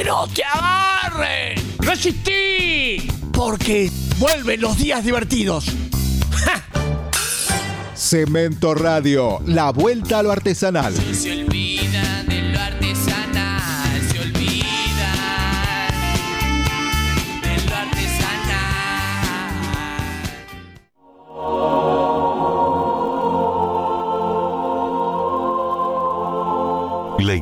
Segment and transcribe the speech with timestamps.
[0.00, 1.58] ¡Que no te agarren!
[1.78, 3.06] ¡Resistí!
[3.34, 5.66] Porque vuelven los días divertidos.
[7.94, 10.94] Cemento Radio, la vuelta a lo artesanal.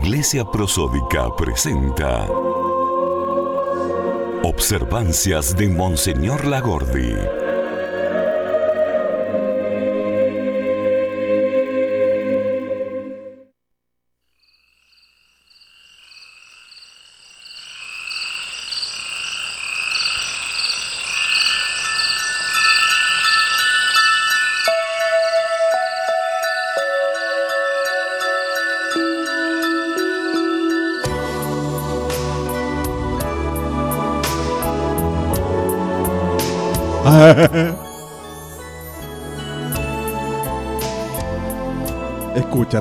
[0.01, 2.29] Iglesia Prosódica presenta
[4.45, 7.48] Observancias de Monseñor Lagordi.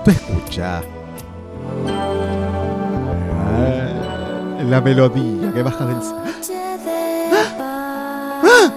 [0.03, 0.81] Tú escucha.
[3.45, 5.97] Ah, La melodía que baja del...
[5.97, 7.29] De
[8.03, 8.71] ¡Ah!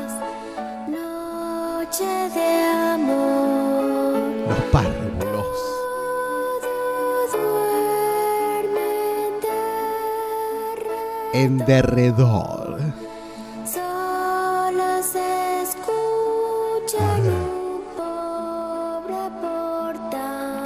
[2.94, 4.22] amor.
[4.48, 5.46] Los párvulos.
[11.32, 12.69] En derredor.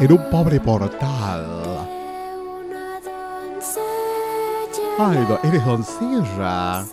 [0.04, 1.46] En un pobre portal.
[4.98, 6.84] Ay, do- eres doncella.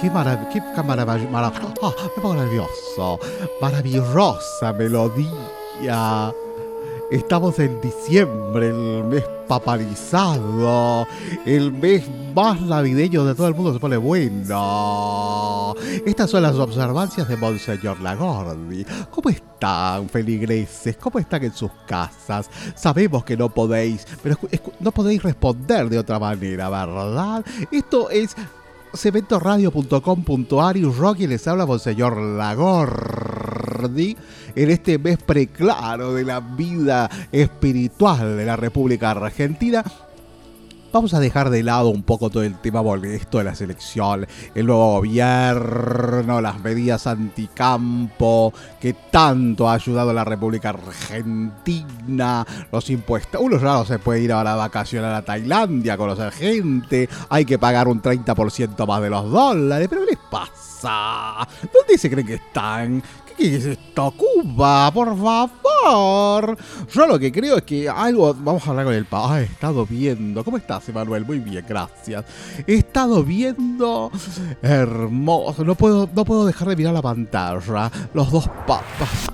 [0.00, 0.62] Qué maravilla, qué
[2.16, 3.20] me pongo nervioso.
[3.60, 6.32] Maravillosa melodía.
[7.10, 11.06] Estamos en diciembre, el mes papalizado,
[11.44, 15.74] el mes más navideño de todo el mundo se pone bueno.
[16.06, 18.86] Estas son las observancias de Monseñor Lagordi.
[19.10, 19.28] ¿Cómo
[19.58, 20.96] están, feligreses?
[20.96, 22.48] ¿Cómo están en sus casas?
[22.76, 24.38] Sabemos que no podéis, pero
[24.78, 27.44] no podéis responder de otra manera, ¿verdad?
[27.72, 28.36] Esto es
[28.94, 34.16] cementoradio.com.ar y Rocky les habla Monseñor Lagordi
[34.54, 39.82] en este mes preclaro de la vida espiritual de la República Argentina.
[40.90, 44.66] Vamos a dejar de lado un poco todo el tema molesto de la selección, el
[44.66, 53.38] nuevo gobierno, las medidas anticampo que tanto ha ayudado a la República Argentina, los impuestos.
[53.38, 57.58] Uno ya no se puede ir ahora a vacacionar a Tailandia, conocer gente, hay que
[57.58, 61.46] pagar un 30% más de los dólares, pero ¿qué les pasa?
[61.70, 63.02] ¿Dónde se creen que están?
[63.38, 64.12] ¿Qué es esto?
[64.16, 66.58] Cuba, por favor.
[66.92, 68.34] Yo lo que creo es que algo.
[68.34, 69.34] Vamos a hablar con el papá.
[69.36, 70.42] Ah, he estado viendo.
[70.44, 71.24] ¿Cómo estás, Emanuel?
[71.24, 72.24] Muy bien, gracias.
[72.66, 74.10] He estado viendo.
[74.60, 75.64] Hermoso.
[75.64, 77.90] No puedo, no puedo dejar de mirar la pantalla.
[78.12, 79.28] Los dos papas.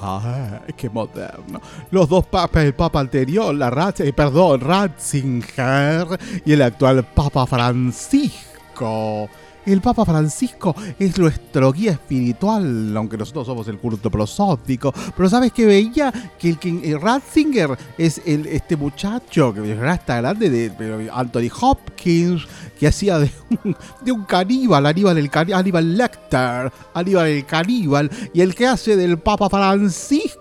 [0.00, 1.60] Ay, qué moderno.
[1.90, 6.06] Los dos papas, el papa anterior, la Ratz- eh, perdón, Ratzinger
[6.46, 9.28] y el actual papa Francisco.
[9.66, 14.92] El Papa Francisco es nuestro guía espiritual, aunque nosotros somos el culto prosódico.
[15.16, 16.12] Pero ¿sabes que veía?
[16.38, 21.50] Que el, que el Ratzinger es el, este muchacho que ya está grande, de, Anthony
[21.60, 22.46] Hopkins,
[22.78, 23.30] que hacía de
[23.64, 28.66] un, de un caníbal, Aníbal, el cani- Aníbal Lecter, Aníbal el caníbal, y el que
[28.66, 30.40] hace del Papa Francisco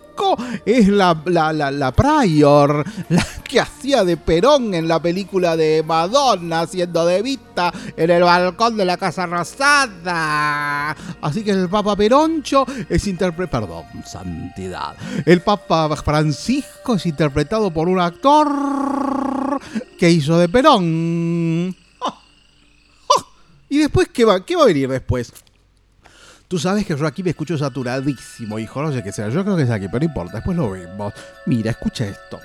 [0.66, 5.84] es la, la, la, la Prior, la que hacía de Perón en la película de
[5.86, 10.96] Madonna, haciendo de Vita en el balcón de la Casa Rosada.
[11.22, 14.96] Así que el Papa Peroncho es interpretado, perdón, santidad.
[15.26, 19.60] El Papa Francisco es interpretado por un actor
[19.98, 21.76] que hizo de Perón.
[23.70, 25.32] ¿Y después qué va, qué va a venir después?
[26.50, 28.82] Tú sabes que yo aquí me escucho saturadísimo, hijo.
[28.82, 29.30] No sé qué sea.
[29.30, 30.38] Yo creo que es aquí, pero no importa.
[30.38, 31.14] Después lo vemos.
[31.46, 32.40] Mira, escucha esto.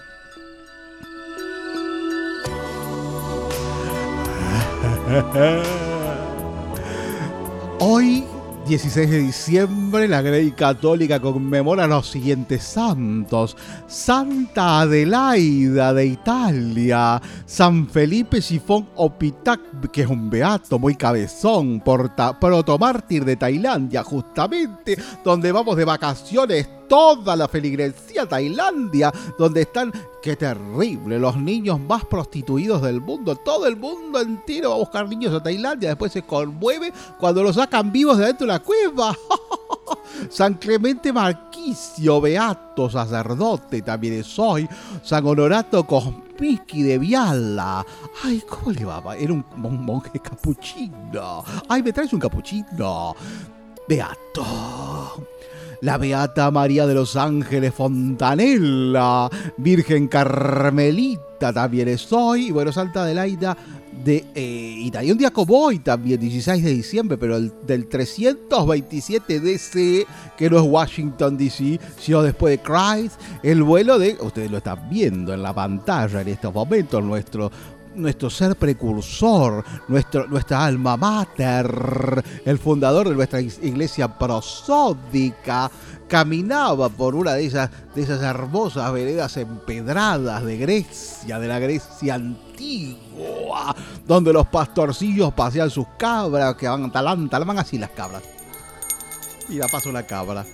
[7.81, 8.27] Hoy,
[8.67, 13.59] 16 de diciembre, la Grey Católica conmemora los siguientes santos.
[13.87, 19.61] Santa Adelaida de Italia, San Felipe Sifón Opitac,
[19.93, 26.67] que es un beato muy cabezón, porta, protomártir de Tailandia, justamente donde vamos de vacaciones
[26.89, 29.93] toda la feligresía Tailandia, donde están,
[30.23, 33.37] qué terrible, los niños más prostituidos del mundo.
[33.37, 37.57] Todo el mundo entero va a buscar niños a Tailandia, después se conmueve cuando los
[37.57, 39.17] sacan vivos de dentro de la cueva.
[40.31, 44.69] San Clemente Marquicio, beato sacerdote también es hoy.
[45.03, 47.85] San Honorato Kospitsky de Viala.
[48.23, 49.17] Ay, ¿cómo le va?
[49.17, 51.45] Era un, un monje capuchino.
[51.69, 53.15] Ay, ¿me traes un capuchino?
[53.89, 55.27] Beato.
[55.85, 59.29] La Beata María de los Ángeles Fontanella,
[59.59, 63.55] Virgen Carmelita también es hoy, y bueno, Santa Adelaida
[64.03, 65.13] de eh, Italia.
[65.13, 70.07] Un día como hoy también, 16 de diciembre, pero el, del 327 DC,
[70.39, 74.89] que no es Washington DC, sino después de Christ, el vuelo de, ustedes lo están
[74.89, 77.53] viendo en la pantalla en estos momentos, nuestro
[77.95, 85.71] nuestro ser precursor, nuestro, nuestra alma mater, el fundador de nuestra iglesia prosódica,
[86.09, 92.15] caminaba por una de esas, de esas hermosas veredas empedradas de Grecia, de la Grecia
[92.15, 93.75] antigua,
[94.07, 98.23] donde los pastorcillos pasean sus cabras, que van talán, talán así las cabras.
[99.49, 100.45] Mira, pasó una cabra.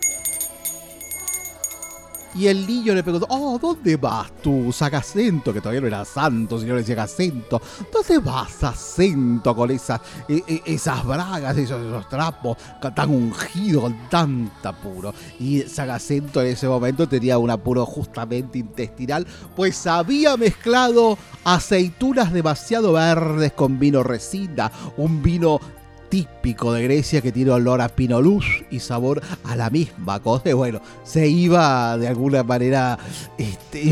[2.34, 5.52] Y el niño le preguntó, oh, ¿dónde vas tú, Sagacento?
[5.52, 7.60] Que todavía no era santo, sino le decía Acento.
[7.92, 12.56] ¿Dónde vas, Acento, con esas, e- e- esas bragas, esos, esos trapos
[12.94, 15.12] tan ungidos, con tanta apuro?
[15.40, 22.92] Y Sagacento en ese momento tenía un apuro justamente intestinal, pues había mezclado aceitunas demasiado
[22.92, 25.60] verdes con vino resina, un vino
[26.10, 30.54] típico de Grecia que tiene olor a pinoluz y sabor a la misma cosa.
[30.54, 32.98] Bueno, se iba de alguna manera
[33.38, 33.88] este,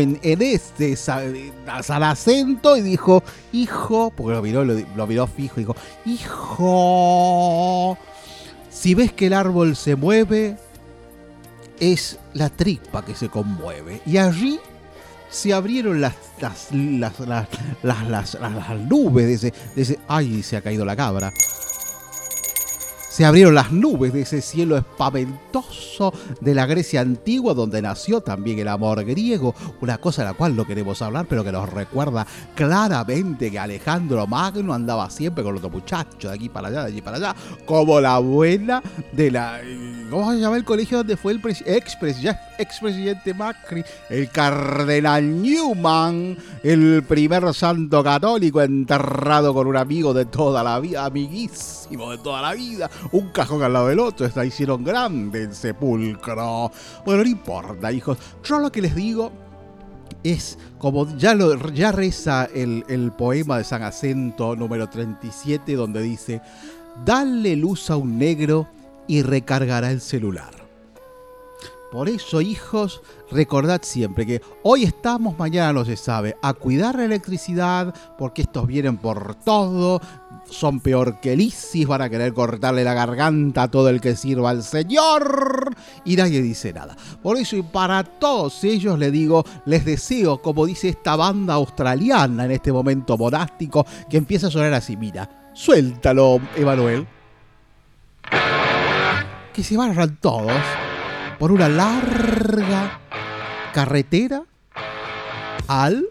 [0.00, 1.22] en, en este sa-
[1.66, 3.22] al acento y dijo,
[3.52, 5.76] hijo, porque lo miró, lo, lo miró fijo dijo,
[6.06, 7.98] hijo,
[8.70, 10.56] si ves que el árbol se mueve,
[11.78, 14.00] es la tripa que se conmueve.
[14.06, 14.58] Y allí
[15.32, 17.48] se abrieron las, las, las, las,
[17.82, 19.98] las, las- las- nubes de ese, de ese...
[20.06, 20.42] ¡Ay!
[20.42, 21.32] Se ha caído la cabra.
[23.12, 28.58] Se abrieron las nubes de ese cielo espaventoso de la Grecia antigua, donde nació también
[28.58, 32.26] el amor griego, una cosa de la cual no queremos hablar, pero que nos recuerda
[32.54, 36.86] claramente que Alejandro Magno andaba siempre con los dos muchachos, de aquí para allá, de
[36.86, 37.36] allí para allá,
[37.66, 38.82] como la abuela
[39.12, 39.60] de la...
[40.08, 43.82] ¿Cómo se llama el colegio donde fue el presi- expres- ya expresidente Macri?
[44.08, 51.04] El cardenal Newman, el primer santo católico enterrado con un amigo de toda la vida,
[51.04, 55.54] amiguísimo de toda la vida, un cajón al lado del otro, esta hicieron grande el
[55.54, 56.70] sepulcro.
[57.04, 59.32] Bueno, no importa, hijos, yo lo que les digo
[60.22, 66.02] es como ya, lo, ya reza el, el poema de San Acento número 37 donde
[66.02, 66.40] dice,
[67.04, 68.68] dale luz a un negro
[69.06, 70.62] y recargará el celular.
[71.92, 77.04] Por eso, hijos, recordad siempre que hoy estamos, mañana no se sabe, a cuidar la
[77.04, 80.00] electricidad, porque estos vienen por todo,
[80.48, 84.16] son peor que el ISIS, van a querer cortarle la garganta a todo el que
[84.16, 85.74] sirva al Señor,
[86.04, 86.96] y nadie dice nada.
[87.22, 92.44] Por eso, y para todos ellos, les digo, les deseo, como dice esta banda australiana
[92.44, 97.06] en este momento monástico, que empieza a sonar así, mira, suéltalo, Emanuel.
[99.52, 100.52] Que se vayan todos
[101.38, 103.00] por una larga
[103.72, 104.42] carretera
[105.66, 106.06] al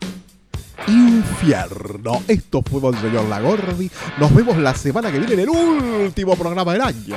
[0.88, 2.22] infierno.
[2.28, 3.90] Esto fue Monseñor Lagordi.
[4.18, 7.16] Nos vemos la semana que viene en el último programa del año.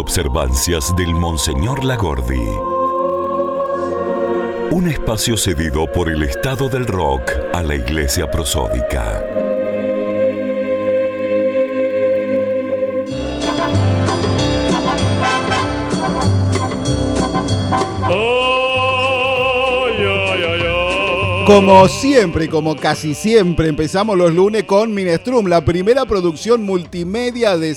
[0.00, 2.40] Observancias del Monseñor Lagordi.
[4.70, 9.22] Un espacio cedido por el Estado del Rock a la Iglesia Prosódica.
[21.50, 27.58] Como siempre y como casi siempre empezamos los lunes con Minestrum, la primera producción multimedia
[27.58, 27.74] de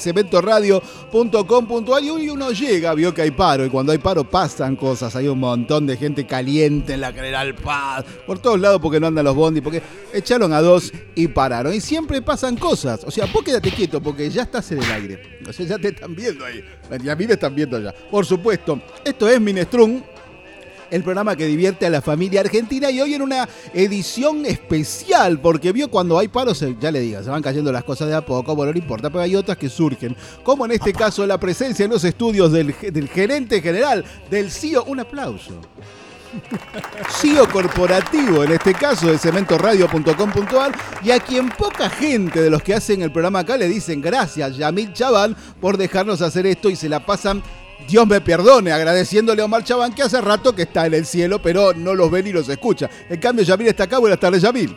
[1.14, 5.40] y uno llega, vio que hay paro y cuando hay paro pasan cosas, hay un
[5.40, 9.36] montón de gente caliente en la General Paz, por todos lados porque no andan los
[9.36, 13.70] bondi, porque echaron a dos y pararon y siempre pasan cosas, o sea, vos quédate
[13.70, 16.64] quieto porque ya estás en el aire, o sea, ya te están viendo ahí,
[17.04, 20.02] y a mí me están viendo ya, por supuesto, esto es Minestrum,
[20.94, 25.72] el programa que divierte a la familia argentina y hoy en una edición especial, porque
[25.72, 28.26] vio cuando hay paros, eh, ya le digo, se van cayendo las cosas de a
[28.26, 31.86] poco, bueno, no importa, pero hay otras que surgen, como en este caso la presencia
[31.86, 35.54] en los estudios del, ge- del gerente general, del CEO, un aplauso.
[37.22, 40.72] CEO corporativo, en este caso de cementoradio.com.ar,
[41.04, 44.58] y a quien poca gente de los que hacen el programa acá le dicen gracias,
[44.58, 47.44] Yamil Chaval, por dejarnos hacer esto y se la pasan,
[47.88, 51.42] Dios me perdone, agradeciéndole a Omar Chaban que hace rato que está en el cielo,
[51.42, 52.90] pero no los ve ni los escucha.
[53.10, 54.00] En cambio, Yamil está acá.
[54.00, 54.76] Buenas tardes, Yamil.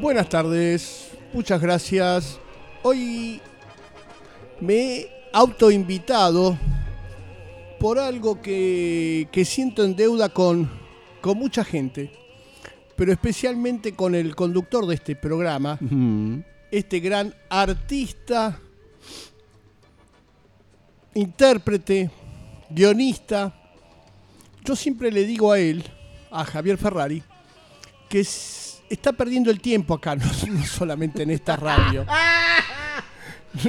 [0.00, 2.38] Buenas tardes, muchas gracias.
[2.82, 3.40] Hoy
[4.60, 6.58] me he autoinvitado
[7.78, 10.70] por algo que, que siento en deuda con,
[11.20, 12.10] con mucha gente,
[12.94, 15.78] pero especialmente con el conductor de este programa,
[16.70, 18.60] este gran artista,
[21.16, 22.10] intérprete,
[22.70, 23.52] guionista.
[24.64, 25.84] Yo siempre le digo a él,
[26.30, 27.22] a Javier Ferrari,
[28.08, 30.14] que es- está perdiendo el tiempo acá,
[30.48, 32.06] no, solamente en esta radio.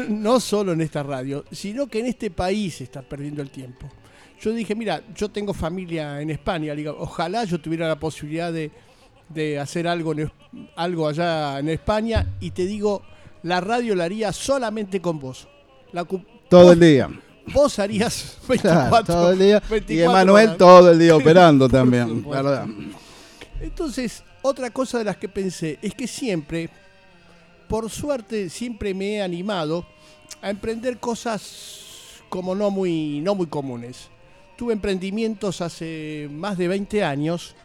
[0.09, 3.89] No solo en esta radio, sino que en este país está perdiendo el tiempo.
[4.41, 8.69] Yo dije, mira, yo tengo familia en España, digo, ojalá yo tuviera la posibilidad de,
[9.29, 10.29] de hacer algo, en,
[10.75, 13.01] algo allá en España y te digo,
[13.43, 15.47] la radio la haría solamente con vos.
[16.49, 17.09] Todo el día.
[17.53, 19.61] Vos harías Claro, 24, todo el día.
[19.65, 20.57] Y 24 Emanuel horas.
[20.57, 22.27] todo el día operando también.
[22.29, 22.65] ¿verdad?
[23.59, 26.69] Entonces, otra cosa de las que pensé es que siempre,
[27.67, 29.85] por suerte, siempre me he animado
[30.41, 34.09] a emprender cosas como no muy, no muy comunes.
[34.57, 37.55] Tuve emprendimientos hace más de 20 años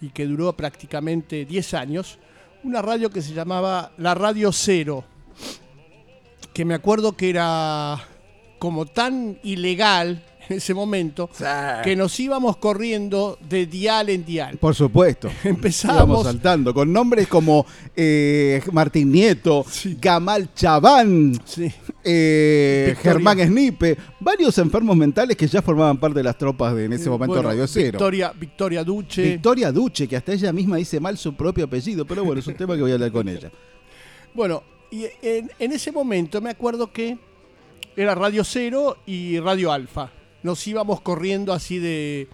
[0.00, 2.18] y que duró prácticamente 10 años.
[2.64, 5.04] Una radio que se llamaba La Radio Cero,
[6.52, 7.98] que me acuerdo que era
[8.58, 11.28] como tan ilegal en ese momento
[11.84, 14.56] que nos íbamos corriendo de dial en dial.
[14.56, 15.28] Por supuesto.
[15.44, 19.66] Empezamos- Íbamos saltando con nombres como eh, Martín Nieto,
[20.00, 21.70] Gamal Chabán, Sí.
[22.02, 22.96] eh.
[23.02, 27.10] Germán Snipe, varios enfermos mentales que ya formaban parte de las tropas de en ese
[27.10, 27.92] momento Bueno, Radio Cero.
[27.98, 29.22] Victoria, Victoria Duche.
[29.22, 32.54] Victoria Duche, que hasta ella misma dice mal su propio apellido, pero bueno, es un
[32.56, 33.50] tema que voy a hablar con ella.
[34.34, 37.18] Bueno, y en, en ese momento me acuerdo que
[38.00, 40.10] era Radio Cero y Radio Alfa.
[40.44, 42.28] Nos íbamos corriendo así de,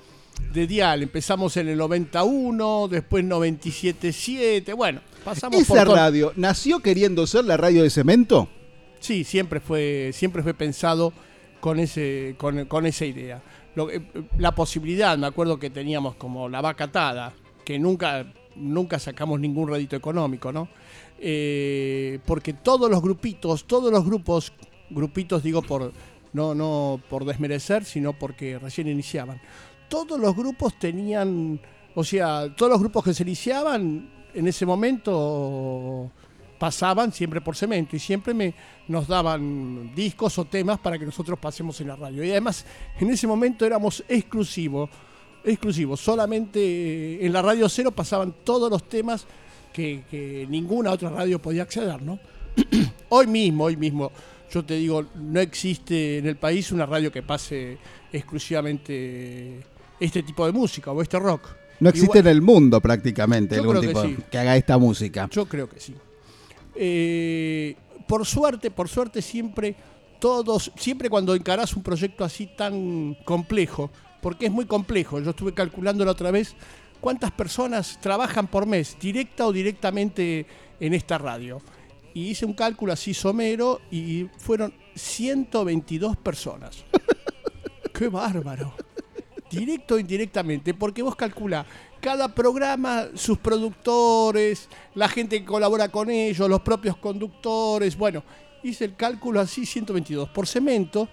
[0.52, 1.02] de dial.
[1.02, 4.76] Empezamos en el 91, después 97.7.
[4.76, 5.96] Bueno, pasamos por ¿Esa todo.
[5.96, 8.48] radio nació queriendo ser la radio de cemento?
[9.00, 11.12] Sí, siempre fue, siempre fue pensado
[11.60, 13.42] con, ese, con, con esa idea.
[13.74, 14.02] Lo que-
[14.38, 17.32] la posibilidad, me acuerdo que teníamos como la vaca atada,
[17.64, 20.68] que nunca, nunca sacamos ningún rédito económico, ¿no?
[21.18, 24.52] Eh, porque todos los grupitos, todos los grupos,
[24.90, 25.92] grupitos digo por
[26.34, 29.40] no, no por desmerecer, sino porque recién iniciaban.
[29.88, 31.60] Todos los grupos tenían,
[31.94, 36.10] o sea, todos los grupos que se iniciaban en ese momento
[36.58, 38.54] pasaban siempre por cemento y siempre me,
[38.88, 42.24] nos daban discos o temas para que nosotros pasemos en la radio.
[42.24, 42.64] Y además,
[42.98, 44.90] en ese momento éramos exclusivos,
[45.44, 46.00] exclusivos.
[46.00, 49.26] Solamente eh, en la radio cero pasaban todos los temas
[49.72, 52.18] que, que ninguna otra radio podía acceder, ¿no?
[53.08, 54.10] hoy mismo, hoy mismo,
[54.54, 57.76] yo te digo, no existe en el país una radio que pase
[58.12, 59.60] exclusivamente
[59.98, 61.48] este tipo de música o este rock.
[61.80, 64.16] No existe Igual- en el mundo prácticamente algún que tipo sí.
[64.30, 65.28] que haga esta música.
[65.30, 65.94] Yo creo que sí.
[66.76, 67.74] Eh,
[68.06, 69.74] por suerte, por suerte siempre
[70.20, 73.90] todos, siempre cuando encarás un proyecto así tan complejo,
[74.22, 76.54] porque es muy complejo, yo estuve calculando la otra vez
[77.00, 80.46] cuántas personas trabajan por mes, directa o directamente
[80.80, 81.60] en esta radio.
[82.14, 86.84] Y hice un cálculo así somero y fueron 122 personas.
[87.92, 88.74] ¡Qué bárbaro!
[89.50, 91.66] Directo o indirectamente, porque vos calculás
[92.04, 98.22] cada programa, sus productores, la gente que colabora con ellos, los propios conductores, bueno,
[98.62, 100.28] hice el cálculo así, 122.
[100.28, 101.08] Por cemento,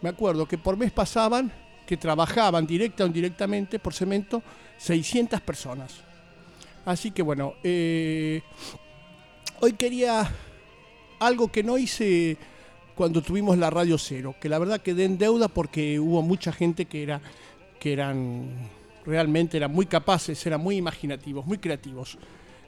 [0.00, 1.52] me acuerdo que por mes pasaban,
[1.84, 4.40] que trabajaban directa o indirectamente por cemento,
[4.76, 5.94] 600 personas.
[6.84, 8.42] Así que bueno, eh,
[9.60, 10.30] hoy quería
[11.18, 12.36] algo que no hice
[12.94, 16.86] cuando tuvimos la Radio Cero, que la verdad quedé en deuda porque hubo mucha gente
[16.86, 17.20] que era
[17.78, 18.68] que eran
[19.06, 22.18] realmente eran muy capaces, eran muy imaginativos, muy creativos.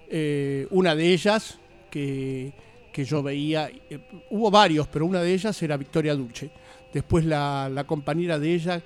[0.09, 1.59] Eh, una de ellas
[1.91, 2.53] que,
[2.93, 6.51] que yo veía, eh, hubo varios, pero una de ellas era Victoria Duche.
[6.93, 8.83] Después la, la compañera de ella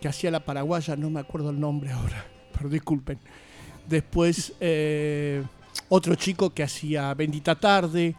[0.00, 2.24] que hacía la paraguaya, no me acuerdo el nombre ahora,
[2.56, 3.18] pero disculpen.
[3.86, 5.42] Después eh,
[5.88, 8.14] otro chico que hacía Bendita Tarde.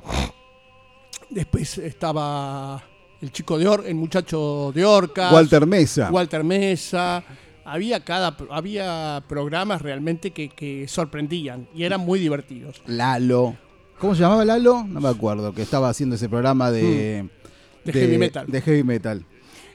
[1.30, 2.84] Después estaba
[3.22, 5.32] el chico de Or, el muchacho de Orcas.
[5.32, 6.10] Walter Mesa.
[6.12, 7.24] Walter Mesa.
[7.66, 12.82] Había cada había programas realmente que, que sorprendían y eran muy divertidos.
[12.88, 13.56] Lalo.
[14.00, 14.84] ¿Cómo se llamaba Lalo?
[14.88, 17.24] No me acuerdo, que estaba haciendo ese programa de...
[17.24, 17.30] Mm.
[17.86, 18.48] De heavy metal.
[18.48, 19.26] De heavy metal.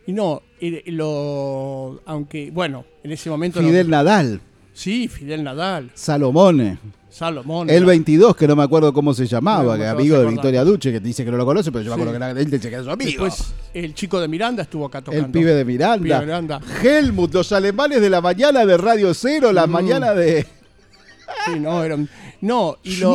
[0.06, 0.42] Y no,
[0.86, 4.40] lo aunque bueno, en ese momento no- Fidel Nadal,
[4.72, 6.78] Sí, Fidel Nadal, Salomone.
[7.14, 7.70] Salomón.
[7.70, 10.26] El 22, que no me acuerdo cómo se llamaba, que amigo de.
[10.26, 12.50] Victoria Duche, que dice que no lo conoce, pero yo me acuerdo que era, él
[12.50, 13.24] dice que era su amigo.
[13.24, 15.26] Después el chico de Miranda estuvo acá tocando.
[15.26, 15.98] el pibe de Miranda.
[16.02, 16.60] Pibe de Miranda.
[16.82, 19.70] Helmut, los alemanes de la mañana de Radio Cero, la Mm.
[19.70, 20.42] mañana de
[21.46, 21.96] Sí, no, era
[22.40, 23.12] no, y lo.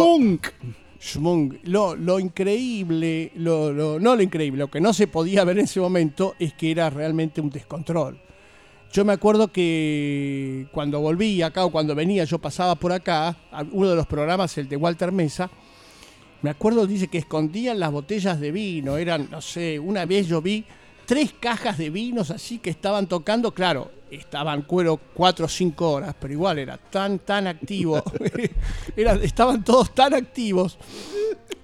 [1.02, 1.54] Schmung.
[1.64, 5.66] Lo, lo increíble, lo, lo- no lo increíble, lo que no se podía ver en
[5.66, 8.20] ese momento es que era realmente un descontrol.
[8.92, 13.36] Yo me acuerdo que cuando volví acá o cuando venía, yo pasaba por acá,
[13.72, 15.50] uno de los programas, el de Walter Mesa,
[16.42, 20.42] me acuerdo, dice que escondían las botellas de vino, eran, no sé, una vez yo
[20.42, 20.66] vi
[21.06, 26.16] tres cajas de vinos así que estaban tocando, claro, estaban cuero cuatro o cinco horas,
[26.20, 28.02] pero igual era tan, tan activo,
[28.96, 30.80] Era- estaban todos tan activos,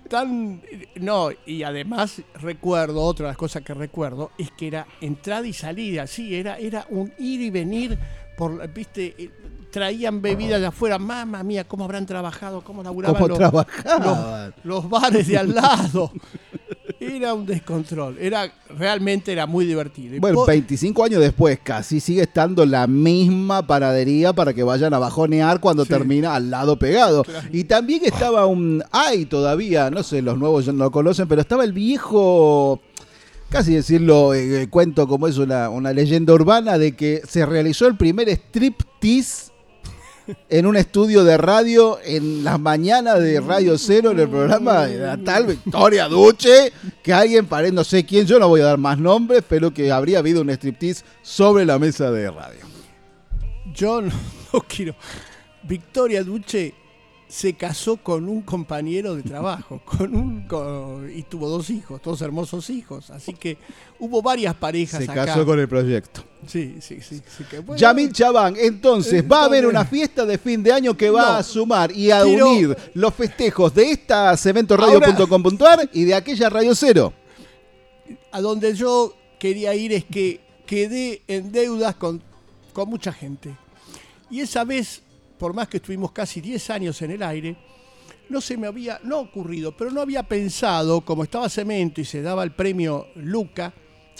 [0.09, 0.61] tan,
[0.95, 5.53] no, y además recuerdo, otra de las cosas que recuerdo, es que era entrada y
[5.53, 7.97] salida, sí, era, era un ir y venir,
[8.37, 9.29] por, viste, Eh,
[9.71, 14.53] traían bebidas de afuera, mamá mía, cómo habrán trabajado, cómo laburaban ¿Cómo los- trabajaban?
[14.63, 16.11] los, los bares de al lado.
[16.97, 18.17] Era un descontrol.
[18.17, 20.19] Era, realmente era muy divertido.
[20.19, 24.99] Bueno, po- 25 años después, casi sigue estando la misma panadería para que vayan a
[24.99, 25.89] bajonear cuando Sí.
[25.89, 27.23] termina al lado pegado.
[27.51, 28.83] Y también estaba un.
[28.91, 32.81] Hay todavía, no sé, los nuevos ya no lo conocen, pero estaba el viejo.
[33.49, 37.87] Casi decirlo, eh, eh, cuento como es una, una leyenda urbana de que se realizó
[37.87, 39.51] el primer striptease
[40.49, 44.97] en un estudio de radio en las mañanas de Radio Cero en el programa de
[44.97, 46.71] la tal Victoria Duche,
[47.03, 49.91] que alguien, pare, no sé quién, yo no voy a dar más nombres, pero que
[49.91, 52.61] habría habido un striptease sobre la mesa de radio.
[53.73, 54.11] yo no,
[54.53, 54.95] no quiero.
[55.63, 56.73] Victoria Duche
[57.27, 62.21] se casó con un compañero de trabajo, con un con- y tuvo dos hijos, dos
[62.21, 63.09] hermosos hijos.
[63.09, 63.57] Así que
[63.99, 65.25] hubo varias parejas Se acá.
[65.25, 66.23] casó con el proyecto.
[66.47, 67.21] Sí, sí, sí.
[67.37, 70.95] sí que, bueno, Yamil Chabán, entonces va a haber una fiesta de fin de año
[70.95, 71.27] que va No.
[71.37, 77.13] a sumar y a unir los festejos de esta cementoradio.com.ar y de aquella Radio Cero.
[78.31, 82.21] a donde yo quería ir es que quedé en deudas con,
[82.73, 83.55] con mucha gente.
[84.29, 85.01] Y esa vez,
[85.37, 87.55] por más que estuvimos casi 10 años en el aire,
[88.29, 92.21] no se me había, no ocurrido, pero no había pensado, como estaba Cemento y se
[92.21, 93.73] daba el premio Luca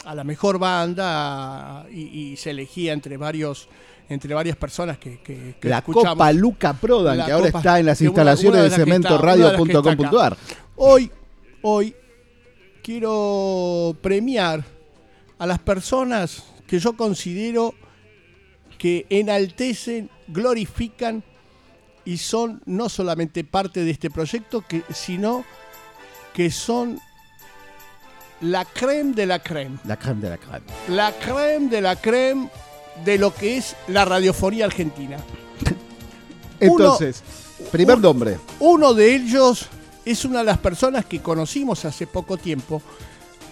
[0.03, 2.01] a la mejor banda y,
[2.33, 3.67] y se elegía entre varios
[4.07, 6.09] entre varias personas que, que, que La escuchamos.
[6.09, 8.75] Copa Luca Prodan, La que ahora Copa- está en las una- instalaciones una de de
[8.75, 10.37] cementoradio.com.ar.
[10.75, 11.09] Hoy,
[11.63, 11.95] hoy
[12.83, 14.63] quiero premiar
[15.39, 17.73] a las personas que yo considero
[18.77, 21.23] que enaltecen, glorifican
[22.03, 25.43] y son no solamente parte de este proyecto, que, sino
[26.33, 26.99] que son
[28.41, 29.79] la creme de la creme.
[29.85, 30.65] La creme de la creme.
[30.89, 32.49] La creme de la creme
[33.03, 35.17] de lo que es la radiofonía argentina.
[36.59, 37.23] Entonces,
[37.71, 38.37] primer nombre.
[38.59, 39.67] Uno de ellos
[40.05, 42.81] es una de las personas que conocimos hace poco tiempo,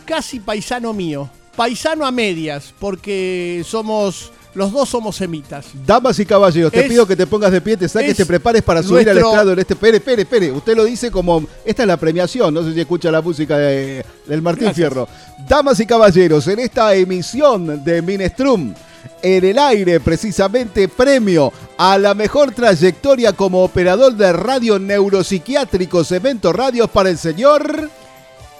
[0.05, 5.65] casi paisano mío, paisano a medias, porque somos, los dos somos semitas.
[5.85, 8.25] Damas y caballeros, te Es- pido que te pongas de pie, te saques, es te
[8.25, 9.73] prepares para subir al estrado en este.
[9.73, 10.51] Espere, espere, espere.
[10.51, 11.45] Usted lo dice como.
[11.65, 14.75] Esta es la premiación, no sé si escucha la música de- del Martín Gracias.
[14.89, 15.07] Fierro.
[15.47, 18.73] Damas y caballeros, en esta emisión de Minestrum,
[19.21, 26.53] en el aire, precisamente premio a la mejor trayectoria como operador de radio neuropsiquiátrico Cemento
[26.53, 27.89] Radios para el señor.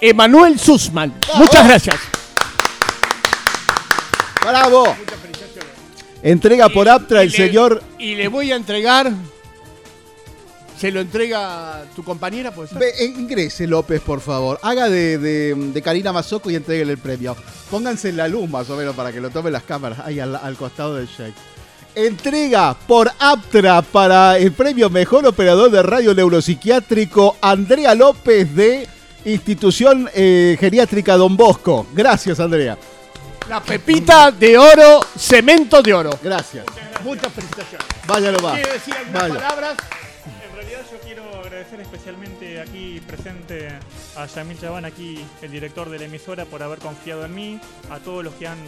[0.00, 1.14] Emanuel Sussman.
[1.38, 1.96] Muchas gracias.
[4.42, 4.94] ¡Bravo!
[6.24, 7.82] Entrega por Aptra el le- señor.
[7.98, 9.12] Y le voy a entregar
[10.78, 12.74] Se lo entrega tu compañera, pues.
[12.74, 14.58] Ve, eh, ingrese, López, por favor.
[14.62, 17.36] Haga de, de, de Karina Mazoco y entréguele el premio.
[17.70, 20.00] Pónganse en la luz, más o menos, para que lo tomen las cámaras.
[20.00, 21.34] Ahí al, al costado del shake.
[21.94, 28.88] Entrega por Aptra para el premio Mejor Operador de Radio Neuropsiquiátrico Andrea López de
[29.26, 31.86] Institución eh, Geriátrica Don Bosco.
[31.94, 32.76] Gracias, Andrea.
[33.48, 36.18] La pepita de oro, cemento de oro.
[36.22, 36.64] Gracias.
[37.02, 37.86] Muchas felicitaciones.
[38.06, 38.54] Váyalo más.
[38.54, 39.34] ¿Quiere decir algunas Vaya.
[39.34, 39.76] palabras?
[40.48, 43.68] En realidad yo quiero agradecer especialmente aquí presente
[44.16, 47.98] a Yamil Chabán, aquí el director de la emisora, por haber confiado en mí, a
[47.98, 48.58] todos los que han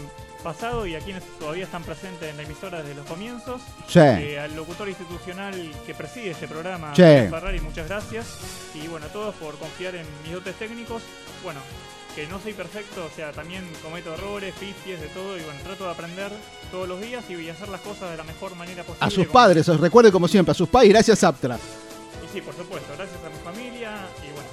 [0.43, 3.99] pasado y a quienes todavía están presentes en la emisora desde los comienzos, Sí.
[4.01, 5.55] Eh, al locutor institucional
[5.87, 7.03] que preside este programa, Sí.
[7.03, 8.27] Ferrari, muchas gracias,
[8.75, 11.03] y bueno, a todos por confiar en mis dotes técnicos,
[11.43, 11.61] bueno,
[12.17, 15.85] que no soy perfecto, o sea, también cometo errores, pifies, de todo, y bueno, trato
[15.85, 16.33] de aprender
[16.71, 19.07] todos los días y hacer las cosas de la mejor manera posible.
[19.07, 20.89] A sus padres, os recuerde como siempre, a sus padres.
[20.89, 21.59] Gracias, Aptra.
[22.25, 24.49] y sí, por supuesto, gracias a mi familia y bueno.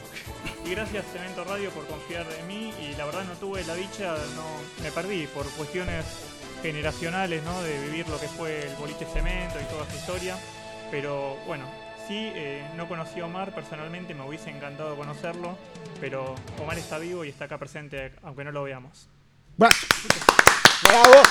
[0.65, 4.15] Y gracias Cemento Radio por confiar en mí y la verdad no tuve la dicha,
[4.35, 6.05] no me perdí por cuestiones
[6.61, 7.61] generacionales, ¿no?
[7.63, 10.37] De vivir lo que fue el boliche cemento y toda esa historia.
[10.91, 11.65] Pero bueno,
[12.07, 15.57] sí, eh, no conocí a Omar personalmente, me hubiese encantado conocerlo,
[15.99, 19.07] pero Omar está vivo y está acá presente, aunque no lo veamos.
[19.57, 19.69] Bra-
[20.83, 21.21] Bravo.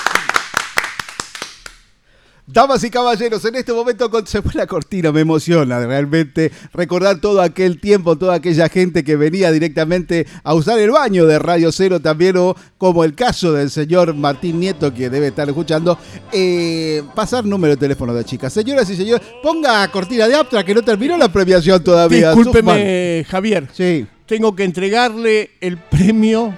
[2.45, 7.21] Damas y caballeros, en este momento con- se fue la cortina, me emociona realmente recordar
[7.21, 11.71] todo aquel tiempo, toda aquella gente que venía directamente a usar el baño de Radio
[11.71, 15.97] Cero también, o como el caso del señor Martín Nieto que debe estar escuchando,
[16.33, 18.51] eh, pasar número de teléfono de chicas.
[18.51, 22.33] Señoras y señores, ponga cortina de Aptra que no terminó la premiación todavía.
[22.33, 23.69] Discúlpeme, Javier.
[23.71, 24.05] Sí.
[24.25, 26.53] Tengo que entregarle el premio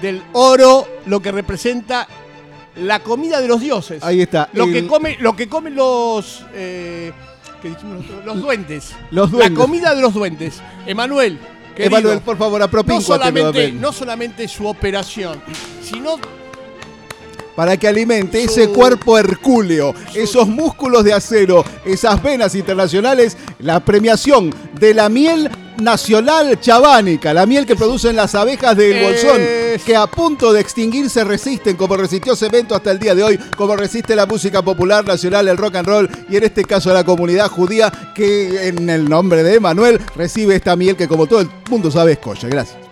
[0.00, 2.06] del oro, lo que representa
[2.76, 4.02] la comida de los dioses.
[4.02, 4.48] Ahí está.
[4.52, 7.12] Lo El- que come, lo que comen los eh,
[7.62, 8.24] ¿qué dijimos nosotros?
[8.24, 8.92] los duendes.
[9.10, 9.58] Los La duendes.
[9.58, 10.60] comida de los duendes.
[10.86, 11.38] Emanuel,
[11.76, 15.42] Emanuel, por favor, no apropíncuate solamente, no solamente su operación,
[15.82, 16.18] sino
[17.56, 24.52] para que alimente ese cuerpo hercúleo, esos músculos de acero, esas venas internacionales, la premiación
[24.78, 29.96] de la miel nacional chabánica, la miel que producen las abejas del bolsón, Es- que
[29.96, 34.14] a punto de extinguirse resisten, como resistió Cemento hasta el día de hoy, como resiste
[34.14, 37.92] la música popular nacional, el rock and roll, y en este caso la comunidad judía,
[38.14, 42.12] que en el nombre de Emanuel recibe esta miel que como todo el mundo sabe
[42.12, 42.48] es.
[42.48, 42.83] Gracias.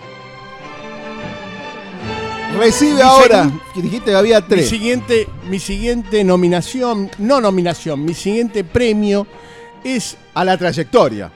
[2.58, 4.68] Recibe ahora, que dijiste que había mi tres.
[4.68, 9.26] siguiente, mi siguiente nominación, no nominación, mi siguiente premio
[9.82, 11.30] es a la trayectoria.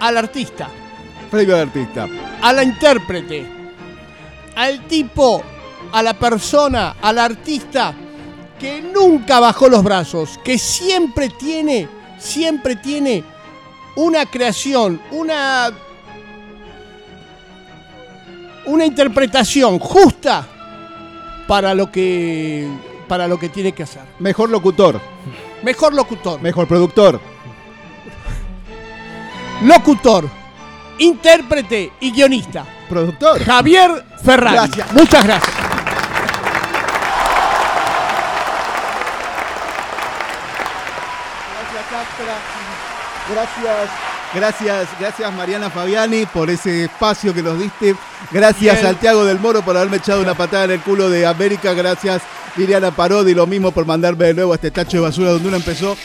[0.00, 0.68] al artista,
[1.30, 2.08] Premio de artista.
[2.42, 3.46] a la intérprete,
[4.56, 5.42] al tipo,
[5.92, 7.94] a la persona, al artista
[8.58, 13.24] que nunca bajó los brazos, que siempre tiene, siempre tiene
[13.96, 15.70] una creación, una
[18.66, 20.46] una interpretación justa
[21.46, 22.68] para lo que
[23.08, 24.02] para lo que tiene que hacer.
[24.18, 25.00] Mejor locutor.
[25.62, 27.20] Mejor locutor, Mejor productor.
[29.62, 30.28] locutor,
[30.98, 32.64] intérprete y guionista.
[32.88, 33.42] Productor.
[33.42, 34.56] Javier Ferrari.
[34.56, 34.92] Gracias.
[34.92, 35.56] Muchas gracias.
[41.90, 42.54] Gracias.
[43.30, 47.94] Gracias, gracias Mariana Fabiani por ese espacio que nos diste.
[48.32, 48.80] Gracias.
[48.80, 51.72] Santiago del Moro por haberme echado una patada en el culo de América.
[51.72, 52.22] Gracias
[52.56, 55.56] Liliana Parodi, lo mismo por mandarme de nuevo a este tacho de basura donde uno
[55.56, 55.96] empezó.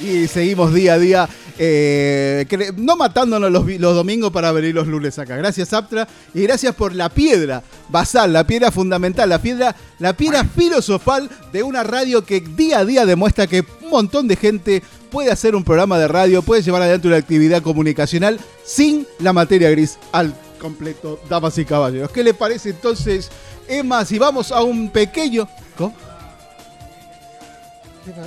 [0.00, 2.44] Y seguimos día a día, eh,
[2.76, 5.36] no matándonos los, los domingos para venir los lunes acá.
[5.36, 6.06] Gracias, Aptra.
[6.34, 11.62] Y gracias por la piedra basal, la piedra fundamental, la piedra, la piedra filosofal de
[11.62, 15.64] una radio que día a día demuestra que un montón de gente puede hacer un
[15.64, 21.20] programa de radio, puede llevar adelante una actividad comunicacional sin la materia gris al completo,
[21.28, 22.10] damas y caballeros.
[22.10, 23.30] ¿Qué le parece entonces,
[23.68, 25.48] Emma, si vamos a un pequeño...
[25.78, 25.94] ¿Cómo?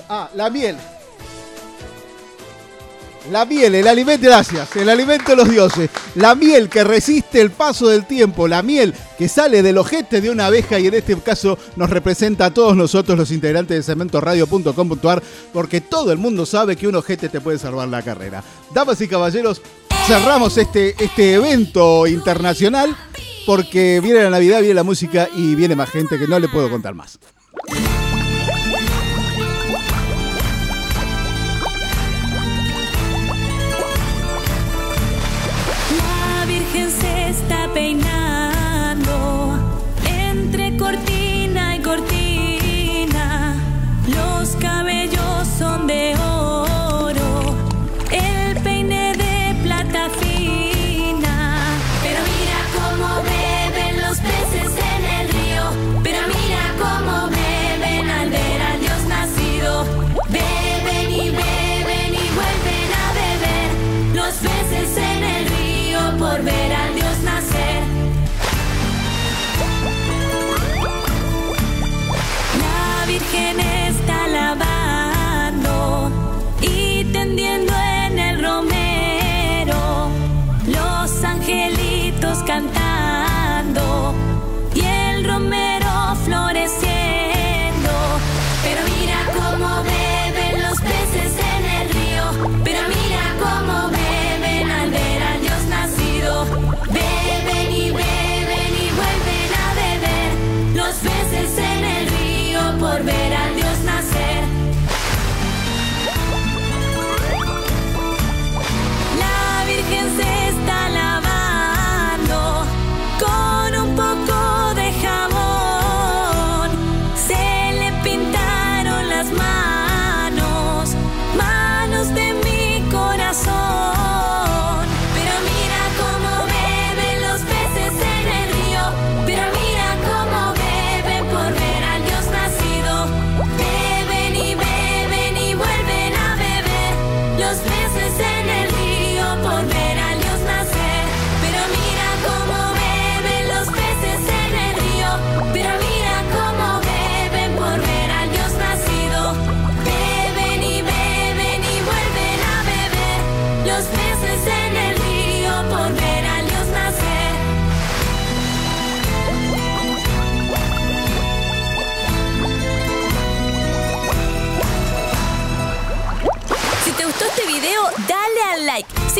[0.08, 0.78] Ah, la miel.
[3.32, 5.90] La miel, el alimento, gracias, el alimento de los dioses.
[6.16, 10.32] La miel que resiste el paso del tiempo, la miel que sale del ojete de
[10.32, 15.22] una abeja y en este caso nos representa a todos nosotros los integrantes de cementoradio.com.ar
[15.54, 18.44] porque todo el mundo sabe que un ojete te puede salvar la carrera.
[18.74, 19.62] Damas y caballeros,
[20.08, 22.96] cerramos este, este evento internacional
[23.46, 26.70] porque viene la Navidad, viene la música y viene más gente que no le puedo
[26.70, 27.20] contar más.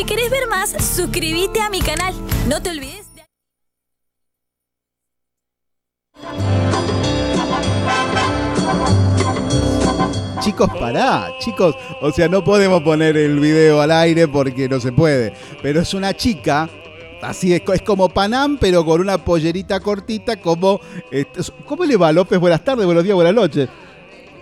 [0.00, 2.14] Si querés ver más, suscríbete a mi canal.
[2.48, 3.22] No te olvides de...
[10.40, 11.76] Chicos, pará, chicos.
[12.00, 15.34] O sea, no podemos poner el video al aire porque no se puede.
[15.60, 16.70] Pero es una chica.
[17.20, 20.80] Así es, es como Panam, pero con una pollerita cortita, como.
[21.10, 22.40] este, ¿Cómo le va, López?
[22.40, 23.68] Buenas tardes, buenos días, buenas noches.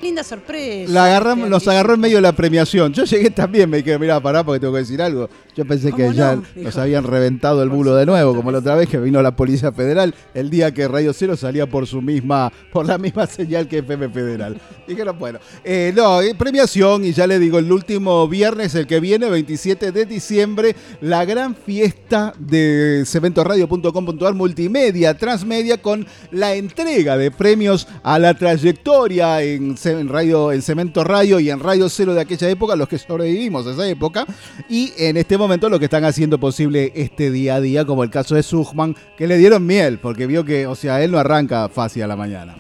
[0.02, 0.92] Linda sorpresa.
[0.92, 1.70] La agarramos, aviso.
[1.70, 2.92] agarró en medio de la premiación.
[2.92, 5.28] Yo llegué también, me quedé, mirá, pará porque tengo que decir algo.
[5.56, 6.44] Yo pensé que ¿Cómo ya no?
[6.54, 9.72] nos habían reventado el bulo de nuevo, como la otra vez que vino la Policía
[9.72, 13.78] Federal el día que Radio Cero salía por su misma, por la misma señal que
[13.78, 14.60] FM Federal.
[14.86, 19.00] Dijeron, bueno, eh, no, eh, premiación, y ya le digo, el último viernes, el que
[19.00, 27.30] viene, 27 de diciembre, la gran fiesta de cementoradio.com.ar multimedia, transmedia, con la entrega de
[27.30, 32.20] premios a la trayectoria en, en radio, en Cemento Radio y en Radio Cero de
[32.20, 34.26] aquella época, los que sobrevivimos a esa época,
[34.68, 38.10] y en este momento lo que están haciendo posible este día a día, como el
[38.10, 41.68] caso de Suchman, que le dieron miel, porque vio que, o sea, él no arranca
[41.68, 42.56] fácil a la mañana.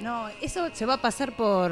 [0.00, 1.70] No, eso se va a pasar por,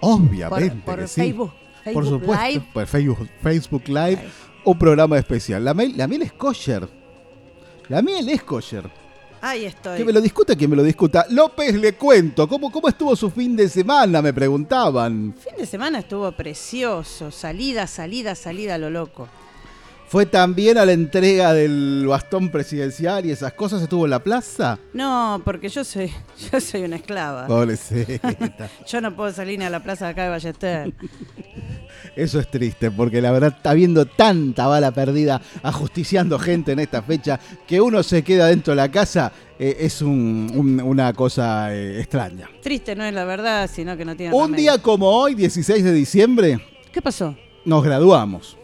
[0.00, 0.76] Obviamente.
[0.84, 1.20] por, por que sí.
[1.20, 1.52] Facebook.
[1.92, 2.64] Por Facebook supuesto, Live.
[2.72, 4.30] por Facebook, Facebook Live, Live.
[4.64, 5.64] un programa especial.
[5.64, 6.88] La, la miel es kosher.
[7.88, 8.90] La miel es kosher.
[9.46, 9.98] Ahí estoy.
[9.98, 11.24] Que me lo discuta, que me lo discuta.
[11.30, 14.20] López, le cuento, ¿cómo, ¿cómo estuvo su fin de semana?
[14.20, 15.36] Me preguntaban.
[15.38, 17.30] Fin de semana estuvo precioso.
[17.30, 19.28] Salida, salida, salida a lo loco.
[20.08, 23.82] ¿Fue también a la entrega del bastón presidencial y esas cosas?
[23.82, 24.78] ¿Estuvo en la plaza?
[24.92, 26.12] No, porque yo soy,
[26.52, 27.46] yo soy una esclava.
[27.48, 28.32] Pobrecita.
[28.86, 30.92] Yo no puedo salir ni a la plaza de acá de Ballester.
[32.14, 37.02] Eso es triste, porque la verdad está viendo tanta bala perdida ajusticiando gente en esta
[37.02, 39.32] fecha que uno se queda dentro de la casa.
[39.58, 42.48] eh, es un- un- una cosa eh, extraña.
[42.62, 44.72] Triste no es la verdad, sino que no tiene Un remedio.
[44.74, 46.60] día como hoy, 16 de diciembre,
[46.92, 47.34] ¿Qué pasó?
[47.64, 48.56] nos graduamos.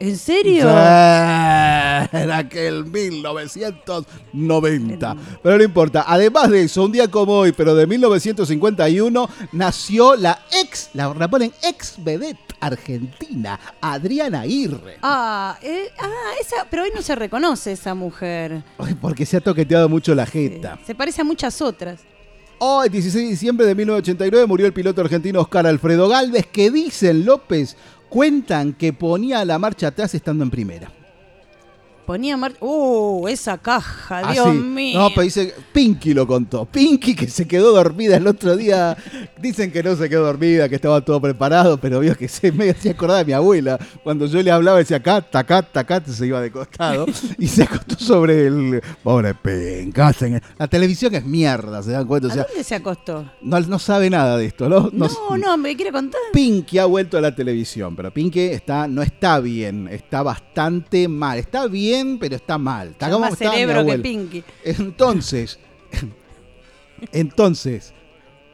[0.00, 0.62] ¿En serio?
[0.62, 5.16] Era aquel 1990.
[5.42, 6.06] Pero no importa.
[6.06, 11.28] Además de eso, un día como hoy, pero de 1951, nació la ex, la, la
[11.28, 14.96] ponen ex vedette argentina, Adriana Irre.
[15.02, 18.62] Ah, eh, ah, esa, pero hoy no se reconoce esa mujer.
[19.02, 20.78] Porque se ha toqueteado mucho la jeta.
[20.86, 22.00] Se parece a muchas otras.
[22.62, 27.24] Hoy, 16 de diciembre de 1989, murió el piloto argentino Oscar Alfredo Galvez, que dicen
[27.24, 27.74] López,
[28.10, 30.92] cuentan que ponía la marcha atrás estando en primera.
[32.10, 32.54] Ponía mar...
[32.58, 33.28] ¡Uh!
[33.28, 34.58] Esa caja, Ah, Dios sí.
[34.58, 34.98] mío.
[34.98, 36.64] No, pero dice, Pinky lo contó.
[36.66, 38.96] Pinky que se quedó dormida el otro día.
[39.40, 42.70] Dicen que no se quedó dormida, que estaba todo preparado, pero vio que se me
[42.70, 43.78] hacía acordar de mi abuela.
[44.02, 47.06] Cuando yo le hablaba, decía acá, tacá, tacá, se iba de costado
[47.38, 48.82] y se acostó sobre el.
[49.04, 50.00] Pobre Pinky.
[50.58, 52.26] La televisión es mierda, se dan cuenta.
[52.26, 53.30] O ¿A sea, dónde se acostó?
[53.40, 54.90] no, no sabe nada de esto, ¿no?
[54.92, 56.20] No, no, me quiere contar.
[56.32, 61.38] Pinky ha vuelto a la televisión, pero Pinky está, no está bien, está bastante mal.
[61.38, 62.88] Está bien, pero está mal.
[62.88, 63.98] Está como más mi cerebro que.
[63.98, 64.44] Pinky.
[64.64, 65.58] Entonces,
[67.12, 67.92] entonces,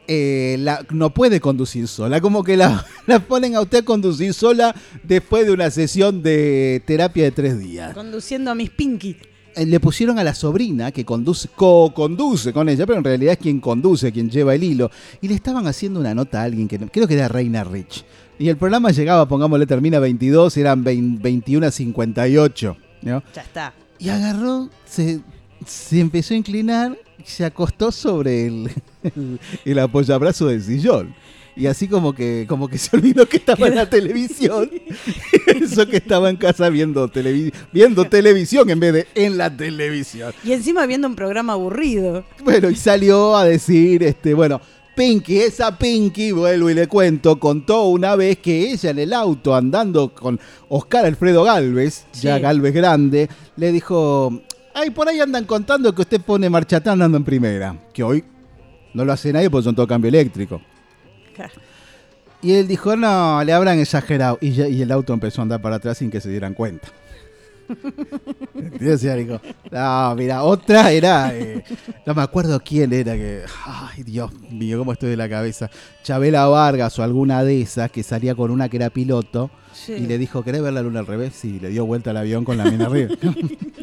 [0.09, 2.21] eh, la- no puede conducir sola.
[2.21, 6.83] Como que la, la ponen a usted a conducir sola después de una sesión de
[6.87, 7.95] terapia de tres días.
[7.95, 9.17] Conduciendo a mis Pinky.
[9.57, 13.39] Eh, Le pusieron a la sobrina que conduce, co-conduce con ella, pero en realidad es
[13.39, 14.91] quien conduce, quien lleva el hilo.
[15.21, 18.05] Y le estaban haciendo una nota a alguien que creo que era Reina Rich.
[18.39, 22.77] Y el programa llegaba, pongámosle, termina 22, eran 20 21 a 58.
[23.07, 23.23] ¿No?
[23.35, 23.73] Ya está.
[23.99, 25.21] Y agarró, se,
[25.65, 28.71] se empezó a inclinar, se acostó sobre el,
[29.03, 31.15] el, el apoyabrazo del sillón.
[31.59, 34.71] Y así como que, como que se olvidó que estaba en la televisión.
[35.47, 40.35] Eso que estaba en casa viendo, televi- viendo televisión en vez de en la televisión.
[40.45, 42.27] Y encima viendo un programa aburrido.
[42.45, 44.61] Bueno, y salió a decir, este, bueno,
[44.97, 49.55] Pinky, esa Pinky, vuelvo y le cuento, contó una vez que ella en el auto
[49.55, 52.39] andando con Oscar Alfredo Galvez, ya.
[52.39, 54.43] Galvez grande, le dijo,
[54.75, 58.25] ay, por ahí andan contando que usted pone marcha atrás andando en primera, que hoy
[58.95, 60.63] no lo hace nadie porque son todo cambio eléctrico.
[62.43, 64.39] Y él dijo, no, le habrán exagerado.
[64.41, 66.89] Y, ya- y el auto empezó a andar para atrás sin que se dieran cuenta.
[68.81, 71.65] Ella dijo, no, mira, otra era, eh,
[72.05, 75.71] no me acuerdo quién era que, ay Dios mío, cómo estoy de la cabeza,
[76.03, 79.93] Chabela Vargas o alguna de esas que salía con una que era piloto Sí.
[79.93, 81.35] y le dijo, ¿querés ver la luna al revés?
[81.35, 83.15] Sí, le dio vuelta al avión con la mina arriba.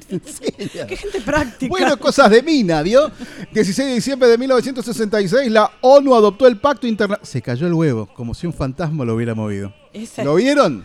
[0.10, 1.70] Qué gente práctica.
[1.70, 3.12] Bueno, cosas de mina, ¿vio?
[3.54, 7.26] 16 de diciembre de 1966, la ONU adoptó el pacto internacional.
[7.28, 9.72] Se cayó el huevo, como si un fantasma lo hubiera movido.
[9.94, 10.84] Esa- ¿Lo vieron?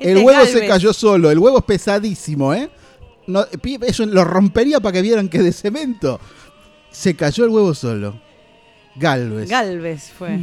[0.00, 2.70] Este el huevo se cayó solo, el huevo es pesadísimo, ¿eh?
[3.26, 3.46] No,
[3.82, 6.18] eso lo rompería para que vieran que de cemento.
[6.90, 8.18] Se cayó el huevo solo.
[8.96, 9.48] Galvez.
[9.48, 10.38] Galvez fue.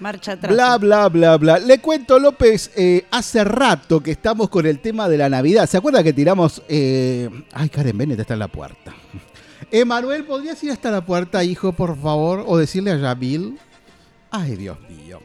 [0.00, 0.52] Marcha atrás.
[0.52, 1.58] Bla, bla, bla, bla.
[1.58, 5.68] Le cuento, López, eh, hace rato que estamos con el tema de la Navidad.
[5.68, 6.62] ¿Se acuerda que tiramos...
[6.68, 8.94] eh, Ay, Karen Bennett está en la puerta.
[9.70, 12.44] Emanuel, ¿podrías ir hasta la puerta, hijo, por favor?
[12.46, 13.58] O decirle a Yamil.
[14.30, 15.20] Ay, Dios mío.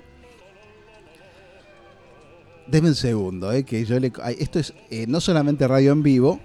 [2.71, 4.12] Deme un segundo, eh, que yo le...
[4.23, 6.39] ay, esto es eh, no solamente radio en vivo,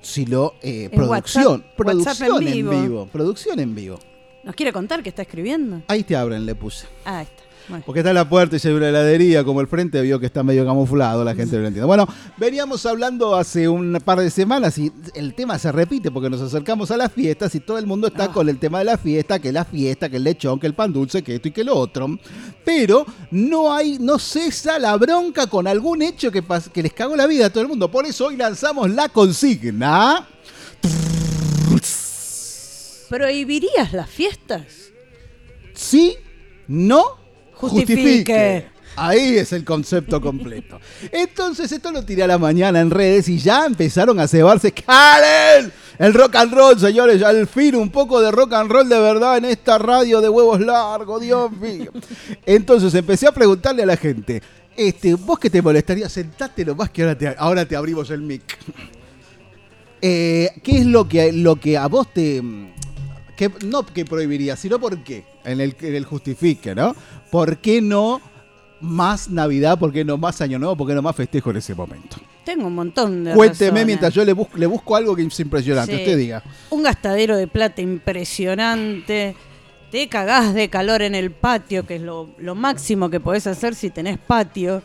[0.00, 1.60] sino eh, producción.
[1.76, 2.70] WhatsApp- WhatsApp producción en en vivo.
[2.82, 3.06] vivo.
[3.12, 3.98] Producción en vivo.
[4.42, 5.82] ¿Nos quiere contar qué está escribiendo?
[5.86, 6.86] Ahí te abren, le puse.
[7.04, 7.39] Ah, está.
[7.70, 7.84] Bueno.
[7.86, 10.26] Porque está en la puerta y se ve una heladería, como el frente vio que
[10.26, 11.86] está medio camuflado, la gente no lo entiende.
[11.86, 12.06] Bueno,
[12.36, 16.90] veníamos hablando hace un par de semanas y el tema se repite porque nos acercamos
[16.90, 18.32] a las fiestas y todo el mundo está Ah.
[18.32, 20.92] con el tema de la fiesta, que la fiesta, que el lechón, que el pan
[20.92, 22.08] dulce, que esto y que lo otro.
[22.64, 26.42] Pero no hay, no cesa la bronca con algún hecho que,
[26.72, 27.90] que les cagó la vida a todo el mundo.
[27.90, 30.28] Por eso hoy lanzamos la consigna.
[33.08, 34.64] ¿Prohibirías las fiestas?
[35.74, 36.16] Sí,
[36.68, 37.02] no,
[37.60, 38.66] Justifique.
[38.96, 40.80] Ahí es el concepto completo.
[41.12, 44.72] Entonces esto lo tiré a la mañana en redes y ya empezaron a cebarse.
[44.72, 45.72] ¡Karen!
[45.98, 49.36] El rock and roll, señores, al fin un poco de rock and roll de verdad
[49.38, 51.92] en esta radio de huevos largos, Dios mío.
[52.46, 54.42] Entonces empecé a preguntarle a la gente,
[54.76, 58.42] este, vos que te molestaría, sentate nomás que ahora te, ahora te abrimos el mic.
[60.02, 62.42] Eh, ¿Qué es lo que, lo que a vos te...
[63.40, 66.94] Que, no que prohibiría, sino por qué, en el, en el justifique, ¿no?
[67.30, 68.20] ¿Por qué no
[68.82, 69.78] más Navidad?
[69.78, 70.76] ¿Por qué no más Año Nuevo?
[70.76, 72.18] ¿Por qué no más festejo en ese momento?
[72.44, 73.86] Tengo un montón de Cuénteme razones.
[73.86, 75.92] mientras yo le, bus- le busco algo que es impresionante.
[75.94, 76.00] Sí.
[76.02, 76.42] Usted diga.
[76.68, 79.34] Un gastadero de plata impresionante.
[79.90, 83.74] Te cagás de calor en el patio, que es lo, lo máximo que podés hacer
[83.74, 84.82] si tenés patio.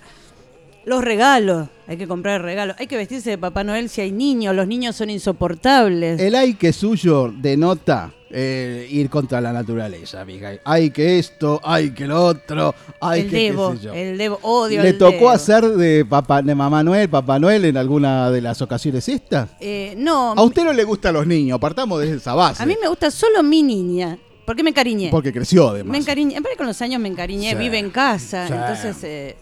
[0.85, 2.75] Los regalos, hay que comprar regalos.
[2.79, 4.55] Hay que vestirse de Papá Noel si hay niños.
[4.55, 6.19] Los niños son insoportables.
[6.19, 10.51] El hay que suyo denota eh, ir contra la naturaleza, amiga.
[10.63, 13.93] Hay que esto, hay que lo otro, hay el que qué debo, sé yo.
[13.93, 15.29] el debo, odio ¿Le el tocó debo.
[15.31, 19.49] hacer de, papá, de Mamá Noel, Papá Noel en alguna de las ocasiones estas?
[19.59, 22.61] Eh, no, A usted no le gustan los niños, partamos de esa base.
[22.61, 24.17] a mí me gusta solo mi niña.
[24.45, 25.09] Porque me encariñé.
[25.09, 25.91] Porque creció además.
[25.93, 28.53] Me encariñé, aparte con los años me encariñé, Sí, vive en casa, sí.
[28.53, 29.03] entonces...
[29.03, 29.35] eh,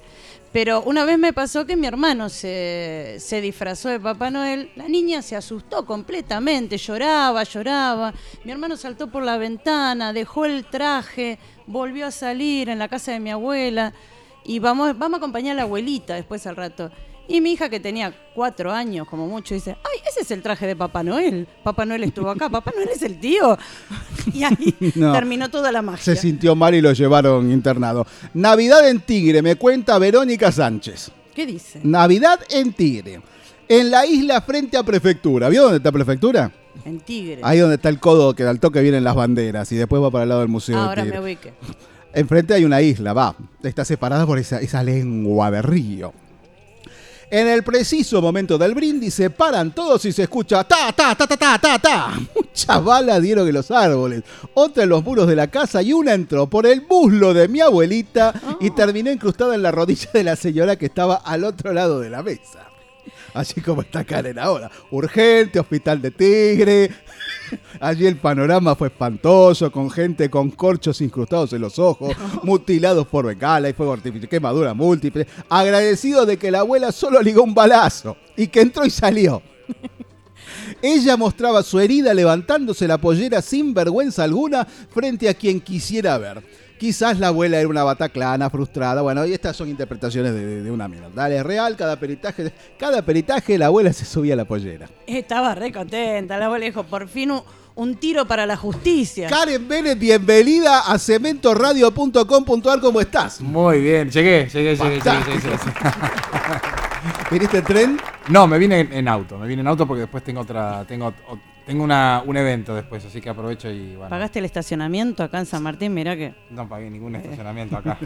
[0.53, 4.87] pero una vez me pasó que mi hermano se, se disfrazó de Papá Noel, la
[4.87, 11.39] niña se asustó completamente, lloraba, lloraba, mi hermano saltó por la ventana, dejó el traje,
[11.65, 13.93] volvió a salir en la casa de mi abuela.
[14.45, 16.91] Y vamos, vamos a acompañar a la abuelita después al rato.
[17.28, 20.67] Y mi hija que tenía cuatro años como mucho dice, ay, ese es el traje
[20.67, 23.57] de Papá Noel, Papá Noel estuvo acá, Papá Noel es el tío.
[24.34, 25.11] Y ahí No.
[25.11, 26.03] terminó toda la magia.
[26.03, 28.05] Se sintió mal y lo llevaron internado.
[28.34, 31.11] Navidad en Tigre, me cuenta Verónica Sánchez.
[31.36, 31.80] ¿Qué dice?
[31.84, 33.21] Navidad en Tigre.
[33.67, 35.49] En la isla frente a prefectura.
[35.49, 36.51] ¿Vio dónde está prefectura?
[36.86, 37.39] En Tigre.
[37.43, 40.24] Ahí donde está el codo que al toque vienen las banderas y después va para
[40.24, 41.19] el lado del museo de Ahora Tigre.
[41.19, 41.53] me ubiqué.
[42.13, 43.36] Enfrente hay una isla, va.
[43.63, 46.13] Está separada por esa, esa lengua de río.
[47.34, 51.25] En el preciso momento del brindis se paran todos y se escucha ta, ta, ta,
[51.25, 52.13] ta, ta, ta, ta.
[52.36, 54.21] Muchas balas dieron en los árboles,
[54.53, 57.59] otra en los muros de la casa y una entró por el muslo de mi
[57.59, 61.99] abuelita y terminó incrustada en la rodilla de la señora que estaba al otro lado
[62.01, 62.69] de la mesa.
[63.34, 64.69] Así como está Karen ahora.
[64.91, 66.91] Urgente, hospital de Tigre.
[67.79, 73.25] Allí el panorama fue espantoso, con gente con corchos incrustados en los ojos, mutilados por
[73.25, 75.27] bengala y fuego artificial, quemadura múltiple.
[75.49, 79.41] Agradecido de que la abuela solo ligó un balazo y que entró y salió.
[80.81, 86.43] Ella mostraba su herida levantándose la pollera sin vergüenza alguna frente a quien quisiera ver.
[86.80, 89.01] Quizás la abuela era una bataclana frustrada.
[89.01, 91.09] Bueno, y estas son interpretaciones de, de- de una mierda.
[91.13, 94.89] Dale, es real, cada peritaje, cada peritaje la abuela se subía a la pollera.
[95.07, 96.38] Estaba re contenta.
[96.38, 97.41] La abuela dijo, por fin un,
[97.76, 99.30] un tiro para la justicia.
[99.30, 103.41] Karen Vélez, bienvenida a cementoradio.com.ar, ¿cómo estás?
[103.41, 105.57] Muy bien, llegué, llegué, llegué, llegué, llegué, llegué.
[107.32, 107.97] ¿Viniste en tren?
[108.30, 111.13] No, me vine en, en auto, me vine en auto porque después tengo otra, tengo,
[111.66, 114.09] tengo una, un evento después, así que aprovecho y bueno.
[114.09, 115.93] ¿Pagaste el estacionamiento acá en San Martín?
[115.93, 116.34] Mirá que...
[116.49, 117.97] No pagué ningún estacionamiento acá.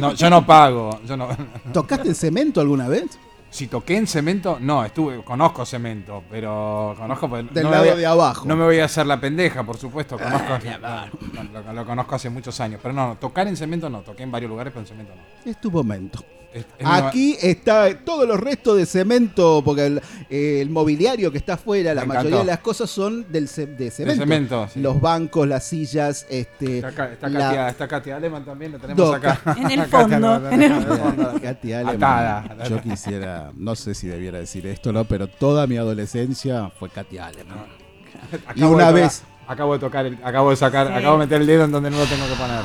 [0.00, 1.28] No, yo no pago, yo no.
[1.72, 3.18] ¿Tocaste en cemento alguna vez?
[3.50, 8.06] Si toqué en cemento, no, estuve, conozco cemento, pero conozco Del no lado voy de
[8.06, 8.48] abajo.
[8.48, 12.30] No me voy a hacer la pendeja, por supuesto, conozco, no, lo, lo conozco hace
[12.30, 14.88] muchos años, pero no, no, tocar en cemento no, toqué en varios lugares, pero en
[14.88, 15.50] cemento no.
[15.50, 16.24] Es tu momento.
[16.54, 20.00] Es- es mi- Aquí está todos los restos de cemento, porque el,
[20.30, 23.90] eh, el mobiliario que está afuera, la mayoría de las cosas son del ce- de
[23.90, 24.22] cemento.
[24.22, 24.80] cemento, sí.
[24.80, 26.76] Los bancos, las sillas, este.
[26.76, 29.40] Está, acá- está la- Katia, está Katia Aleman también, la tenemos acá.
[29.56, 31.40] En el Katia fondo, en el.
[31.42, 31.96] Katy Aleman.
[31.96, 32.68] Atada.
[32.68, 35.04] Yo quisiera, no sé si debiera decir esto, ¿no?
[35.06, 37.58] Pero toda mi adolescencia fue Katy Aleman.
[38.54, 40.92] Y Acabo una de tocar- vez- Acabo de tocar, el- acabo de sacar, Sí.
[40.94, 42.60] acabo de meter el dedo en donde no lo tengo que poner.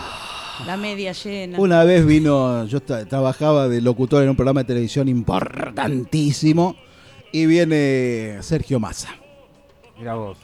[0.65, 1.59] La media llena.
[1.59, 6.75] Una vez vino, yo tra- trabajaba de locutor en un programa de televisión importantísimo
[7.31, 9.09] y viene Sergio Massa.
[9.97, 10.37] Mira vos.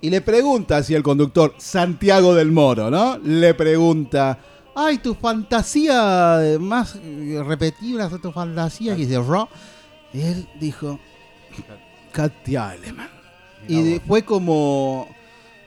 [0.00, 3.18] Y le pregunta así el conductor, Santiago del Moro, ¿no?
[3.18, 4.38] Le pregunta,
[4.74, 6.98] ay, tu fantasía más
[7.46, 9.48] repetida, tu fantasía, que dice, "Ro".
[10.12, 10.98] Y él dijo,
[12.12, 13.08] Katia Aleman.
[13.68, 15.06] Y fue como,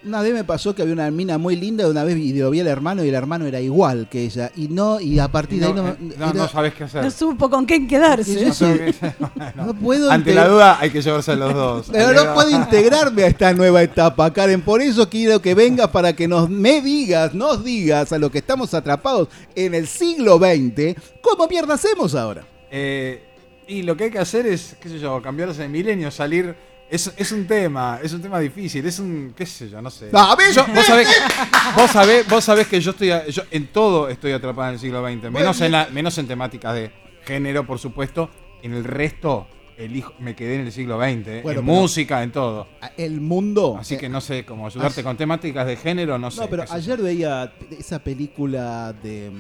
[0.06, 2.60] una vez me pasó que había una mina muy linda, una vez vi- lo vi
[2.60, 4.52] al hermano y el hermano era igual que ella.
[4.56, 6.84] Y no, y a partir de ahí No, no, eh, no, era- no sabes qué
[6.84, 7.04] hacer.
[7.04, 8.46] No supo con quién quedarse.
[8.46, 8.94] No sé.
[9.36, 11.90] Bueno, no puedo Ante la duda hay que llevarse a los dos.
[11.92, 14.62] Pero no puedo integrarme a esta nueva etapa, Karen.
[14.62, 18.40] Por eso quiero que vengas para que nos me digas, nos digas a lo que
[18.40, 22.44] estamos atrapados en el siglo XX, ¿cómo mierda hacemos ahora?
[22.72, 23.24] Eh,
[23.68, 26.56] y lo que hay que hacer es, qué sé yo, cambiarse de milenio, salir.
[26.90, 30.10] Es, es un tema, es un tema difícil, es un, qué sé yo, no sé.
[30.14, 31.08] A ver, Yo- vos, sabés,
[31.76, 34.80] vos, sabés, vos sabés que yo estoy, a- yo en todo estoy atrapado en el
[34.80, 36.92] siglo XX, menos, en, la, menos en temáticas de
[37.26, 38.30] género, por supuesto.
[38.62, 42.32] En el resto, elijo, me quedé en el siglo XX, eh, Bueno, en música, en
[42.32, 42.68] todo.
[42.96, 43.76] El mundo.
[43.80, 46.42] Así eh, que no sé cómo ayudarte con temáticas de género, no sé.
[46.42, 49.32] No, pero ayer veía esa película de.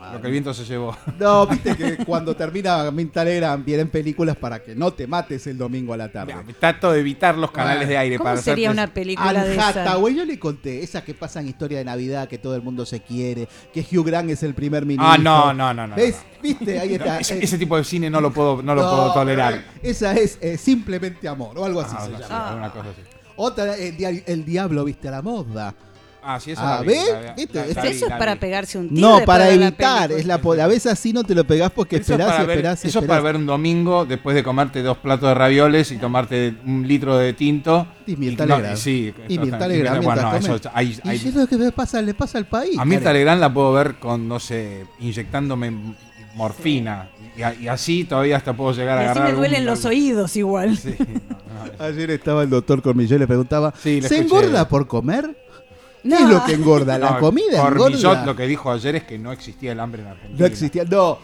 [0.00, 0.96] Lo ah, que el viento se llevó.
[1.18, 5.58] No, viste que cuando termina Mint Telegram vienen películas para que no te mates el
[5.58, 6.34] domingo a la tarde.
[6.58, 9.68] Trato de evitar los canales de aire ¿Cómo para sería una película de esa?
[9.68, 13.00] Hathaway, yo le conté, esas que pasan historia de Navidad, que todo el mundo se
[13.00, 15.06] quiere, que Hugh Grant es el primer ministro.
[15.12, 15.96] Ah, no, no, no, no.
[15.96, 16.16] ¿Ves?
[16.16, 16.42] no.
[16.42, 16.80] ¿Viste?
[16.80, 17.20] Ahí No, está.
[17.20, 19.62] ese, Eh, ese tipo de cine no lo puedo, no lo no, puedo tolerar.
[19.82, 22.48] Esa es eh, simplemente amor, o algo así Ah, se llama.
[22.48, 23.02] alguna cosa así.
[23.36, 25.74] Otra, el, dia- el diablo viste a la moda.
[26.22, 27.08] Ah, sí, esa Ah, la vi, ¿ves?
[27.12, 27.54] la vi, ¿Viste?
[27.58, 29.00] la- la vi, Eso es para pegarse un tiro.
[29.18, 30.12] No, para evitar.
[30.12, 32.56] Es la, a veces así no te lo pegás porque Eso es esperás, para ver-
[32.58, 33.08] esperás, Eso es esperás.
[33.08, 37.16] para ver un domingo después de comerte dos platos de ravioles y tomarte un litro
[37.16, 37.86] de tinto.
[38.06, 38.76] Y Mirta no, Legrand.
[38.76, 42.12] sí, Y Mirta Legrand bueno, eso, hay- Y hay- es lo que le pasa, le
[42.14, 42.78] pasa al país.
[42.78, 43.12] a Mirta.
[43.12, 45.72] Legrand la puedo ver con, no sé, inyectándome
[46.34, 47.08] morfina.
[47.36, 49.32] Y, y así todavía hasta puedo llegar a Y así agarrar.
[49.32, 50.76] me duelen los oídos igual.
[50.76, 51.06] Sí, no,
[51.78, 54.36] no, Ayer estaba el doctor Cormillot y le preguntaba, Sí, le ¿se escuché.
[54.44, 55.36] engorda por comer?
[56.02, 56.16] ¿Qué No.
[56.18, 56.98] es lo que engorda?
[56.98, 58.24] ¿La No, comida engorda?
[58.26, 60.38] lo que dijo ayer es que no existía el hambre en Argentina.
[60.38, 60.84] No existía.
[60.84, 61.18] No,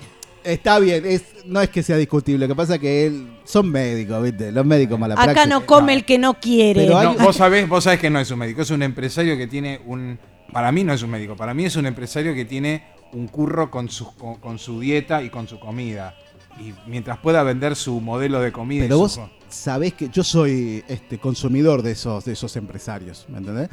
[0.44, 1.04] está bien.
[1.06, 2.46] Es, no es que sea discutible.
[2.46, 4.52] Lo que pasa es que él, son médicos, ¿viste?
[4.52, 5.48] Los médicos mala Acá praxis.
[5.48, 6.82] no come el que no quiere.
[6.86, 9.36] Pero hay- No, vos sabés, vos sabés que no es un médico, es un empresario
[9.36, 10.18] que tiene un.
[10.52, 13.70] Para mí no es un médico, para mí es un empresario que tiene un curro
[13.70, 16.14] con su, con, con su dieta y con su comida.
[16.60, 18.84] Y mientras pueda vender su modelo de comida.
[18.84, 23.26] y Pero su vos sabés que yo soy este consumidor de esos, de esos empresarios,
[23.28, 23.68] ¿me entendés?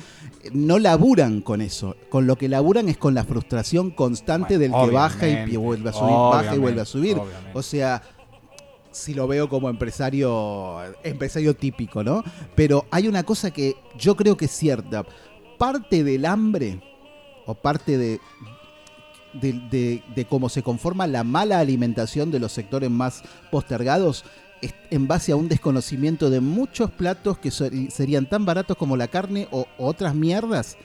[0.53, 1.95] No laburan con eso.
[2.09, 5.89] Con lo que laburan es con la frustración constante Bueno, del que baja y vuelve
[5.89, 7.17] a subir, baja y vuelve a subir.
[7.17, 7.51] obviamente.
[7.53, 8.01] O sea,
[8.91, 12.23] si lo veo como empresario, empresario típico, ¿no?
[12.55, 15.03] Pero hay una cosa que yo creo que es cierta.
[15.57, 16.81] Parte del hambre,
[17.45, 18.19] o parte de,
[19.33, 24.23] de, de- de cómo se conforma la mala alimentación de los sectores más postergados,
[24.89, 29.07] en base a un desconocimiento de muchos platos que ser- serían tan baratos como la
[29.07, 30.77] carne o, otras mierdas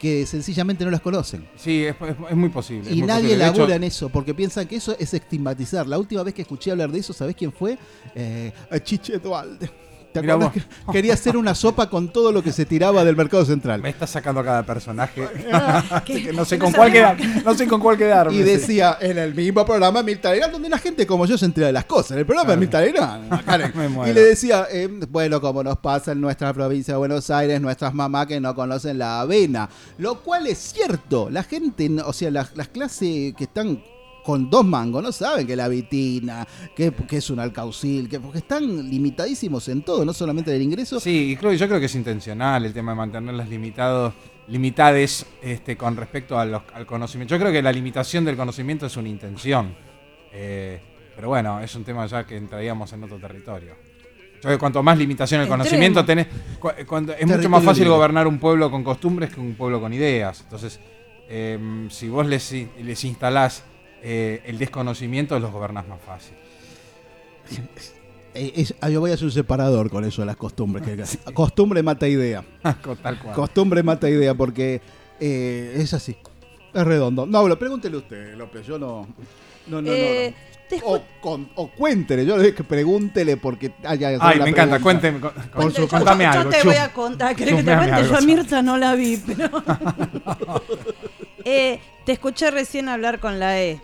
[0.00, 1.46] que sencillamente no las conocen.
[1.56, 2.90] Sí, es, es- es muy posible.
[2.90, 3.44] Y muy nadie posible.
[3.46, 5.86] Hecho, labura en eso, porque piensan que eso es estigmatizar.
[5.86, 7.78] La última vez que escuché hablar de eso, ¿sabés quién fue?
[8.14, 9.70] Eh, a Chiche Dualde.
[10.16, 10.64] ¿Te Mirá acordás vos.
[10.86, 13.82] que quería hacer una sopa con todo lo que se tiraba del mercado central?
[13.82, 15.22] Me está sacando cada personaje.
[16.04, 16.32] ¿Qué?
[16.32, 17.16] no sé con cuál quedar.
[17.44, 18.34] No sé con cuál quedarme.
[18.34, 21.66] Y decía en el mismo programa Mirta Legrand, donde la gente como yo se entera
[21.68, 22.12] de las cosas.
[22.12, 23.74] En el programa de Mirta Legrand.
[23.76, 24.10] Me muero.
[24.10, 27.92] y le decía, eh, bueno, como nos pasa en nuestra provincia de Buenos Aires, nuestras
[27.92, 29.68] mamás que no conocen la avena.
[29.98, 31.28] Lo cual es cierto.
[31.30, 33.82] La gente, o sea, las, las clases que están
[34.26, 38.38] con dos mangos no saben que la vitina, que, que es un alcaucil, que, porque
[38.38, 40.98] están limitadísimos en todo, no solamente en el ingreso.
[40.98, 44.12] Sí, y creo, yo creo que es intencional el tema de mantenerlas limitados,
[44.48, 47.34] limitades este, con respecto a los- al conocimiento.
[47.36, 49.74] Yo creo que la limitación del conocimiento es una intención.
[50.32, 50.80] Eh,
[51.14, 53.74] pero bueno, es un tema ya que entraríamos en otro territorio.
[54.34, 55.66] Yo creo que cuanto más limitación del Entremos.
[55.66, 56.26] conocimiento tenés,
[56.58, 57.96] cu- cuando- es mucho más fácil libre.
[57.96, 60.40] gobernar un pueblo con costumbres que un pueblo con ideas.
[60.42, 60.78] Entonces,
[61.28, 61.58] eh,
[61.90, 62.52] si vos les,
[62.82, 63.64] les instalás
[64.02, 66.34] eh, el desconocimiento, los gobernás más fácil.
[68.34, 70.84] Es- ah, yo voy a hacer un separador con eso de las costumbres.
[70.86, 72.44] que- Costumbre mata idea.
[73.02, 73.34] Tal cual.
[73.34, 74.80] Costumbre mata idea porque
[75.20, 76.16] eh, es así.
[76.74, 77.24] Es redondo.
[77.24, 78.66] No, lo pregúntele usted, López.
[78.66, 79.06] Yo no.
[79.68, 80.66] No, no, Eh, no.
[80.68, 80.86] te no.
[80.86, 82.26] O, escu- con- o cuéntele.
[82.26, 83.98] Yo le dije que pregúntele porque Ay,
[84.42, 85.18] me encanta, cuénteme.
[85.20, 87.34] con- con- Cuente, yo- contame yo, te voy a contar.
[87.34, 88.04] ¿Querés que te cuente?
[88.06, 88.20] Yo a.
[88.20, 89.48] Mirta no la vi, pero.
[91.48, 93.80] Eh, te escuché recién hablar con la E.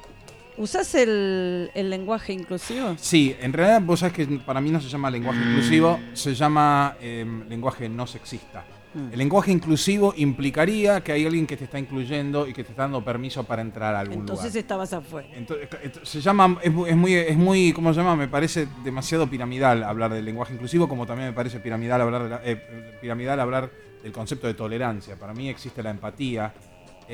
[0.58, 2.94] ¿Usás el, el lenguaje inclusivo?
[2.98, 6.96] Sí, en realidad vos sabés que para mí no se llama lenguaje inclusivo, se llama
[7.00, 8.64] eh, lenguaje no sexista.
[8.94, 9.12] Mm.
[9.12, 12.82] El lenguaje inclusivo implicaría que hay alguien que te está incluyendo y que te está
[12.82, 14.58] dando permiso para entrar a algún Entonces lugar.
[14.58, 15.28] estabas afuera.
[15.32, 18.16] Entonces, ent- se llama, es, es muy, es muy, ¿cómo se llama?
[18.16, 22.28] Me parece demasiado piramidal hablar del lenguaje inclusivo, como también me parece piramidal hablar, de
[22.28, 23.70] la- eh, piramidal hablar
[24.02, 25.16] del concepto de tolerancia.
[25.16, 26.52] Para mí existe la empatía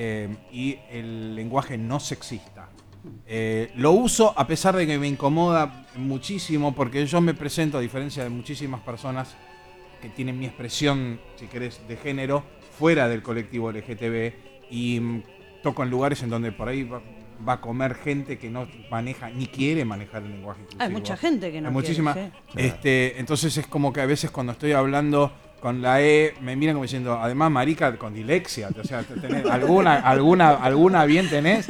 [0.00, 2.68] eh, y el lenguaje no sexista.
[3.26, 7.80] Eh, lo uso a pesar de que me incomoda muchísimo porque yo me presento, a
[7.80, 9.34] diferencia de muchísimas personas
[10.00, 12.44] que tienen mi expresión, si querés, de género,
[12.78, 15.22] fuera del colectivo LGTB y mm,
[15.64, 17.02] toco en lugares en donde por ahí va,
[17.46, 20.84] va a comer gente que no maneja ni quiere manejar el lenguaje inclusivo.
[20.84, 22.14] Hay mucha gente que no Hay quiere, muchísima.
[22.14, 22.30] sí.
[22.54, 26.74] este, entonces es como que a veces cuando estoy hablando con la E me miran
[26.76, 31.68] como diciendo, además marica con dilexia, o sea, tenés alguna alguna alguna bien tenés.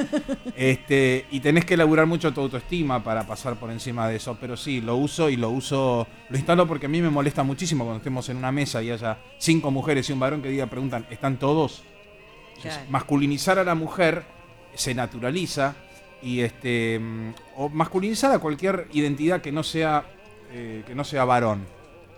[0.56, 4.56] Este, y tenés que elaborar mucho tu autoestima para pasar por encima de eso, pero
[4.56, 7.98] sí, lo uso y lo uso, lo instalo porque a mí me molesta muchísimo cuando
[7.98, 11.38] estemos en una mesa y haya cinco mujeres y un varón que diga, preguntan, ¿están
[11.38, 11.82] todos?
[12.48, 12.90] Entonces, Claro.
[12.90, 14.24] masculinizar a la mujer
[14.74, 15.76] se naturaliza
[16.20, 17.00] y este
[17.56, 20.04] o masculinizar a cualquier identidad que no sea
[20.50, 21.64] eh, que no sea varón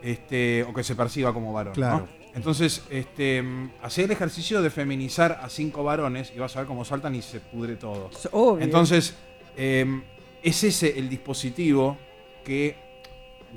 [0.03, 2.09] este o que se perciba como varón ¿no?
[2.34, 3.42] Entonces este
[3.82, 7.22] hacer el ejercicio de feminizar a cinco varones y vas a ver cómo saltan y
[7.22, 8.64] se pudre todo Obvio.
[8.64, 9.14] entonces
[9.57, 10.03] eh,
[10.42, 11.98] es ese el dispositivo
[12.44, 12.76] que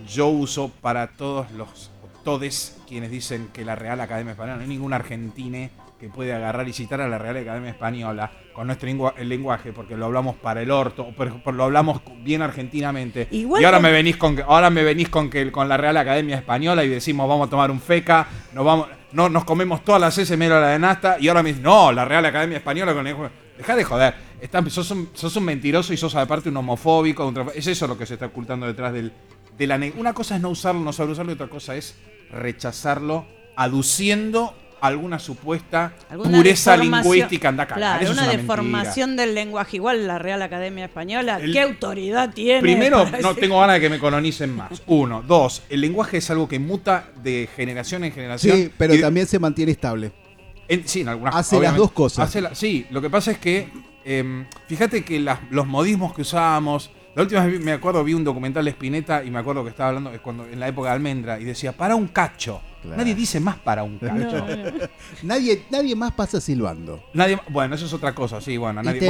[0.07, 1.91] yo uso para todos los
[2.23, 5.69] todes quienes dicen que la Real Academia Española, no hay ningún argentine
[6.03, 9.95] que puede agarrar y citar a la Real Academia Española con nuestro el lenguaje, porque
[9.95, 13.29] lo hablamos para el orto, o por- por- lo hablamos bien argentinamente.
[13.31, 15.95] Igual y ahora me venís con que- ahora me venís con que con la Real
[15.95, 20.01] Academia Española y decimos vamos a tomar un feca, nos vamos, no, nos comemos todas
[20.01, 22.93] las S menos la de Nasta, y ahora me dices, no, la Real Academia Española
[22.93, 23.15] con el
[23.57, 24.13] Deja de joder.
[24.41, 27.25] Está- sos, un, sos un mentiroso y sos aparte un homofóbico.
[27.25, 29.13] un es eso lo que se está ocultando detrás del,
[29.57, 31.95] de la Una cosa es no usarlo, no saber usarlo, y otra cosa es
[32.29, 33.25] rechazarlo,
[33.55, 34.53] aduciendo
[34.87, 37.49] alguna supuesta Alguna pureza lingüística.
[37.49, 37.79] Anda a cagar.
[37.79, 39.77] Claro, Eso es una, una deformación del lenguaje.
[39.77, 42.61] Igual la Real Academia Española, El- ¿qué autoridad tiene?
[42.61, 44.81] Primero, no decir- tengo ganas de que me colonicen más.
[44.87, 45.21] Uno.
[45.25, 48.57] Dos, el lenguaje es algo que muta de generación en generación.
[48.57, 50.11] Sí, pero Y- también se mantiene estable.
[50.67, 52.27] En- sí, en algunas Hace las dos cosas.
[52.29, 53.69] Hace la- sí, lo que pasa es que,
[54.05, 58.23] em, fíjate que las- los modismos que usábamos, la última vez me acuerdo, vi un
[58.23, 60.95] documental de Spinetta y me acuerdo que estaba hablando es cuando, en la época de
[60.95, 62.61] Almendra y decía, para un cacho.
[62.81, 62.97] Claro.
[62.97, 64.45] Nadie dice más para un cacho.
[65.23, 67.03] Nadie, nadie más pasa silbando.
[67.13, 69.07] Nadie, bueno, eso es otra cosa, sí, bueno, nadie, te-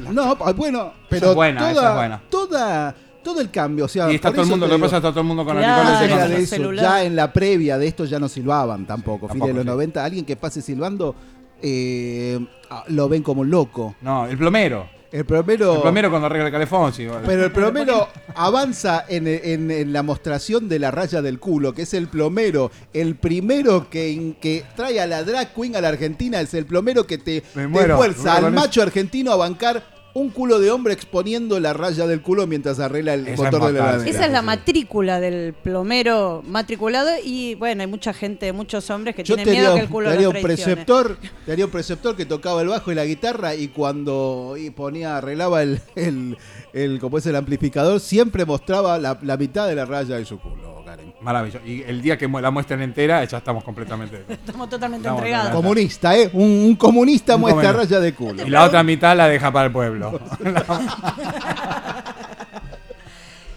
[0.00, 2.22] la- No, ah, bueno, pero es buena, toda, es buena.
[2.28, 5.20] toda, todo el cambio, o sea, y está todo el mundo, lo pasa está todo
[5.20, 6.72] el mundo con Claro, con- de el eso.
[6.74, 9.26] Ya en la previa de esto ya no silbaban tampoco.
[9.28, 9.68] Fin Tampoco, de los sí.
[9.70, 11.14] 90, alguien que pase silbando
[11.62, 12.38] eh,
[12.68, 13.94] ah, lo ven como un loco.
[14.02, 14.86] No, el plomero.
[15.14, 17.06] El plomero, El plomero cuando arregla el calefón, sí.
[17.06, 17.22] bueno.
[17.24, 21.82] pero el plomero avanza en, en- en la mostración de la raya del culo, que
[21.82, 26.40] es el plomero, el primero que, que trae a la drag queen a la Argentina,
[26.40, 30.60] es el plomero que te, te muero, fuerza al macho argentino a bancar un culo
[30.60, 33.88] de hombre exponiendo la raya del culo mientras arregla el Esa es motor de la
[33.90, 34.10] heladera.
[34.10, 39.24] Esa es la matrícula del plomero matriculado y bueno, hay mucha gente, muchos hombres que
[39.24, 42.16] Yo tienen miedo que el culo te haría los un preceptor, te haría un preceptor
[42.16, 46.38] que tocaba el bajo y la guitarra y cuando y ponía, arreglaba el, el,
[46.72, 50.38] el, como es el amplificador, siempre mostraba la, la mitad de la raya de su
[50.38, 50.83] culo.
[51.24, 51.64] Maravilloso.
[51.66, 54.24] Y el día que la muestren entera, ya estamos completamente.
[54.28, 55.46] Estamos totalmente Estamos entregados.
[55.50, 56.30] totalmente- Comunista, ¿eh?
[56.34, 57.94] Un, un comunista Un muestra comunista.
[57.96, 58.46] raya de culo.
[58.46, 60.20] Y la otra mitad la deja para el pueblo.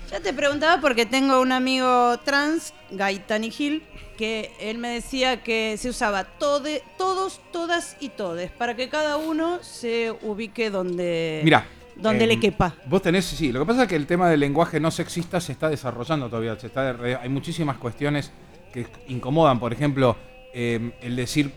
[0.10, 3.84] Ya te preguntaba porque tengo un amigo trans, Gaitani Gil,
[4.18, 9.18] que él me decía que se usaba tode, todos, todas y todes, para que cada
[9.18, 11.66] uno se ubique donde, Mira.
[12.00, 12.76] Donde eh, le quepa.
[12.86, 15.52] Vos tenés, sí, lo que pasa es que el tema del lenguaje no sexista se
[15.52, 16.58] está desarrollando todavía.
[16.60, 18.32] Se está, hay muchísimas cuestiones
[18.72, 19.60] que incomodan.
[19.60, 20.16] Por ejemplo,
[20.54, 21.52] eh, el decir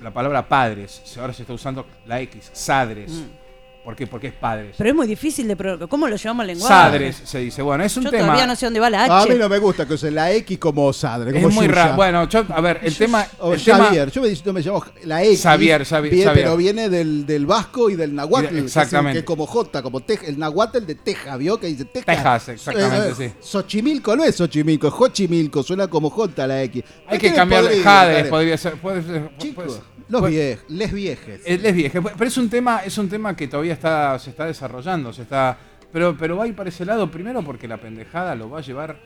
[0.00, 1.16] la palabra padres.
[1.18, 3.12] Ahora se está usando la X, sadres.
[3.12, 3.45] Mm.
[3.86, 4.04] ¿Por qué?
[4.08, 4.74] Porque es padres.
[4.76, 5.54] Pero es muy difícil de...
[5.54, 6.74] pro- ¿Cómo lo llevamos al lenguaje?
[6.74, 7.62] Sadres se dice.
[7.62, 8.24] Bueno, es un Yo tema.
[8.24, 9.12] todavía no sé dónde va la H.
[9.12, 11.94] A mí no me gusta que use la X como Sadre, como es muy raro.
[11.94, 13.24] Bueno, yo, a ver, el tema.
[13.38, 15.40] O el tema- Xavier, yo me, yo me llamo la X.
[15.40, 16.32] Xavier, Xavier.
[16.34, 18.46] Pero viene del, del vasco y del nahuatl.
[18.46, 19.12] Y de- que es el- exactamente.
[19.12, 21.60] Que es como J, como Teja, el nahuatl de Teja, ¿vio?
[21.60, 22.06] Que dice Teja.
[22.06, 23.48] Tejas, exactamente, Eh, eh, sí.
[23.48, 26.82] Xochimilco no es Xochimilco, es Xochimilco, suena como J la X.
[27.06, 28.72] Hay ¿Por que cambiar de podría, Jades, podría ser.
[28.80, 31.40] Puede ser Chicos, puede- los puede- viejos, les viejes.
[31.44, 35.12] Es lesbiana, pero es un tema, es un tema que todavía está, se está desarrollando,
[35.12, 35.56] se está,
[35.92, 38.62] pero, pero va a ir para ese lado primero porque la pendejada lo va a
[38.62, 38.98] llevar,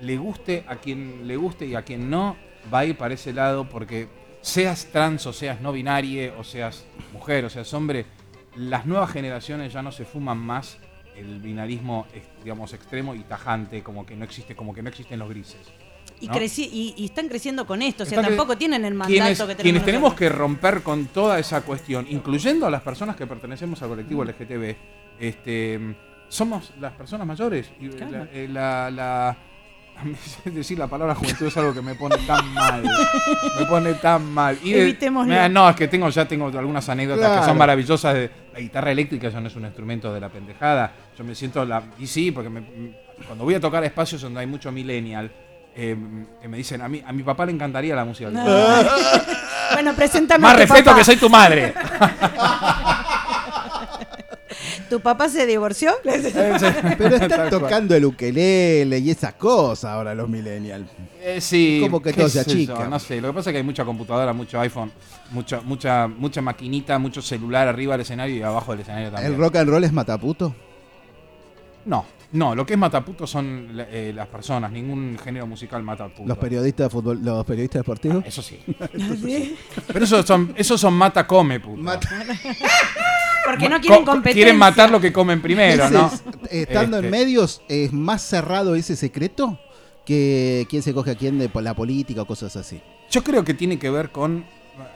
[0.00, 2.36] le- guste a quien le guste y a quien no,
[2.72, 4.08] va a ir para ese lado porque
[4.42, 8.06] seas trans o seas no binario o seas mujer o seas hombre,
[8.56, 10.78] las nuevas generaciones ya no se fuman más
[11.16, 12.06] el binarismo,
[12.44, 15.60] digamos, extremo y tajante, como que no existe, como que no existen los grises.
[16.20, 16.34] Y, ¿no?
[16.34, 19.44] creci- y, y están creciendo con esto, o sea, tampoco tienen el mandato quienes, que
[19.44, 20.30] tenemos quienes tenemos nosotros.
[20.30, 24.76] que romper con toda esa cuestión, incluyendo a las personas que pertenecemos al colectivo LGTB,
[25.20, 25.80] este,
[26.28, 27.70] somos las personas mayores.
[27.80, 28.10] Y Claro.
[28.24, 29.36] la, eh, la- la-
[29.96, 30.14] a mí
[30.44, 32.82] decir la palabra juventud es algo que me pone tan mal.
[33.58, 34.56] me pone tan mal.
[34.62, 38.14] Y de- no, es que tengo, ya tengo algunas anécdotas que son maravillosas.
[38.14, 40.92] De, la guitarra eléctrica ya no es un instrumento de la pendejada.
[41.16, 41.82] Yo me siento la.
[41.98, 42.62] Y sí, porque me-
[43.26, 45.30] cuando voy a tocar espacios donde hay mucho millennial.
[45.80, 45.96] Eh,
[46.48, 48.30] me dicen, a mí, a mi papá le encantaría la música.
[49.70, 50.98] Bueno, preséntame Más a tu respeto papá.
[50.98, 51.74] que soy tu madre.
[54.88, 55.92] ¿Tu papá se divorció?
[56.02, 60.88] Pero están tocando el ukelele y esas cosas ahora los millennials.
[61.20, 61.78] Eh, sí.
[61.82, 62.88] Como que todo se achica.
[62.88, 64.90] No sé, lo que pasa es que hay mucha computadora, mucho iPhone,
[65.30, 69.32] mucha, mucha, mucha maquinita, mucho celular arriba del escenario y abajo del escenario también.
[69.34, 70.54] ¿El rock and roll es mataputo?
[71.84, 76.28] No, no, lo que es mataputo son eh, las personas, ningún género musical mataputo.
[76.28, 78.24] ¿Los periodistas de fútbol, los periodistas deportivos?
[78.26, 78.58] Eso sí.
[79.86, 81.82] Pero esos son, esos son mata come, puto.
[83.44, 84.34] Porque no quieren Co- competencia.
[84.44, 86.06] Quieren matar lo que comen primero, Ese ¿no?
[86.08, 87.16] es, estando en Este.
[87.16, 89.58] medios, ¿es más cerrado ese secreto
[90.04, 92.80] que quién se coge a quién de la política o cosas así?
[93.10, 94.44] Yo creo que tiene que ver con.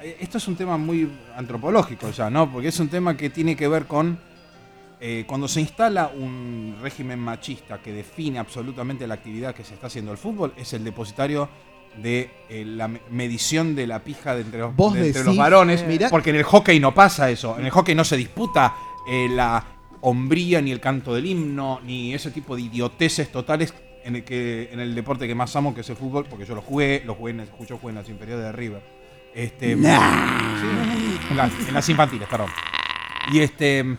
[0.02, 2.52] eh, Esto es un tema muy antropológico ya, ¿no?
[2.52, 4.18] Porque es un tema que tiene que ver con.
[5.04, 9.88] Eh, cuando se instala un régimen machista que define absolutamente la actividad que se está
[9.88, 11.48] haciendo el fútbol, es el depositario
[12.00, 15.26] de eh, la me- medición de la pija de entre los, Vos de entre decís,
[15.26, 15.84] los varones.
[15.86, 17.58] mirá- Porque en el hockey no pasa eso.
[17.58, 18.74] En el hockey no se disputa
[19.08, 19.64] eh, la
[20.02, 23.74] hombría, ni el canto del himno, ni ese tipo de idioteces totales
[24.04, 26.54] en el, que, en el deporte que más amo, que es el fútbol, porque yo
[26.54, 28.82] lo jugué, lo jugué en, yo jugué en las inferiores de River.
[29.34, 29.82] Este, sí,
[31.30, 32.50] en, las, en las infantiles, perdón.
[33.32, 33.96] Y este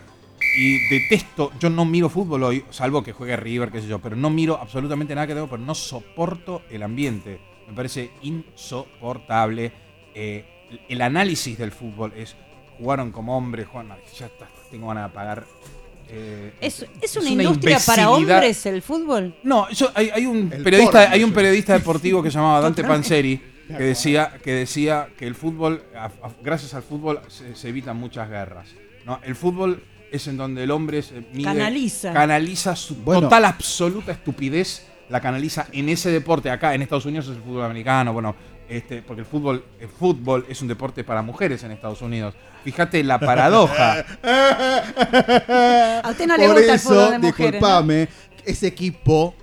[0.55, 4.15] y detesto, yo no miro fútbol hoy, salvo que juegue River, qué sé yo, pero
[4.15, 7.39] no miro absolutamente nada que tengo, pero no soporto el ambiente.
[7.67, 9.71] Me parece insoportable.
[10.15, 10.45] Eh,
[10.89, 12.35] el análisis del fútbol es
[12.77, 15.45] jugaron como hombres, jugaron, ya está, tengo ganas de apagar.
[16.09, 19.35] eh, ¿Es, es una industria para hombres el fútbol?
[19.43, 22.61] No, yo, hay, hay un El periodista, porno, hay un periodista deportivo que se llamaba
[22.61, 22.83] Dante.
[22.83, 26.11] Panzeri que decía que decía que el fútbol, a- a-
[26.43, 28.67] gracias al fútbol, se, se evitan muchas guerras.
[29.05, 29.19] ¿no?
[29.23, 29.83] El fútbol
[30.13, 32.13] es en donde el hombre se mide- Canaliza.
[32.13, 33.21] canaliza su Bueno.
[33.21, 36.49] total absoluta estupidez, la canaliza en ese deporte.
[36.49, 38.35] Acá en Estados Unidos es el fútbol americano, bueno,
[38.69, 42.33] este, porque el fútbol, el fútbol es un deporte para mujeres en Estados Unidos.
[42.63, 44.05] Fíjate la paradoja.
[46.03, 47.61] A usted no le Por gusta el eso, fútbol de mujeres.
[47.61, 47.67] ¿no?
[47.67, 48.07] disculpame,
[48.45, 49.35] ese equipo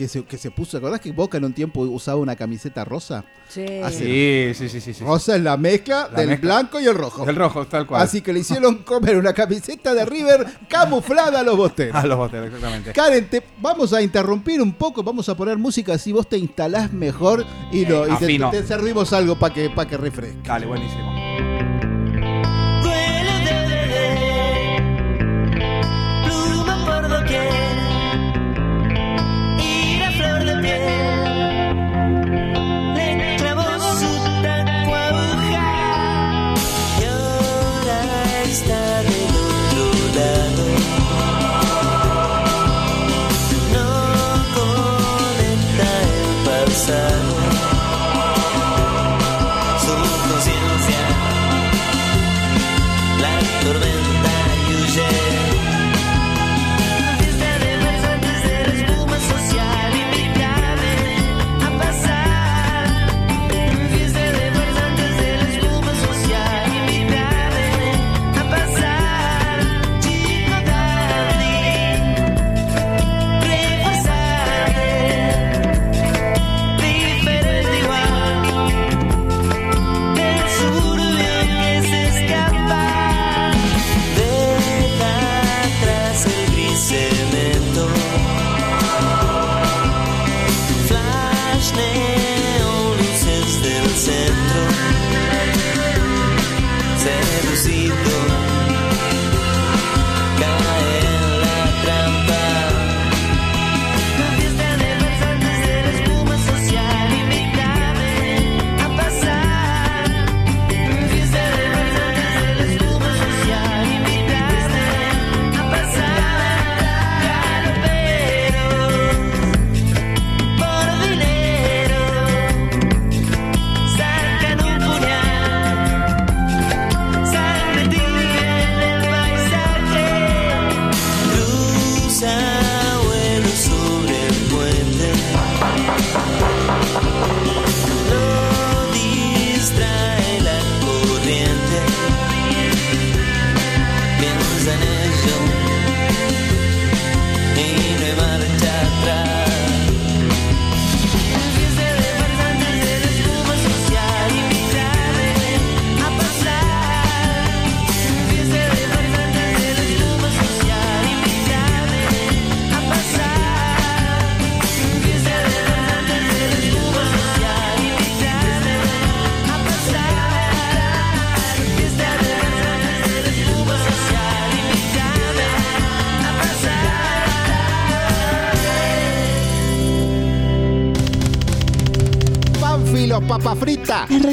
[0.00, 2.86] que se, que se puso, ¿te acordás que Boca en un tiempo usaba una camiseta
[2.86, 3.22] rosa?
[3.50, 3.66] Sí.
[3.84, 4.94] Hace- Sí, sí, sí, sí.
[4.94, 5.04] sí.
[5.04, 6.54] Rosa es la mezcla La del mezcla.
[6.54, 7.28] blanco y el rojo.
[7.28, 8.00] El rojo, tal cual.
[8.00, 11.94] Así que le hicieron comer una camiseta de River camuflada a los bosteros.
[11.94, 12.92] A los boteros, exactamente.
[12.94, 16.90] Karen, te vamos a interrumpir un poco, vamos a poner música así vos te instalás
[16.94, 20.38] mejor y, lo, y te, te servimos algo para que, pa' que refresque.
[20.48, 21.79] Dale, buenísimo.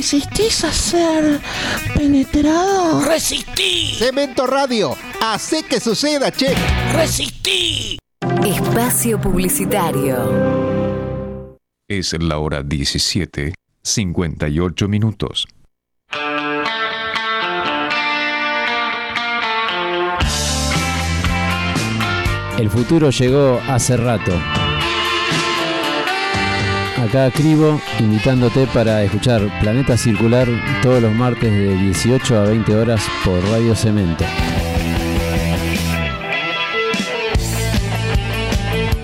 [0.07, 1.41] Resistís a ser
[1.93, 3.03] penetrado?
[3.03, 3.93] ¡Resistí!
[3.99, 6.55] Cemento Radio, hace que suceda, che.
[6.93, 7.99] ¡Resistí!
[8.45, 11.57] Espacio Publicitario.
[11.89, 13.53] Es la hora 17,
[13.83, 15.45] 58 minutos.
[22.57, 24.31] El futuro llegó hace rato.
[27.07, 30.45] Acá Cribo invitándote para escuchar Planeta Circular
[30.81, 34.25] todos los martes de 18 a 20 horas por Radio Cemento.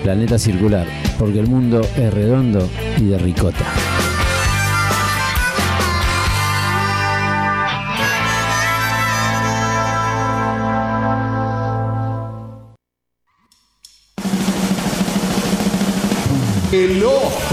[0.02, 0.86] Planeta Circular,
[1.18, 3.64] porque el mundo es redondo y de ricota.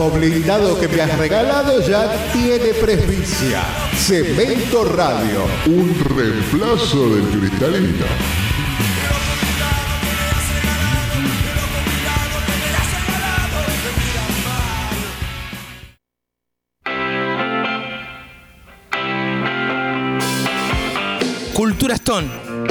[0.09, 3.61] Blindado que me has regalado ya tiene presbicia.
[3.97, 5.45] Cemento Radio.
[5.67, 8.05] Un reemplazo del cristalino.
[21.53, 22.27] Cultura Stone,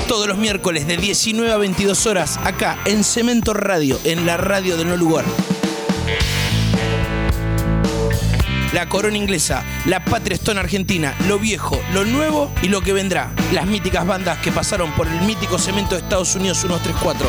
[0.08, 4.76] todos los miércoles de 19 a 22 horas, acá en Cemento Radio, en la radio
[4.76, 5.24] de No Lugar.
[8.80, 13.30] La corona inglesa, la patria Stone argentina, lo viejo, lo nuevo y lo que vendrá.
[13.52, 17.28] Las míticas bandas que pasaron por el mítico cemento de Estados Unidos 134.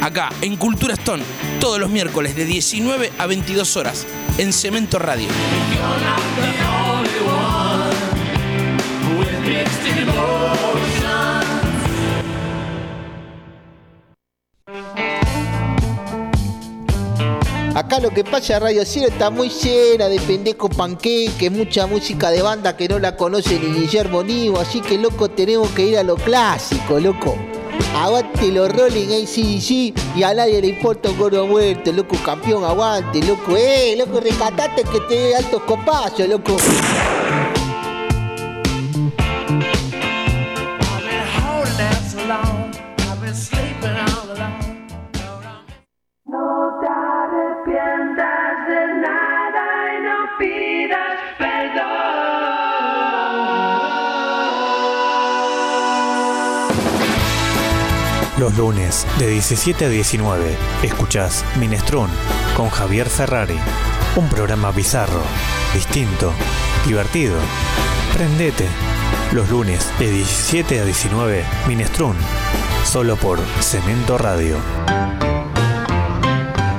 [0.00, 1.24] Acá, en Cultura Stone,
[1.58, 4.06] todos los miércoles de 19 a 22 horas,
[4.38, 5.26] en Cemento Radio.
[17.74, 22.42] Acá lo que pasa, Radio Cero está muy llena de pendejo panqueque, mucha música de
[22.42, 26.02] banda que no la conoce ni Guillermo Nivo, así que loco tenemos que ir a
[26.02, 27.34] lo clásico, loco.
[27.96, 33.22] Aguante los Rolling ACDC y a nadie le importa un gordo muerto, loco campeón, aguante,
[33.22, 36.54] loco, eh, loco, rescatate que te dé altos copazos, loco.
[58.42, 62.10] Los lunes de 17 a 19 escuchás Minestrón
[62.56, 63.54] con Javier Ferrari.
[64.16, 65.22] Un programa bizarro,
[65.72, 66.32] distinto,
[66.84, 67.36] divertido.
[68.12, 68.66] Prendete.
[69.30, 72.16] Los lunes de 17 a 19 Minestrón.
[72.84, 74.56] Solo por Cemento Radio.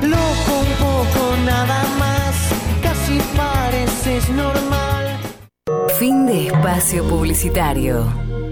[0.02, 2.36] Loco un poco nada más,
[2.82, 5.18] casi pareces normal.
[5.98, 8.43] Fin de espacio publicitario.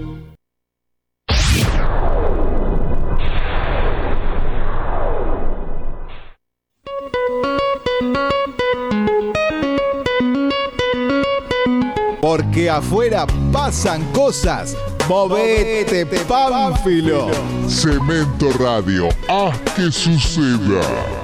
[12.22, 14.76] Porque afuera pasan cosas.
[15.08, 17.26] Movete, Pánfilo.
[17.68, 21.21] Cemento Radio, haz que suceda.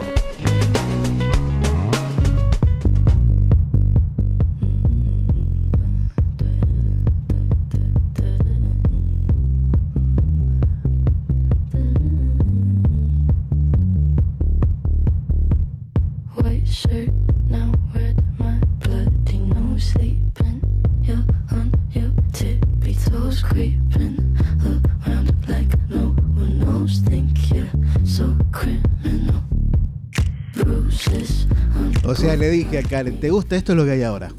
[32.38, 34.30] Le dije a Karen, ¿te gusta esto es lo que hay ahora?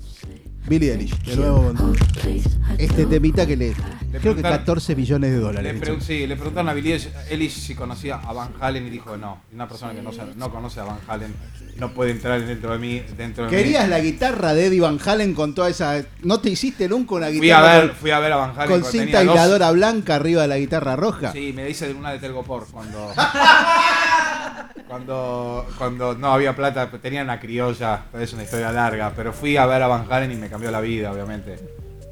[0.67, 1.95] Billy Eilish, de nuevo con
[2.77, 3.71] este temita que le...
[3.73, 5.81] Creo que preguntaron- 14 millones de Le, dólares.
[5.81, 9.41] pregun- sí, le preguntaron a Billie Eilish si conocía a Van Halen y dijo no.
[9.53, 11.33] Una persona que no, no conoce a Van Halen
[11.77, 13.01] no puede entrar dentro de mí.
[13.17, 13.55] Dentro de mí.
[13.57, 16.03] ¿Querías la guitarra de Eddie Van Halen con toda esa...
[16.23, 18.51] ¿No te hiciste nunca una Fui a guitarra ver, con, fui a ver a Van
[18.59, 21.31] Halen con cinta dos- aisladora blanca arriba de la guitarra roja?
[21.31, 23.11] Sí, me hice una de Telgopor cuando.
[24.89, 25.67] cuando.
[25.77, 29.13] Cuando no había plata, tenía una criolla, es una historia larga.
[29.15, 31.57] Pero fui a ver a Van Halen y me cambió la vida, obviamente.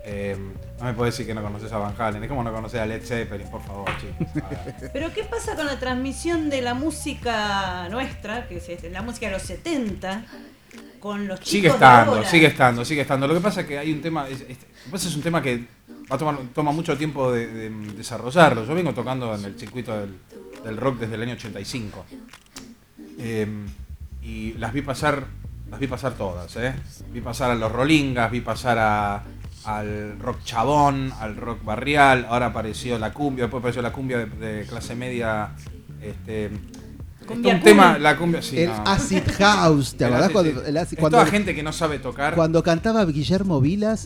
[0.06, 0.38] Eh,
[0.80, 2.24] no me puedes decir que no conoces a Van Halen.
[2.24, 4.44] Es como no conocer a Led Zeppelin, por favor, chicos.
[4.94, 9.26] Pero ¿qué pasa con la transmisión de la música nuestra, que es este, la música
[9.26, 10.26] de los 70,
[11.00, 12.30] con los chicos Sigue de estando, ahora?
[12.30, 13.28] sigue estando, sigue estando.
[13.28, 15.66] Lo que pasa es que hay un tema, es, un tema que
[16.10, 18.66] va a tomar, toma mucho tiempo de, de desarrollarlo.
[18.66, 20.16] Yo vengo tocando en el circuito del,
[20.64, 22.06] del rock desde el año 85.
[23.18, 23.48] Eh,
[24.22, 25.26] y las vi pasar
[25.70, 26.74] las vi pasar todas, ¿eh?
[27.12, 29.24] Vi pasar a los Rolingas, vi pasar a,
[29.66, 34.26] al rock chabón, al rock barrial, ahora apareció la cumbia, después apareció la cumbia de,
[34.26, 35.50] de clase media,
[36.02, 36.52] este...
[37.28, 38.84] Cumbia un tema, la cumbia, sí, el no.
[38.86, 42.36] acid house, ¿te acordás cuando, el acid- cuando- toda gente que no sabe tocar.
[42.36, 44.06] cuando cantaba Guillermo Vilas?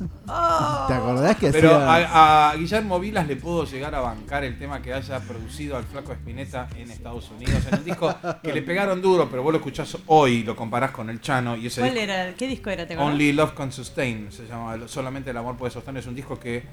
[0.87, 4.57] ¿Te acordás que Pero hacía a, a Guillermo Vilas le puedo llegar a bancar el
[4.57, 8.13] tema que haya producido al Flaco Espineta en Estados Unidos, en un disco
[8.43, 11.55] que le pegaron duro, pero vos lo escuchás hoy y lo comparás con el Chano
[11.55, 12.33] y ese ¿Cuál disco, era?
[12.35, 12.87] ¿Qué disco era?
[13.01, 16.63] Only Love Can Sustain, se llama Solamente el amor puede sostener, es un disco que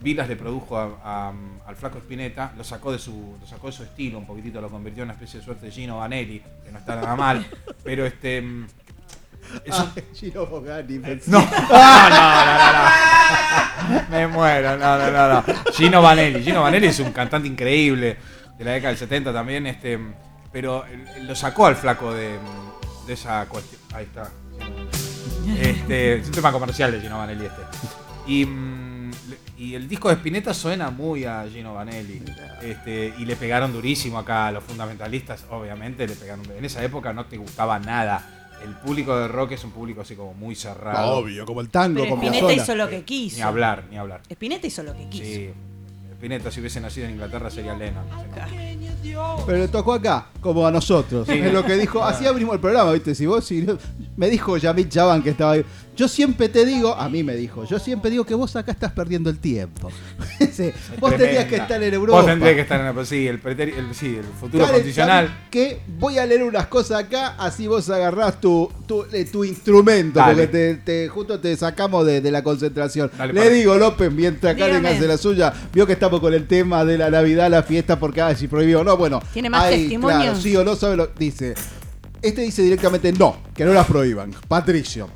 [0.00, 1.32] Vilas le produjo a- a-
[1.66, 4.68] al Flaco Espineta, lo sacó de su lo sacó de su estilo, un poquitito lo
[4.68, 7.46] convirtió en una especie de suerte de Gino Vanelli, que no está nada mal,
[7.84, 8.66] pero este mm,
[9.64, 11.30] es un- Ah, Gino Bogani, pensé.
[11.30, 14.08] no, no, no, no, no.
[14.10, 15.44] Me muero, no, no, no, no.
[15.72, 16.42] Gino Vanelli.
[16.42, 18.16] Gino Vanelli es un cantante increíble
[18.58, 19.98] de la década del 70 también, este,
[20.52, 20.84] pero
[21.22, 22.38] lo sacó al flaco de,
[23.06, 23.80] de esa cuestión.
[23.94, 24.30] Ahí está.
[25.58, 27.60] Este, es un tema comercial de Gino Vanelli este.
[28.26, 28.93] Y, mm,
[29.56, 32.22] y el disco de Spinetta suena muy a Gino Vanelli.
[32.62, 36.44] Este, y le pegaron durísimo acá a los fundamentalistas, obviamente le pegaron.
[36.56, 38.30] En esa época no te gustaba nada.
[38.64, 41.16] El público de rock es un público así como muy cerrado.
[41.16, 42.62] Obvio, como el tango Pero con Spinetta Piazzolla.
[42.62, 43.36] hizo lo que quiso.
[43.36, 44.20] Ni hablar, ni hablar.
[44.30, 45.24] Spinetta hizo lo que quiso.
[45.24, 45.50] Sí.
[46.12, 48.04] Spinetta, si hubiese nacido en Inglaterra, sería Lennon.
[49.46, 51.26] Pero le tocó acá, como a nosotros.
[51.26, 51.34] Sí.
[51.38, 52.02] Es lo que dijo.
[52.02, 53.14] Así abrimos el programa, ¿viste?
[53.14, 53.76] Si vos, si no-
[54.16, 55.64] me dijo Yamit Chaban que estaba ahí.
[55.96, 58.90] Yo siempre te digo, a mí me dijo, yo siempre digo que vos acá estás
[58.92, 59.90] perdiendo el tiempo.
[60.52, 61.16] Sí, vos Tremenda.
[61.18, 62.18] tendrías que estar en Europa.
[62.18, 63.06] Vos tendrías que estar en Europa.
[63.06, 65.26] Sí, el, el- sí, el futuro Karen, condicional.
[65.26, 65.80] ¿sabes qué?
[65.98, 70.32] Voy a leer unas cosas acá, así vos agarrás tu, tu, eh, tu instrumento, Dale.
[70.34, 73.10] porque te, te- justo te sacamos de, de la concentración.
[73.16, 73.52] Dale, Le para.
[73.52, 77.10] digo, López, mientras Karen hace la suya, vio que estamos con el tema de la
[77.10, 79.20] Navidad, la fiesta, porque ay, si prohibió o no, bueno.
[79.32, 80.22] ¿Tiene más hay, testimonios?
[80.24, 81.54] Claro, sí o no, sabe lo dice.
[82.24, 84.32] Este dice directamente no, que no las prohíban.
[84.48, 85.08] Patricio.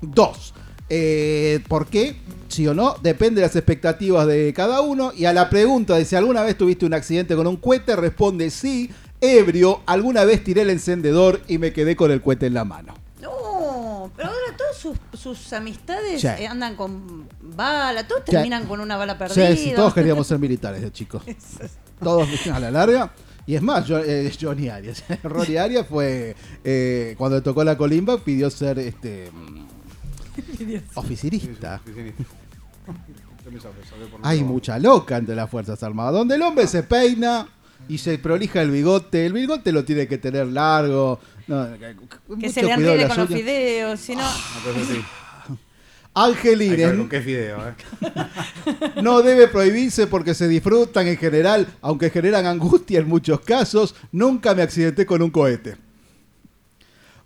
[0.00, 0.54] Dos.
[0.88, 2.16] Eh, ¿Por qué?
[2.48, 5.12] Sí o no, depende de las expectativas de cada uno.
[5.16, 8.50] Y a la pregunta de si alguna vez tuviste un accidente con un cohete, responde
[8.50, 8.90] sí.
[9.20, 12.92] Ebrio, alguna vez tiré el encendedor y me quedé con el cohete en la mano.
[13.22, 16.26] No, pero ahora todas sus, sus amistades Sí.
[16.26, 18.32] eh, andan con bala, todos Sí.
[18.32, 19.52] terminan con una bala perdida.
[19.52, 21.22] Sí, sí, todos queríamos ser militares de chicos.
[22.02, 23.12] Todos a la larga.
[23.46, 25.02] Y es más, yo, eh, Johnny Arias.
[25.22, 29.30] Ronnie Arias fue, eh, cuando le tocó la colimba, pidió ser este
[30.94, 31.80] oficinista.
[34.22, 37.48] Hay mucha loca entre las Fuerzas Armadas, donde el hombre se peina
[37.88, 39.26] y se prolija el bigote.
[39.26, 41.18] El bigote lo tiene que tener largo.
[41.48, 41.66] No,
[42.38, 44.22] Que se le las con los fideos, si no...
[46.14, 46.96] Angelines.
[46.96, 47.74] Con qué fideo, eh.
[49.02, 53.94] No debe prohibirse porque se disfrutan en general, aunque generan angustia en muchos casos.
[54.12, 55.76] Nunca me accidenté con un cohete.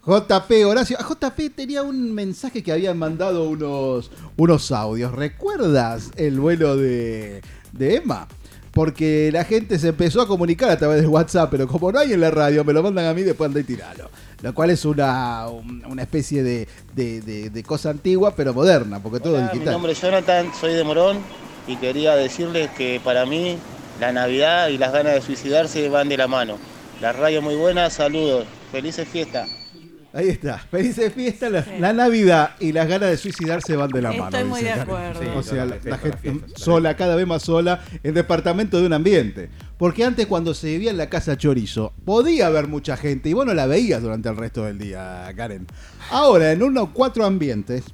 [0.07, 0.97] JP Horacio.
[1.01, 5.12] Ah, JP tenía un mensaje que habían mandado unos, unos audios.
[5.12, 8.28] ¿Recuerdas el vuelo de, de Emma?
[8.70, 12.12] Porque la gente se empezó a comunicar a través del WhatsApp, pero como no hay
[12.12, 14.11] en la radio, me lo mandan a mí después anda y tiralo.
[14.43, 19.01] Lo cual es una, un- una especie de, de- de- de cosa antigua, pero moderna,
[19.03, 19.72] porque todo es Hola, mi digital.
[19.74, 21.18] nombre es Jonathan, soy de Morón
[21.66, 23.57] y quería decirles que para mí
[24.01, 26.59] la Navidad y las ganas de suicidarse van de la mano.
[27.01, 29.49] La radio muy buena, saludos, felices fiestas.
[30.12, 30.57] Ahí está.
[30.59, 31.51] Felices fiestas.
[31.53, 34.47] La, la Navidad y las ganas de suicidarse van de la Estoy mano.
[34.47, 35.20] muy dice de acuerdo.
[35.20, 39.51] Sí, o sea, la, gente sola, cada vez más sola, en departamento de un ambiente.
[39.79, 43.45] Porque antes cuando se vivía en la casa chorizo, podía haber mucha gente y vos
[43.45, 45.66] no la veías durante el resto del día, Karen.
[46.11, 47.85] Ahora, en uno o cuatro ambientes,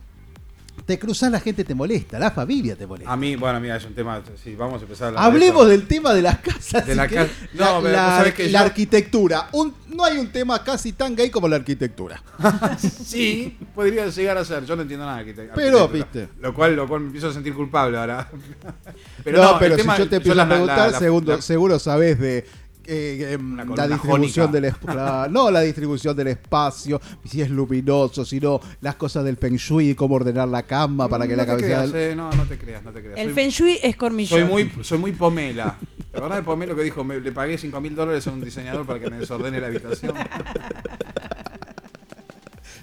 [0.87, 3.13] te cruzás, la gente te molesta, la familia te molesta.
[3.13, 4.21] A mí, bueno, mira, es un tema.
[4.43, 6.87] Sí, vamos a empezar a hablar Hablemos del tema de las casas.
[6.87, 7.29] De la querés.
[7.29, 9.49] casa- La, No, pero la- vos sabés que la yo- arquitectura.
[9.53, 12.23] Un- no hay un tema casi tan gay como la arquitectura.
[13.05, 14.65] Sí, podría llegar a ser.
[14.65, 16.21] Yo no entiendo nada de arquite- Pero, arquitectura.
[16.27, 16.29] viste.
[16.41, 18.29] Lo cual, lo cual me empiezo a sentir culpable ahora.
[19.27, 22.47] no, el pero tema- si yo te empiezo a preguntar, seguro sabes de
[22.87, 24.47] eh, em, la distribución jónica.
[24.49, 29.37] del es- la- no la distribución del espacio, si es luminoso, sino las cosas del
[29.37, 32.45] feng shui, cómo ordenar la cama para que no la cabeza creas, eh, no, no
[32.45, 33.19] te creas, no te creas.
[33.19, 34.41] El Soy- Feng Shui es cormillón.
[34.41, 35.77] Soy muy, soy muy pomela.
[36.11, 38.85] ¿Te acordás de Pomelo que dijo, me, le pagué 5 mil dólares a un diseñador
[38.85, 40.15] para que me desordene la habitación?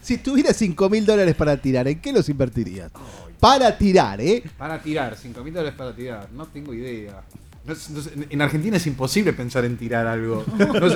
[0.01, 2.91] Si tuvieras 5 mil dólares para tirar, ¿en qué los invertirías?
[3.39, 4.43] Para tirar, ¿eh?
[4.57, 7.21] Para tirar, 5 mil dólares para tirar, no tengo idea.
[7.65, 7.73] No
[8.29, 10.43] en Argentina es imposible pensar en tirar algo.
[10.57, 10.89] No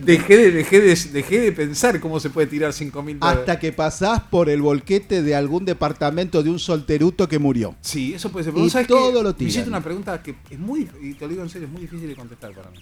[0.00, 3.40] dejé, de, dejé, de, dejé de pensar cómo se puede tirar 5 mil dólares.
[3.40, 7.76] Hasta que pasás por el volquete de algún departamento de un solteruto que murió.
[7.80, 8.52] Sí, eso puede ser.
[8.52, 9.68] Pero Y vos sabés todo que lo me hiciste tiran.
[9.68, 12.16] una pregunta que es muy, y te lo digo en serio, es muy difícil de
[12.16, 12.78] contestar para mí.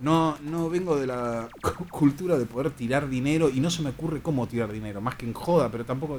[0.00, 3.90] No, no vengo de la cu- cultura de poder tirar dinero y no se me
[3.90, 6.18] ocurre cómo tirar dinero, más que en joda, pero tampoco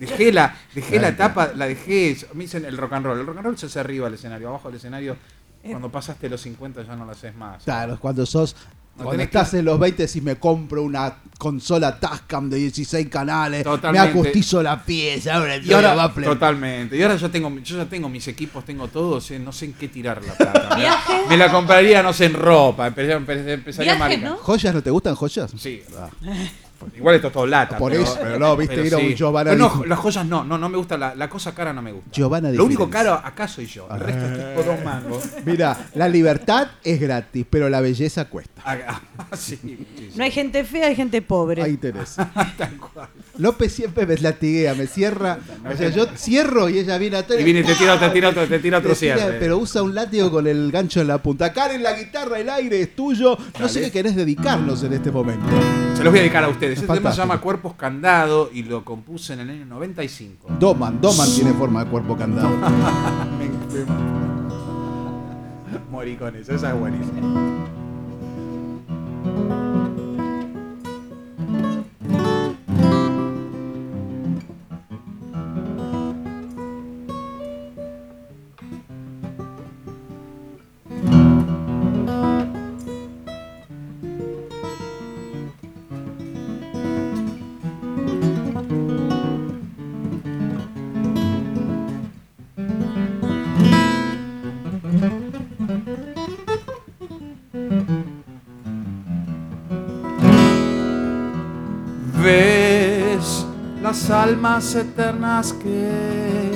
[0.00, 2.16] Dejé la, dejé la etapa, la dejé.
[2.34, 3.20] Me dicen el rock and roll.
[3.20, 5.16] El rock and roll se hace arriba del escenario, abajo del escenario.
[5.70, 7.62] Cuando pasaste los 50 ya no lo haces más.
[7.64, 8.54] Claro, cuando sos.
[8.96, 13.08] No, cuando estás que- en los 20 y me compro una consola Tascam de 16
[13.08, 14.06] canales, Totalmente.
[14.06, 16.96] me ajustizo la pieza, ahora Y ahora, todo va a ple- totalmente.
[16.96, 19.72] Y ahora yo tengo, yo ya tengo mis equipos, tengo todos, eh, no sé en
[19.72, 20.76] qué tirar la plata.
[20.76, 22.86] Me la- Me la compraría, no sé, en ropa.
[22.86, 23.16] Empezaría,
[23.54, 24.36] empezaría a marcar.
[24.36, 25.50] ¿Joyas no te gustan joyas?
[25.58, 25.82] Sí.
[26.96, 27.78] Igual esto es todo lata.
[27.78, 30.68] Por eso, pero no, viste, a un Giovanna Pero no, las joyas no, no, no
[30.68, 32.10] me gusta, la, la cosa cara no me gusta.
[32.12, 33.88] Giovanna Lo único caro acá soy yo.
[33.90, 35.24] El resto es tipo dos mangos.
[35.44, 38.62] Mira, la libertad es gratis, pero la belleza cuesta.
[38.64, 39.00] Ah,
[39.36, 40.10] sí, sí, sí.
[40.16, 41.62] No hay gente fea, hay gente pobre.
[41.62, 42.16] Ahí tenés.
[43.38, 45.38] López siempre me latiguea, me cierra.
[45.70, 47.40] O sea, yo cierro y ella viene atrás.
[47.40, 49.38] Y viene y te tira, te tira otro, te tira otro Te tira, cierre.
[49.38, 51.52] Pero usa un látigo con el gancho en la punta.
[51.52, 53.36] Karen, la guitarra, el aire es tuyo.
[53.58, 53.86] No sé Dale.
[53.86, 55.46] qué querés dedicarnos en este momento.
[55.94, 56.73] Se los voy a dedicar a ustedes.
[56.74, 60.48] Este tema se llama Cuerpos Candado y lo compuse en el año 95.
[60.58, 62.48] Doman, Doman tiene forma de cuerpo candado.
[63.38, 64.14] Me- me-
[65.90, 67.20] Morí con eso, esa es buenísima.
[104.34, 106.50] Almas eternas que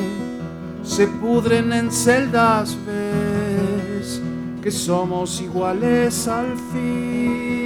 [0.83, 4.21] se pudren en celdas, ves
[4.61, 7.63] que somos iguales al fin.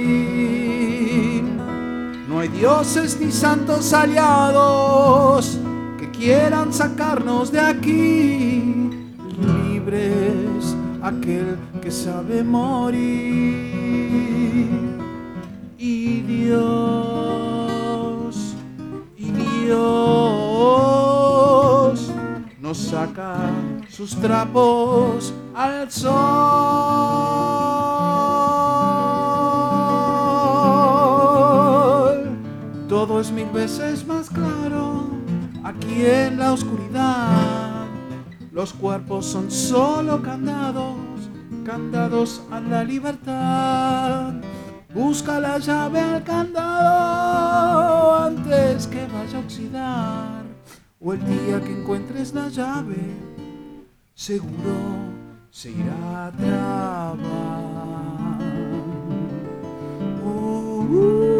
[2.29, 5.57] No hay dioses ni santos aliados
[5.97, 8.91] que quieran sacarnos de aquí.
[9.41, 13.63] Libres aquel que sabe morir.
[15.79, 17.55] Y Dios,
[19.17, 20.02] y Dios
[22.73, 23.35] saca
[23.89, 26.13] sus trapos al sol.
[32.87, 35.09] Todo es mil veces más claro
[35.63, 37.85] aquí en la oscuridad.
[38.51, 40.95] Los cuerpos son solo candados,
[41.65, 44.33] candados a la libertad.
[44.93, 50.32] Busca la llave al candado antes que vaya a oxidar.
[51.05, 52.95] O el día que encuentres la llave,
[54.13, 54.71] seguro
[55.51, 57.17] se irá a trabar.
[60.23, 61.32] Uh,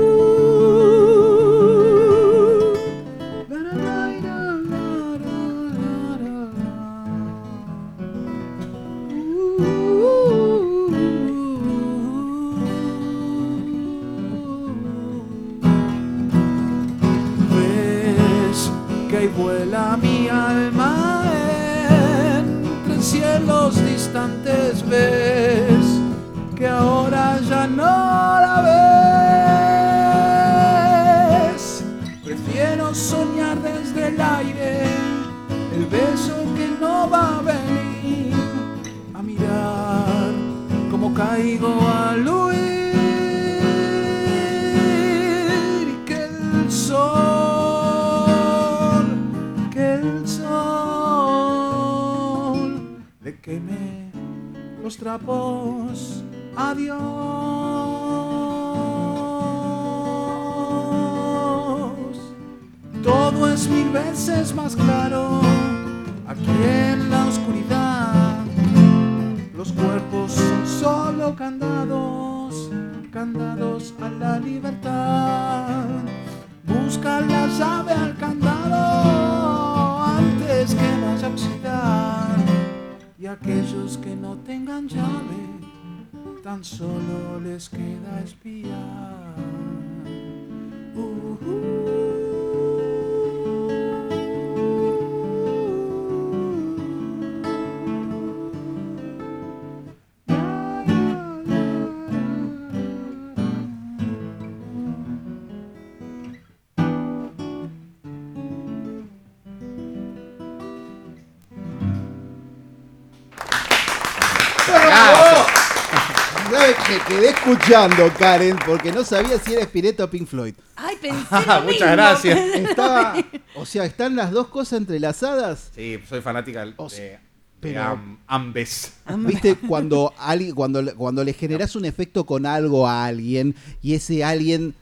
[117.63, 120.53] escuchando, Karen, porque no sabía si era Spinetta o Pink Floyd.
[120.75, 121.91] Ay, pensé Ah, lo muchas mismo.
[121.93, 122.39] gracias.
[122.55, 123.15] Estaba,
[123.55, 125.71] o sea, ¿están las dos cosas entrelazadas?
[125.75, 127.19] Sí, soy fanática del- de, de
[127.59, 128.93] pero- am- ambes.
[129.19, 129.55] ¿Viste?
[129.55, 134.23] Cuando, alguien- cuando, le- cuando le generas un efecto con algo a alguien y ese
[134.23, 134.75] alguien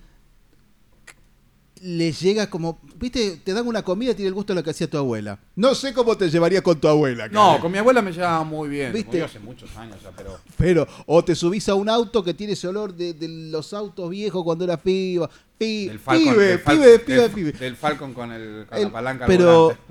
[1.83, 4.69] le llega como, viste, te dan una comida y tiene el gusto de lo que
[4.69, 5.39] hacía tu abuela.
[5.55, 7.27] No sé cómo te llevaría con tu abuela.
[7.27, 8.93] No, con mi abuela me llevaba muy bien.
[8.93, 9.07] ¿Viste?
[9.09, 10.37] Murió hace muchos años ya, pero.
[10.57, 14.09] Pero, o te subís a un auto que tiene ese olor de, de los autos
[14.09, 15.29] viejos cuando era piba.
[15.57, 17.51] Pi- Del Falcon, pibe, del Fal- pibe, pibe, del- pibe.
[17.53, 19.81] del Falcon con, el, con El- la palanca al pero volante.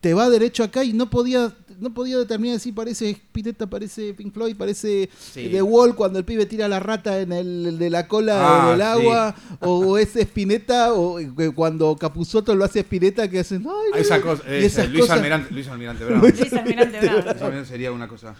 [0.00, 4.32] te va derecho acá y no podía no podía determinar si parece Spinetta, parece Pink
[4.32, 5.48] Floyd, parece Sí.
[5.50, 8.82] The Wall cuando el pibe tira la rata en el de la cola Ah, del
[8.82, 13.98] agua o es Spinetta o eh, cuando Capuzoto lo hace Spinetta que hacen ay, Ah,
[13.98, 14.24] Esa no".
[14.24, 16.20] cosa, y esa, esas Luis cosas- Almirante, Luis Almirante Brown.
[16.20, 17.14] Luis Luis Almirante Brown.
[17.24, 18.34] Luis Almirante sería una cosa.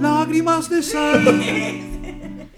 [0.00, 1.42] Lágrimas de sal.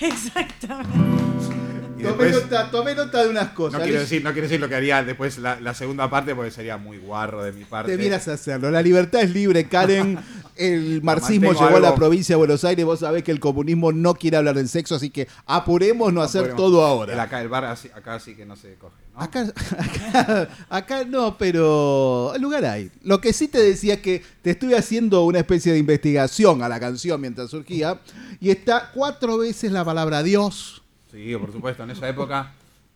[0.00, 1.77] Exactamente.
[1.98, 3.78] Y después- nota, tomé nota de unas cosas.
[3.80, 6.50] No quiero, decir, no quiero decir lo que haría después la, la segunda parte porque
[6.50, 7.90] sería muy guarro de mi parte.
[7.92, 8.70] Debieras hacerlo.
[8.70, 10.18] La libertad es libre, Karen.
[10.56, 12.84] El marxismo llegó a la provincia de Buenos Aires.
[12.84, 16.56] Vos sabés que el comunismo no quiere hablar del sexo, así que apurémonos a hacer
[16.56, 17.22] todo el ahora.
[17.22, 18.96] acá, el bar así- acá sí que no se coge.
[19.14, 19.20] ¿no?
[19.22, 19.46] Acá,
[19.78, 22.90] acá, acá no, pero lugar hay.
[23.04, 26.68] Lo que sí te decía es que te estuve haciendo una especie de investigación a
[26.68, 28.00] la canción mientras surgía
[28.40, 32.52] y está cuatro veces la palabra Dios, Sí, por supuesto, en esa época.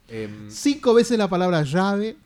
[0.08, 2.16] em, cinco veces la palabra llave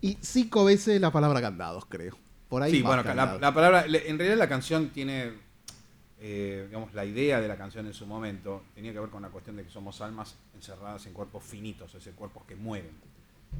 [0.00, 2.16] y cinco veces la palabra candados, creo.
[2.48, 3.84] Por ahí sí, más bueno, la, la palabra.
[3.86, 5.32] En realidad la canción tiene.
[6.20, 9.28] eh, digamos, la idea de la canción en su momento tenía que ver con la
[9.28, 12.92] cuestión de que somos almas encerradas en cuerpos finitos, es decir, cuerpos que mueren.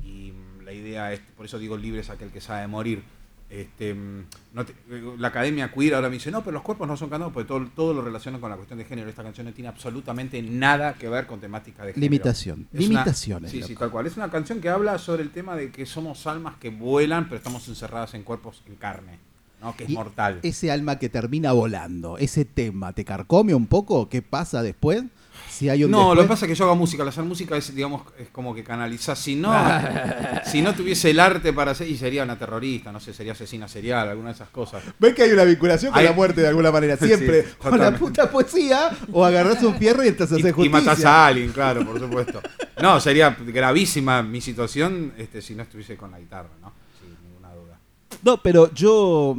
[0.04, 3.02] Y mm, la idea es, por eso digo libre es aquel que sabe morir.
[3.50, 6.88] Este, mm, no te- eh, la academia queer ahora me dice, no, pero los cuerpos
[6.88, 9.08] no son candados porque todo, todo lo relaciona con la cuestión de género.
[9.08, 12.10] Esta canción no tiene absolutamente nada que ver con temática de género.
[12.10, 13.68] Limitación, Es una- limitaciones, sí, loco.
[13.68, 14.06] sí, tal cual.
[14.06, 17.36] Es una canción que habla sobre el tema de que somos almas que vuelan, pero
[17.36, 19.18] estamos encerradas en cuerpos en carne,
[19.60, 19.76] ¿no?
[19.76, 20.40] que es Y mortal.
[20.42, 24.08] Ese alma que termina volando, ese tema, ¿te carcome un poco?
[24.08, 25.04] ¿Qué pasa después?
[25.50, 26.16] Si hay un No, después.
[26.16, 27.02] lo que pasa es que yo hago música.
[27.04, 29.16] Al hacer música es, digamos, es como que canalizar.
[29.16, 29.52] Si no,
[30.46, 33.68] si no tuviese el arte para hacer, y sería una terrorista, no sé, sería asesina
[33.68, 34.82] serial, alguna de esas cosas.
[34.98, 36.96] ¿Ves que hay una vinculación con Hay- la muerte de alguna manera?
[37.00, 37.44] Sí, Siempre.
[37.58, 40.80] con la puta poesía, o agarrás un fierro y estás a Y, hacer y justicia.
[40.80, 42.40] matás a alguien, claro, por supuesto.
[42.82, 46.72] No, sería gravísima mi situación este, si no estuviese con la guitarra, ¿no?
[47.00, 47.78] Sin ninguna duda.
[48.22, 49.36] No, pero yo.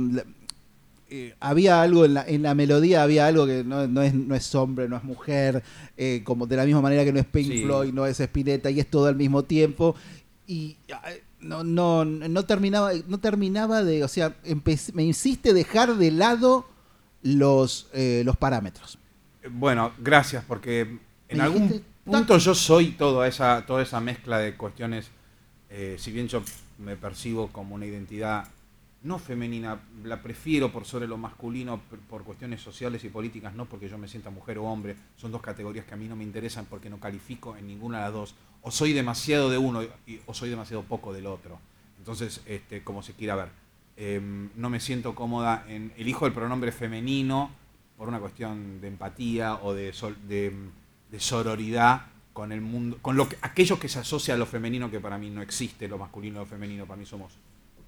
[1.17, 4.35] Eh, había algo en la, en la melodía, había algo que no, no es, no
[4.35, 5.63] es hombre, no es mujer,
[5.95, 7.63] eh, como de la misma manera que no es Pink Sí.
[7.63, 9.95] Floyd, no es Spinetta, y es todo al mismo tiempo.
[10.45, 10.75] Y
[11.39, 14.03] no, no, no terminaba, no terminaba de.
[14.03, 14.35] O sea,
[14.93, 16.65] me hiciste dejar de lado
[17.23, 18.97] los, eh, los parámetros.
[19.49, 25.11] Bueno, gracias, porque en algún punto yo soy toda esa, toda esa mezcla de cuestiones,
[25.97, 26.43] si bien yo
[26.77, 28.49] me percibo como una identidad
[29.05, 31.79] no femenina, la prefiero por sobre lo masculino
[32.09, 35.41] por cuestiones sociales y políticas, no porque yo me sienta mujer o hombre, son dos
[35.41, 38.35] categorías que a mí no me interesan porque no califico en ninguna de las dos,
[38.61, 41.59] o soy demasiado de uno y- o soy demasiado poco del otro.
[41.99, 43.49] Entonces, este, como se quiera ver,
[43.97, 47.49] Em, no me siento cómoda en elijo el pronombre femenino
[47.97, 50.51] por una cuestión de empatía o de, sol- de,
[51.09, 54.91] de sororidad con el mundo, con lo que, aquello que se asocia a lo femenino
[54.91, 57.37] que para mí no existe, lo masculino y lo femenino, para mí somos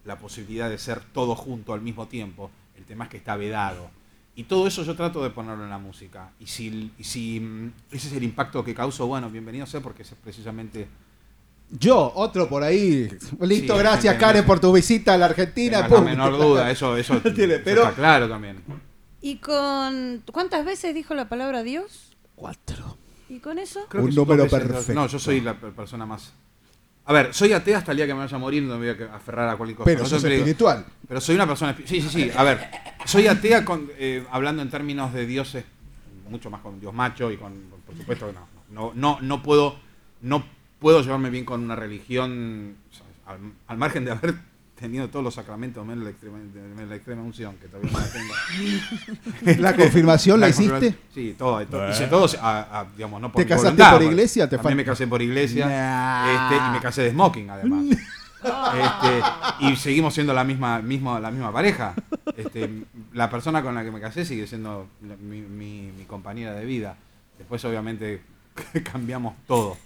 [0.07, 3.89] la posibilidad de ser todo junto al mismo tiempo, el tema es que está vedado.
[4.35, 6.31] Y todo eso yo trato de ponerlo en la música.
[6.39, 10.03] Y si, y si mm, ese es el impacto que causo, bueno, bienvenido sea porque
[10.03, 10.87] ese es precisamente...
[11.69, 13.09] Yo, otro por ahí.
[13.41, 15.81] Listo, Sí, gracias sí, Karen por tu visita a la Argentina.
[15.81, 16.05] La pum.
[16.05, 18.63] menor duda, eso, eso, Tiene, eso pero- está claro también.
[19.19, 22.15] ¿Y con cuántas veces dijo la palabra Dios?
[22.35, 22.97] Cuatro.
[23.27, 23.85] ¿Y con eso?
[23.89, 24.93] Creo Un número perfecto.
[24.93, 26.31] No, yo soy la per- persona más.
[27.07, 29.07] A ver, soy atea hasta el día que me vaya a morir, no me voy
[29.07, 29.85] a aferrar a cualquier cosa.
[29.85, 30.85] Pero sos digo- espiritual.
[31.07, 31.75] pero soy una persona.
[31.75, 32.31] espi- Sí, sí, sí.
[32.35, 32.69] A ver,
[33.05, 35.63] soy atea con, eh, hablando en términos de dioses,
[36.29, 37.53] mucho más con Dios macho y con.
[37.85, 38.47] Por supuesto, no.
[38.69, 39.79] No, no, no puedo.
[40.21, 40.43] No
[40.79, 42.75] puedo llevarme bien con una religión
[43.25, 44.35] al, al margen de haber
[44.79, 48.07] tenido todos los sacramentos, menos la extrema, menos la extrema unción, que todavía no la
[48.07, 49.61] tengo.
[49.61, 50.95] ¿La confirmación la hiciste?
[51.13, 51.65] Sí, todo.
[51.65, 51.81] todo.
[51.81, 51.93] Bueno.
[51.93, 54.47] Hice todo, a- a, digamos, no por ¿Te mi casaste voluntad, por iglesia?
[54.49, 55.65] Te También fal- me casé por iglesia.
[55.67, 56.31] Nah.
[56.53, 57.85] este, y me casé de smoking, además.
[58.47, 61.93] Este, y seguimos siendo la misma, mismo, la misma pareja.
[62.37, 62.83] Este,
[63.13, 66.63] la persona con la que me casé sigue siendo la- mi, mi- mi compañera de
[66.63, 66.95] vida.
[67.37, 68.21] Después, obviamente,
[68.91, 69.77] cambiamos todo.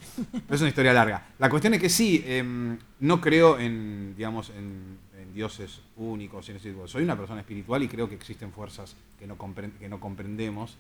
[0.50, 1.28] Es una historia larga.
[1.40, 6.48] La cuestión es que sí, em, no creo en, digamos, en, en dioses únicos.
[6.50, 6.74] en ese.
[6.88, 10.78] Soy una persona espiritual y creo que existen fuerzas que no, compren- que no comprendemos.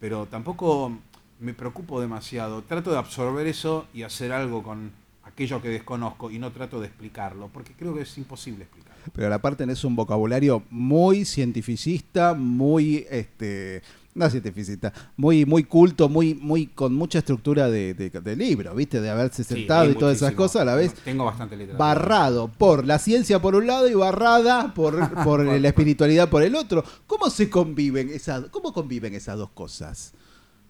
[0.00, 0.92] pero tampoco
[1.40, 2.62] me preocupo demasiado.
[2.62, 4.90] Trato de absorber eso y hacer algo con
[5.24, 9.00] aquello que desconozco y no trato de explicarlo, porque creo que es imposible explicarlo.
[9.12, 13.82] Pero la parte es un vocabulario muy cientificista, muy este
[14.14, 19.00] no cientificista, muy muy culto, muy muy con mucha estructura de, de- de libro, ¿viste?
[19.00, 20.92] De haberse sentado y todas esas cosas a la vez.
[20.94, 21.78] Tengo bastante literatura.
[21.78, 26.54] Barrado por la ciencia por un lado y barrada por, por la espiritualidad por el
[26.54, 26.84] otro.
[27.06, 30.12] ¿Cómo se conviven esas cómo conviven esas dos cosas?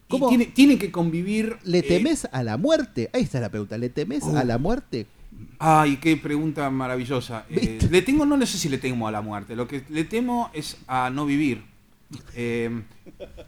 [0.09, 1.57] Y tiene, tiene que convivir.
[1.65, 3.09] ¿Le eh, temes a la muerte?
[3.15, 3.79] Ahí está la pregunta.
[3.79, 4.37] ¿Le temes Uh.
[4.37, 5.07] a la muerte?
[5.59, 7.47] Ay, qué pregunta maravillosa.
[7.49, 9.57] Eh, le tengo, no, no sé si le temo a la muerte.
[9.57, 11.65] Lo que le temo es a no vivir.
[12.35, 12.83] Eh,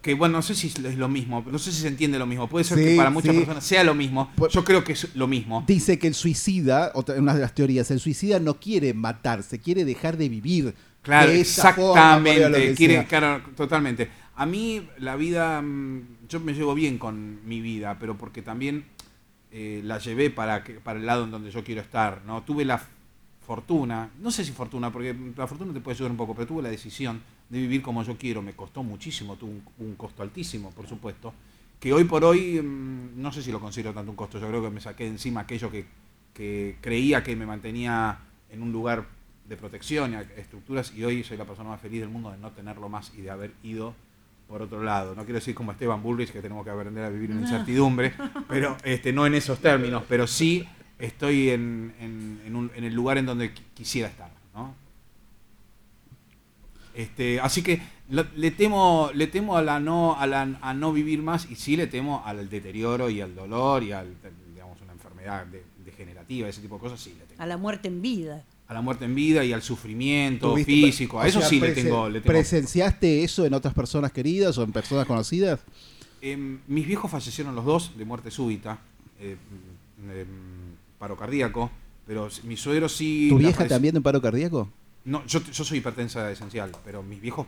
[0.03, 2.49] que bueno, no sé si es lo mismo, no sé si se entiende lo mismo.
[2.49, 3.39] Puede ser Sí, que para muchas sí.
[3.39, 4.31] personas sea lo mismo.
[4.51, 5.65] Yo creo que es lo mismo.
[5.66, 9.85] Dice que el suicida, otra, una de las teorías, el suicida no quiere matarse, quiere
[9.85, 10.74] dejar de vivir.
[11.03, 12.74] Claro, de exactamente.
[12.74, 14.09] Quiere, claro, totalmente.
[14.36, 18.85] A mí la vida, mm, yo me llevo bien con mi vida, pero porque también
[19.53, 22.23] eh, la llevé para, que, para el lado en donde yo quiero estar.
[22.27, 22.43] ¿no?
[22.43, 22.82] Tuve la
[23.47, 26.62] fortuna, no sé si fortuna, porque la fortuna te puede ayudar un poco, pero tuve
[26.62, 28.43] la decisión de vivir como yo quiero.
[28.43, 31.33] Me costó muchísimo, tuvo un, un costo altísimo, por supuesto.
[31.81, 34.62] Que hoy por hoy, mm, no sé si lo considero tanto un costo, yo creo
[34.62, 35.85] que me saqué de encima aquello que,
[36.33, 38.19] que creía que me mantenía
[38.51, 39.05] en un lugar
[39.49, 42.51] de protección y estructuras y hoy soy la persona más feliz del mundo de no
[42.53, 43.95] tenerlo más y de haber ido
[44.49, 45.15] por otro lado.
[45.15, 47.43] No quiero decir como Esteban Bullrich que tenemos que aprender a vivir en No.
[47.43, 48.15] incertidumbre,
[48.49, 50.66] pero este, no en esos términos, pero sí
[50.99, 54.31] estoy en, en- en un- en el lugar en donde qui- quisiera estar.
[56.95, 60.93] Este, así que lo- le temo, le temo a la no, a la a no
[60.93, 64.15] vivir más y sí le temo al deterioro y al dolor y al
[64.53, 67.43] digamos una enfermedad de- degenerativa, ese tipo de cosas, sí le temo.
[67.43, 68.45] A la muerte en vida.
[68.69, 71.73] A la muerte en vida y al sufrimiento ¿Tuviste- físico, a eso sea, sí le
[71.73, 72.33] tengo, le tengo.
[72.33, 75.61] ¿Presenciaste eso en otras personas queridas o en personas conocidas?
[76.23, 78.79] Em, mis viejos fallecieron los dos de muerte súbita,
[79.21, 79.37] eh,
[80.11, 80.27] em,
[80.99, 81.71] paro cardíaco,
[82.07, 83.27] pero mi suegro sí.
[83.29, 84.69] ¿Tu vieja también de un paro cardíaco?
[85.05, 87.47] No, yo, yo soy hipertensa esencial, pero mis viejos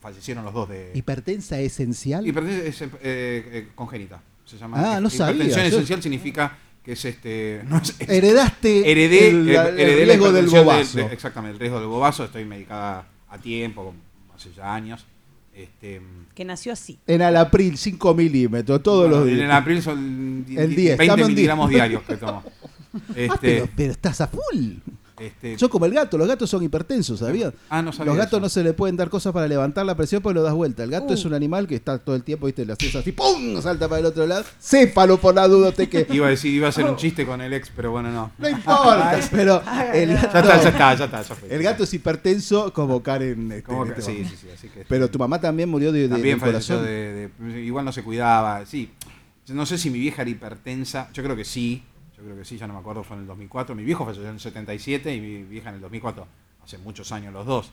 [0.00, 0.92] fallecieron los dos de.
[0.94, 2.26] ¿Hipertensa esencial?
[2.26, 4.20] Hipertensa es, eh, eh, congénita.
[4.44, 4.96] Se llama.
[4.96, 5.34] Ah, no sabía.
[5.44, 7.62] Hipertensión Yo- esencial significa que es este.
[7.66, 10.98] no es- es- Heredaste heredé, el- eh, el heredé riesgo del bobazo.
[10.98, 12.24] de- exactamente, el riesgo del bobazo.
[12.24, 13.92] Estoy medicada a tiempo,
[14.34, 15.04] hace ya años.
[15.52, 16.00] Este,
[16.34, 16.98] Que nació así.
[17.06, 19.38] En Alapril, 5 milímetros, todos Bueno, los días.
[19.40, 21.28] En el abril son El di- 10, 20 dame un 10.
[21.36, 22.44] miligramos diarios que tomo.
[22.96, 24.74] Ah, Este, pero, pero estás a full.
[25.18, 27.52] Este- Yo como el gato, los gatos son hipertensos, ¿sabías?
[27.70, 28.40] Ah, no sabía Los gatos eso.
[28.40, 30.82] no se le pueden dar cosas para levantar la presión porque lo das vuelta.
[30.84, 31.12] El gato Uh.
[31.14, 32.66] es un animal que está todo el tiempo, ¿viste?
[32.66, 33.60] Le haces así, ¡pum!
[33.62, 34.44] Salta para el otro lado.
[34.60, 36.06] Céfalo por la duda, te que.
[36.10, 38.30] Iba a decir, iba a hacer un chiste con el ex, pero bueno, no.
[38.38, 39.62] No importa, pero
[39.94, 41.54] el Ya gato, está, ya está, ya está, ya fue.
[41.54, 43.52] el gato es hipertenso como Karen.
[43.52, 46.08] este, Como este sí, sí, sí, así que- Pero tu mamá también murió de, de,
[46.08, 46.84] También corazón.
[46.84, 48.90] de, de- Igual no se cuidaba, sí.
[49.46, 51.82] Yo No sé si mi vieja era hipertensa, yo creo que sí.
[52.16, 53.74] Yo creo que sí, ya no me acuerdo, fue en el 2004.
[53.74, 56.26] Mi viejo falleció en el 77 y mi vieja en el 2004.
[56.64, 57.70] Hace muchos años los dos.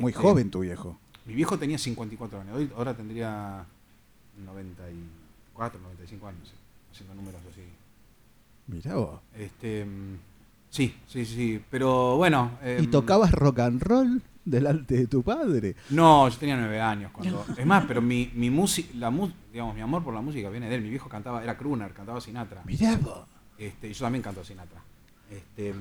[0.00, 0.98] Muy Este, joven tu viejo.
[1.24, 3.64] Mi viejo tenía 54 años, hoy, ahora tendría
[4.44, 6.54] 94, 95 años,
[6.92, 7.62] haciendo números así.
[8.66, 9.20] Mirá vos.
[9.36, 10.16] Este, mm,
[10.70, 12.52] sí, sí, sí, pero bueno.
[12.62, 15.74] ¿Y em, tocabas rock and roll delante de tu padre?
[15.90, 17.44] No, yo tenía nueve años cuando.
[17.56, 19.10] Es más, pero mi, mi música, la
[19.52, 20.82] digamos, mi amor por la música viene de él.
[20.82, 22.62] Mi viejo cantaba, era crooner, cantaba Sinatra.
[22.64, 23.26] Mirá vos.
[23.58, 24.80] Este, y yo también canto Sinatra.
[25.30, 25.74] Este,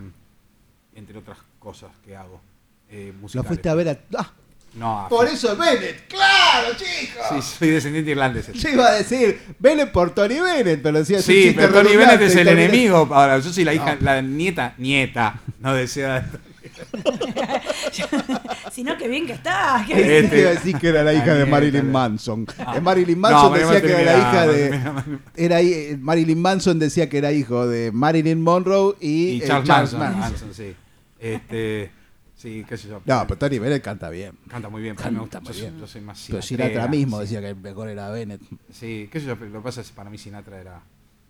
[0.95, 2.41] entre otras cosas que hago.
[2.89, 3.99] Eh, Lo fuiste a ver a.
[4.17, 4.31] ¡Ah!
[4.73, 7.23] No, a- Por eso es Bennett, claro, chicos.
[7.45, 8.51] Sí, soy descendiente irlandés.
[8.53, 12.35] Yo iba a decir Bennett por Tony Bennett, pero decía Sí, pero Tony Bennett es
[12.35, 13.07] el enemigo.
[13.11, 14.01] Ahora, yo soy la hija, No.
[14.01, 16.29] la nieta, nieta, no desea.
[18.71, 19.83] Sino que bien que está.
[19.87, 22.45] que- Este- que iba a decir que era la hija de Marilyn Manson.
[22.59, 22.75] Ah.
[22.77, 24.71] Eh, Marilyn No, Manson Marilyn decía que era la hija de.
[24.71, 29.47] Marilyn- Era, eh, Marilyn Manson decía que era hijo de Marilyn Monroe y, Y eh,
[29.47, 30.19] Charles, Charles Manson, Manson.
[30.47, 30.75] Manson, sí.
[31.19, 31.91] Este,
[32.35, 33.01] sí, qué sé yo.
[33.05, 34.37] No, pero Tony Bennett canta bien.
[34.47, 35.51] Canta muy bien, pero a mí me Canta gusta.
[35.51, 35.79] muy Yo, bien.
[35.79, 37.21] yo soy más Pero sinatrera, Sinatra mismo sí.
[37.23, 38.41] decía que el mejor era Bennett.
[38.71, 40.81] Sí, qué sé yo, pero lo que pasa es que para mí Sinatra era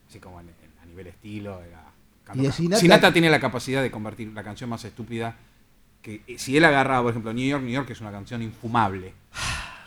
[0.10, 1.86] así como en- en- a nivel estilo, era
[2.36, 5.36] Y de Sinatra- Sinatra tiene la capacidad de convertir la canción más estúpida
[6.02, 9.14] que eh, si él agarraba, por ejemplo, New York, New York es una canción infumable.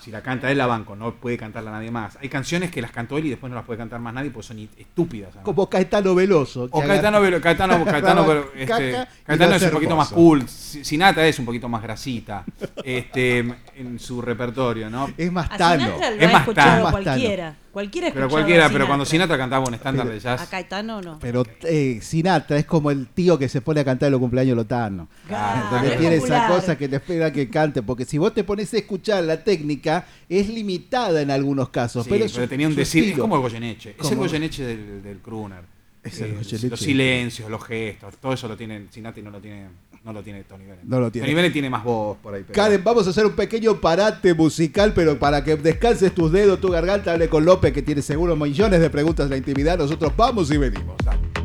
[0.01, 2.17] Si la canta él, la banco, no puede cantarla nadie más.
[2.23, 4.49] Hay canciones que las cantó él y después no las puede cantar más nadie porque
[4.49, 5.35] son estúpidas.
[5.43, 6.69] Como Caetano Veloso.
[6.71, 10.49] O que Caetano, agarra- Velo- Caetano, Caetano, pero, este, Caetano es un poquito más cool.
[10.49, 12.45] Si- Sinatra es un poquito más grasita
[12.83, 13.39] este,
[13.77, 15.11] en su repertorio, ¿no?
[15.19, 15.91] Es más tano.
[16.19, 16.33] Es.
[16.33, 16.91] Más tano.
[16.91, 17.57] cualquiera.
[17.73, 19.39] Cualquiera Pero cualquiera, a pero cuando Sinatra.
[19.39, 20.49] Cantaba un estándar de A jazz.
[20.49, 21.19] Caetano no.
[21.21, 24.57] Pero eh, Sinatra es como el tío que se pone a cantar en los cumpleaños
[24.57, 25.09] Lotano.
[25.29, 27.83] Claro, Entonces es tiene esa cosa que te espera que cante.
[27.83, 32.05] Porque si vos te pones a escuchar la técnica, es limitada en algunos casos.
[32.05, 33.95] Sí, pero, tenía un decir, es como el Goyeneche.
[33.99, 35.80] Es el Goyeneche del, del crooner.
[36.03, 36.69] Es el Eh.
[36.71, 39.67] Los silencios, los gestos, todo eso lo tiene Sinatra y no lo tiene,
[40.03, 40.85] no lo tiene Tony Bennett.
[40.85, 41.27] No lo tiene.
[41.27, 42.43] Tony Bennett tiene más voz por ahí.
[42.43, 46.61] pero- Karen, vamos a hacer un pequeño parate musical, pero para que descanses tus dedos,
[46.61, 49.77] tu garganta, hable con López, que tiene seguro millones de preguntas en la intimidad.
[49.79, 50.97] Nosotros vamos y venimos.
[51.05, 51.40] Dale.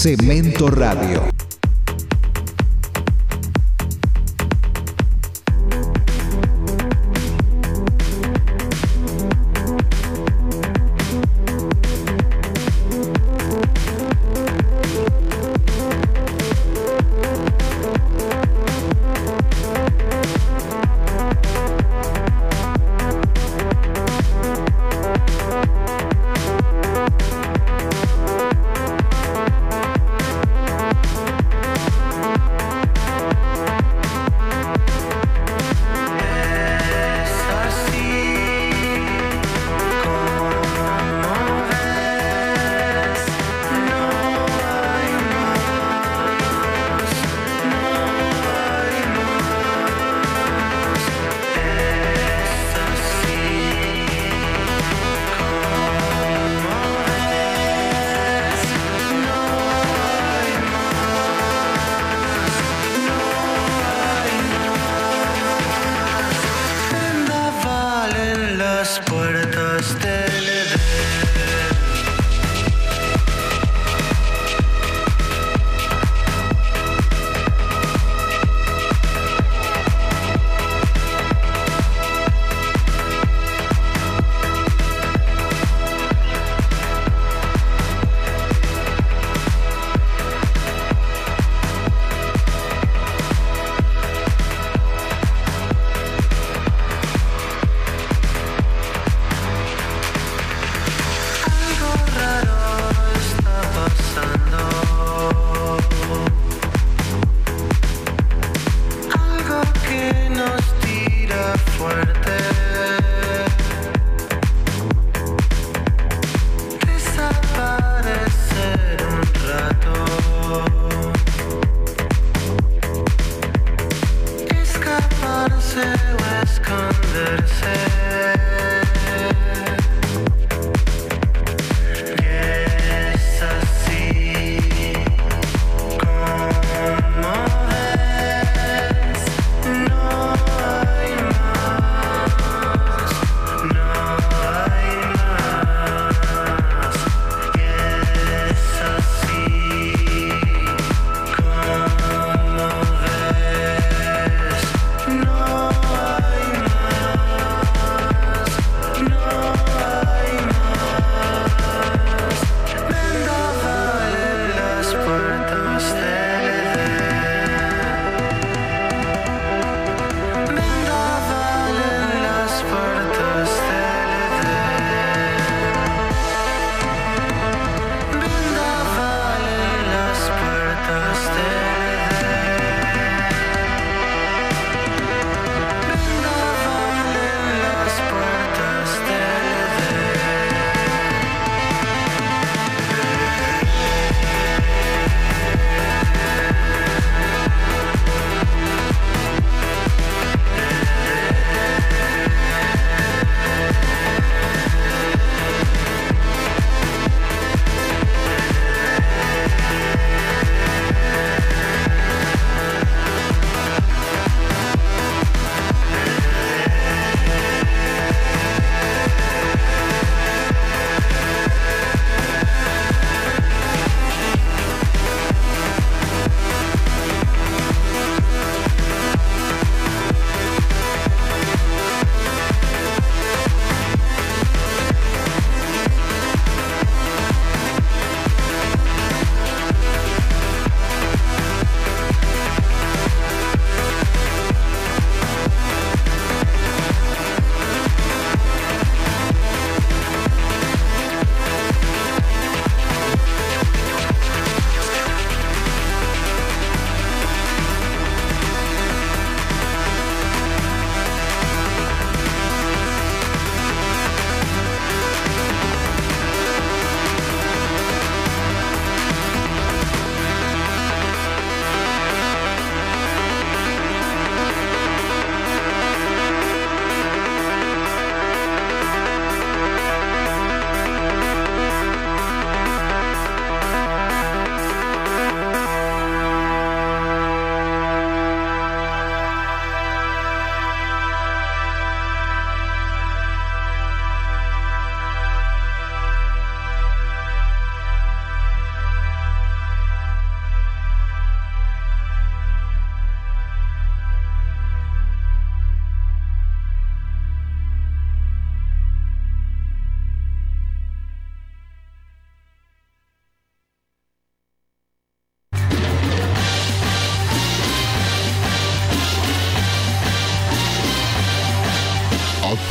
[0.00, 1.39] Cemento Radio.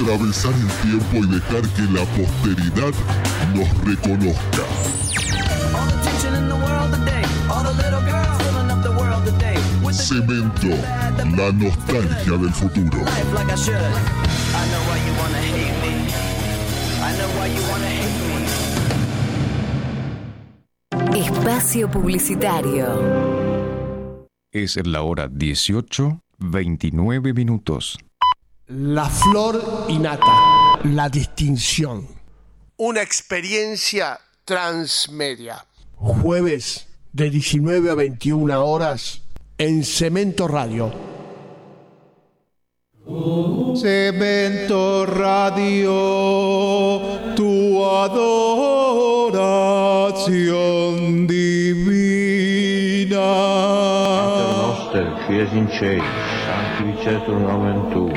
[0.10, 2.94] Atravesar el tiempo y dejar que la posteridad
[3.54, 4.64] nos reconozca.
[9.92, 10.68] Cemento,
[11.38, 13.06] la nostalgia del futuro.
[21.14, 22.88] Espacio Publicitario.
[24.52, 28.00] Es la hora 18, 29 minutos.
[28.70, 32.08] La flor innata, la distinción.
[32.78, 35.66] Una experiencia transmedia.
[35.96, 39.22] Jueves de 19 a 21 horas
[39.58, 40.94] en Cemento Radio.
[43.76, 45.90] Cemento Radio,
[47.36, 48.46] tu adoración
[51.28, 52.00] divina.
[54.62, 56.04] Noster, qui es in cieli,
[56.46, 58.14] sanctificetur nomen tuum,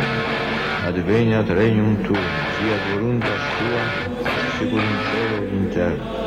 [0.92, 2.20] adveniat regnum tuum,
[2.60, 3.84] fiat voluntas tua,
[4.58, 6.20] sicur in cielo in terra.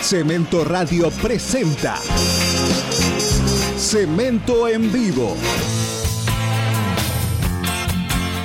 [0.00, 1.98] Cemento Radio presenta
[3.76, 5.73] Cemento en vivo.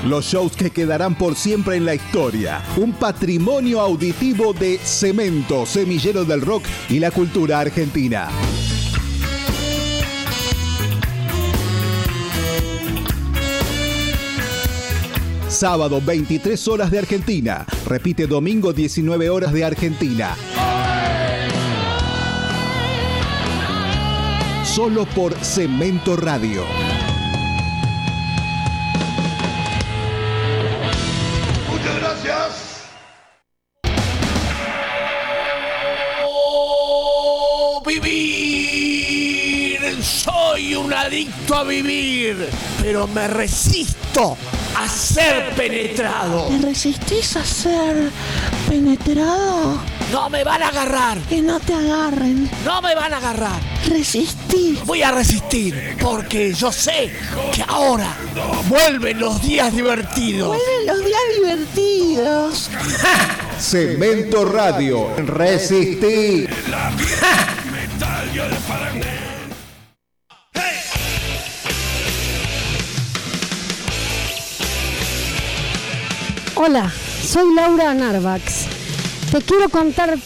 [0.05, 2.63] Los shows que quedarán por siempre en la historia.
[2.77, 8.30] Un patrimonio auditivo de Cemento, semillero del rock y la cultura argentina.
[15.49, 17.65] Sábado 23 horas de Argentina.
[17.85, 20.34] Repite domingo 19 horas de Argentina.
[24.63, 26.63] Solo por Cemento Radio.
[41.10, 42.48] Adicto a vivir,
[42.84, 44.38] pero me resisto
[44.76, 46.45] a ser penetrado.
[46.49, 48.11] ¿Te resistís a ser
[48.68, 49.80] penetrado?
[50.11, 51.18] No me van a agarrar.
[51.22, 52.48] Que no te agarren.
[52.64, 53.60] No me van a agarrar.
[53.88, 54.77] Resistí.
[54.86, 57.11] Voy a resistir porque yo sé
[57.56, 58.15] que ahora
[58.68, 60.49] vuelven los días divertidos.
[60.49, 62.69] Vuelven los días divertidos.
[63.60, 65.10] Cemento Radio.
[65.26, 66.45] Resistí.
[76.61, 76.91] Hola,
[77.23, 78.65] soy Laura Narvax.
[79.31, 80.18] Te quiero contar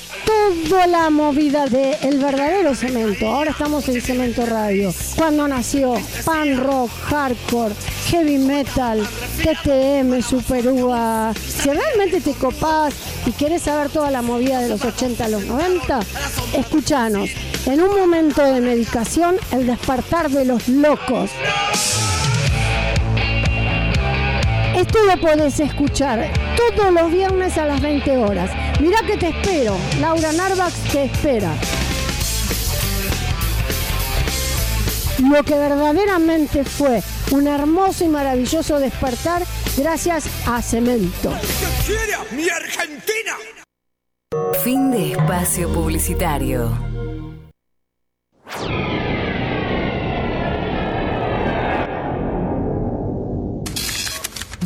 [0.68, 3.27] toda la movida de El verdadero cemento.
[3.27, 4.91] Ahora estamos en Cemento Radio.
[5.15, 5.93] Cuando nació,
[6.26, 7.76] pan rock, hardcore,
[8.07, 9.07] heavy metal,
[9.43, 11.34] TTM, super uva.
[11.35, 12.95] Si realmente te copás
[13.27, 15.99] y querés saber toda la movida de los 80 a los 90,
[16.57, 17.30] escuchanos.
[17.68, 21.30] En un momento de medicación, el despertar de los locos.
[24.85, 28.51] Esto lo podés escuchar todos los viernes a las 20 horas.
[28.81, 29.77] Mirá que te espero.
[30.01, 31.55] Laura Narvax te espera.
[35.19, 37.01] Lo que verdaderamente fue
[37.31, 39.43] un hermoso y maravilloso despertar
[39.77, 41.31] gracias a Cemento.
[42.31, 43.38] ¡Mi Argentina!
[44.65, 46.77] Fin de espacio publicitario.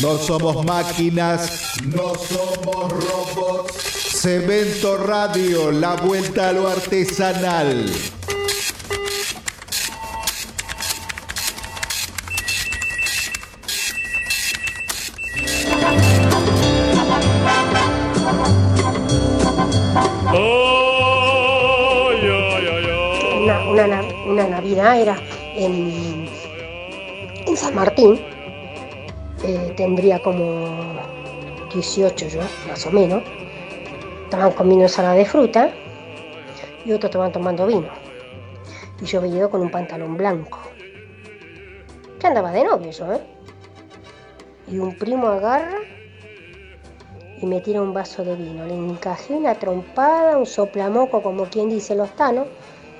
[0.01, 3.73] No somos máquinas, no somos robots.
[4.21, 7.85] Cemento Radio, la vuelta a lo artesanal.
[23.41, 25.17] una, una, na- una Navidad era
[25.55, 26.27] en,
[27.45, 28.19] en San Martín,
[29.43, 30.67] eh, tendría como
[31.73, 33.23] 18 yo, más o menos.
[34.23, 35.71] Estaban comiendo ensalada de fruta
[36.85, 37.87] y otros estaban tomando vino.
[39.01, 40.59] Y yo había ido con un pantalón blanco.
[42.19, 43.21] Ya andaba de novio yo, ¿eh?
[44.67, 45.77] Y un primo agarra
[47.39, 48.65] y me tira un vaso de vino.
[48.65, 52.47] Le encajé una trompada, un soplamoco, como quien dice los tanos,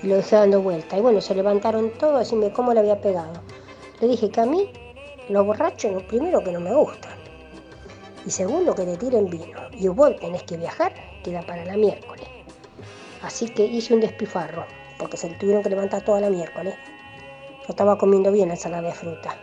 [0.04, 0.98] y lo dejé dando vuelta.
[0.98, 3.34] Y bueno, se levantaron todos a decirme cómo le había pegado.
[4.00, 4.72] Le dije que a mí,
[5.30, 7.12] los borrachos, primero que no me gustan.
[8.26, 9.60] Y segundo, que te tiren vino.
[9.72, 10.94] Y vos tenés que viajar,
[11.24, 12.28] queda para la miércoles.
[13.22, 14.66] Así que hice un despifarro,
[14.98, 16.76] porque se tuvieron que levantar toda la miércoles.
[17.62, 19.36] Yo estaba comiendo bien la ensalada de fruta.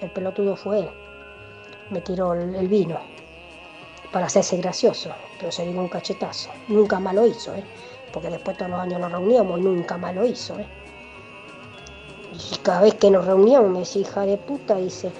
[0.00, 0.90] El pelotudo fue él.
[1.90, 2.98] Me tiró el, vino.
[4.12, 6.50] para hacerse gracioso, pero se dio un cachetazo.
[6.68, 7.64] Nunca más lo hizo, ¿eh?
[8.12, 10.58] porque después todos los años nos reuníamos nunca más lo hizo.
[10.58, 10.66] ¿eh?
[12.32, 15.10] Y cada vez que nos reuníamos me decía, hija de puta, dice,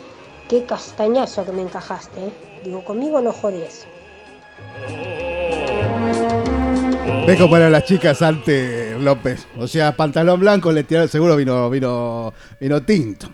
[0.48, 2.26] qué castañazo que me encajaste.
[2.26, 2.32] ¿eh?
[2.64, 3.86] Digo, conmigo no jodés.
[7.26, 9.46] Ve cómo eran las chicas antes, López.
[9.58, 13.28] O sea, pantalón blanco, le tiraron, seguro vino, vino, vino tinto.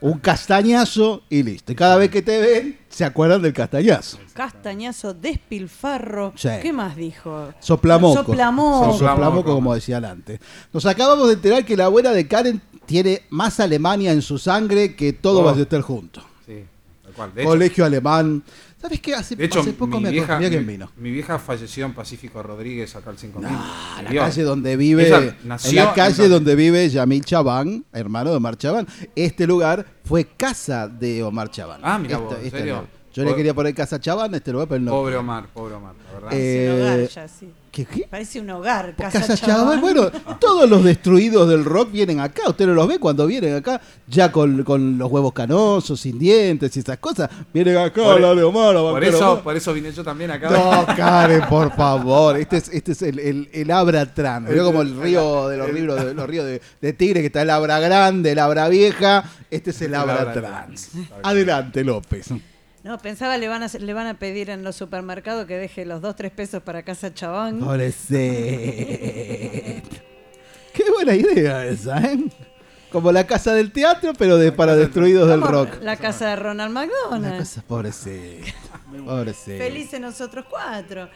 [0.00, 1.72] Un castañazo y listo.
[1.72, 4.18] Y cada vez que te ven, se acuerdan del castañazo.
[4.32, 6.32] Castañazo, despilfarro.
[6.36, 6.48] Sí.
[6.62, 7.52] ¿Qué más dijo?
[7.60, 8.24] Soplamoco.
[8.24, 8.98] Soplamoco.
[8.98, 10.40] Soplamoco, como decían antes.
[10.72, 14.96] Nos acabamos de enterar que la abuela de Karen tiene más Alemania en su sangre
[14.96, 15.44] que todo Oh.
[15.44, 16.20] Ballester junto.
[16.44, 16.64] Sí,
[17.04, 17.32] tal cual.
[17.32, 18.42] De hecho- Colegio alemán.
[18.82, 19.14] ¿Sabes qué?
[19.14, 20.90] Hace, De hecho, hace poco mi, me vieja, mi- vino.
[20.96, 23.48] mi vieja falleció en Pacífico Rodríguez, acá al 5000.
[23.54, 27.84] A la calle donde vive, Ella en nació la calle en- donde vive Yamil Chabán,
[27.92, 28.88] hermano de Omar Chabán.
[29.14, 31.80] Este lugar fue casa de Omar Chabán.
[31.84, 32.74] Ah, mira Este- vos, ¿en este serio?
[32.74, 32.88] lugar.
[33.12, 34.92] Yo le quería poner casa Chabán a este lugar, pero no.
[34.92, 36.30] Pobre Omar, pobre Omar, la verdad.
[36.32, 37.48] Eh, Parece un hogar ya, sí.
[37.72, 38.06] ¿Qué, qué?
[38.10, 39.56] Parece un hogar, Casa, Casa Chabán.
[39.56, 40.10] Chabán, bueno,
[40.40, 42.42] todos los destruidos del rock vienen acá.
[42.48, 46.76] Usted no los ve cuando vienen acá, ya con, con los huevos canosos, sin dientes
[46.76, 47.30] y esas cosas.
[47.54, 49.42] Vienen acá, Por- la de Omar, a por, eso, Omar.
[49.44, 50.50] por eso vine yo también acá.
[50.50, 52.36] No, Karen, por favor.
[52.38, 54.44] Este es, este es el, el, el Abra-Tran.
[54.46, 57.42] Veo como el río de los ríos de, los ríos de, de Tigre, que está
[57.42, 59.24] el Abra Grande, el Abra Vieja.
[59.50, 60.90] Este es el El Abra Abra Trans.
[61.22, 62.28] Adelante, López.
[62.82, 66.00] No, pensaba le van a le van a pedir en los supermercados que deje los
[66.00, 67.58] 2 3 pesos para Casa Chabán.
[67.60, 68.22] Pobrecito.
[70.72, 72.18] Qué buena idea esa, ¿eh?
[72.90, 75.80] Como la casa del teatro, pero de para destruidos del Como rock.
[75.82, 77.38] La casa de Ronald Una McDonald.
[77.38, 78.46] cosa, pobrecito.
[79.04, 79.58] Pobrecito.
[79.58, 81.08] Felices nosotros cuatro.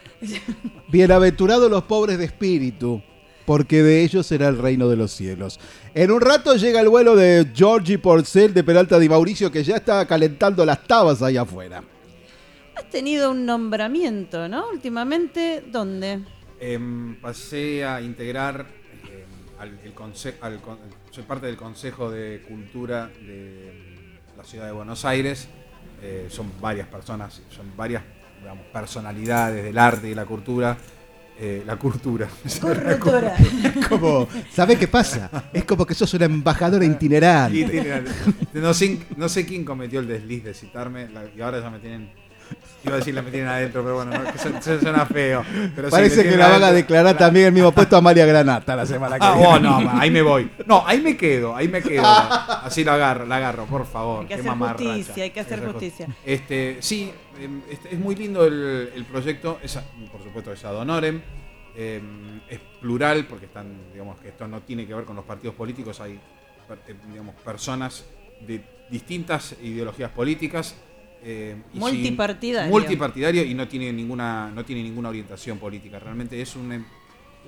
[0.88, 3.02] Bienaventurados los pobres de espíritu,
[3.46, 5.60] porque de ellos será el reino de los cielos.
[5.94, 9.76] En un rato llega el vuelo de Georgie Porcel de Peralta Di Mauricio, que ya
[9.76, 11.82] está calentando las tabas ahí afuera.
[12.76, 14.68] Has tenido un nombramiento, ¿no?
[14.70, 16.20] Últimamente, ¿dónde?
[16.58, 18.66] Em, pasé a integrar
[19.04, 20.78] em, al, el conse- al con-
[21.10, 25.48] soy parte del Consejo de Cultura de em, la Ciudad de Buenos Aires.
[26.02, 28.02] Eh, son varias personas, son varias
[28.40, 30.76] digamos, personalidades del arte y la cultura.
[31.36, 32.28] Eh, la cultura.
[32.60, 33.34] Cultura.
[33.88, 35.50] Como, ¿Sabe qué pasa?
[35.52, 37.58] Es como que sos una embajadora itinerante.
[37.58, 38.10] Itinerante.
[38.54, 41.80] No, sé, no sé quién cometió el desliz de citarme la- y ahora ya me
[41.80, 42.10] tienen.
[42.84, 45.42] Iba a decir la me tienen adentro, pero bueno, no, que su- su- suena feo.
[45.74, 48.84] Pero Parece que la van a declarar también el mismo puesto a María Granata la
[48.84, 49.48] semana que Ah, viene.
[49.48, 50.50] oh, no, ahí me voy.
[50.66, 52.04] No, ahí me quedo, ahí me quedo.
[52.06, 54.20] Así lo agarro, la agarro, por favor.
[54.20, 56.08] Hay que Qué hacer justicia, hay que hacer justicia.
[56.26, 59.58] Este, sí, em, este, es muy lindo el, el proyecto.
[59.62, 59.78] Es,
[60.12, 61.22] por supuesto, es ad honorem.
[61.76, 65.54] em, es plural, porque están, digamos, que esto no tiene que ver con los partidos
[65.56, 66.00] políticos.
[66.00, 66.12] Hay,
[66.86, 68.04] eh, digamos, personas
[68.46, 70.76] de distintas ideologías políticas.
[71.24, 72.70] Eh, y sin- Multipartidario.
[72.70, 75.98] multipartidario y no tiene ninguna, no tiene ninguna orientación política.
[75.98, 76.84] Realmente es un, em-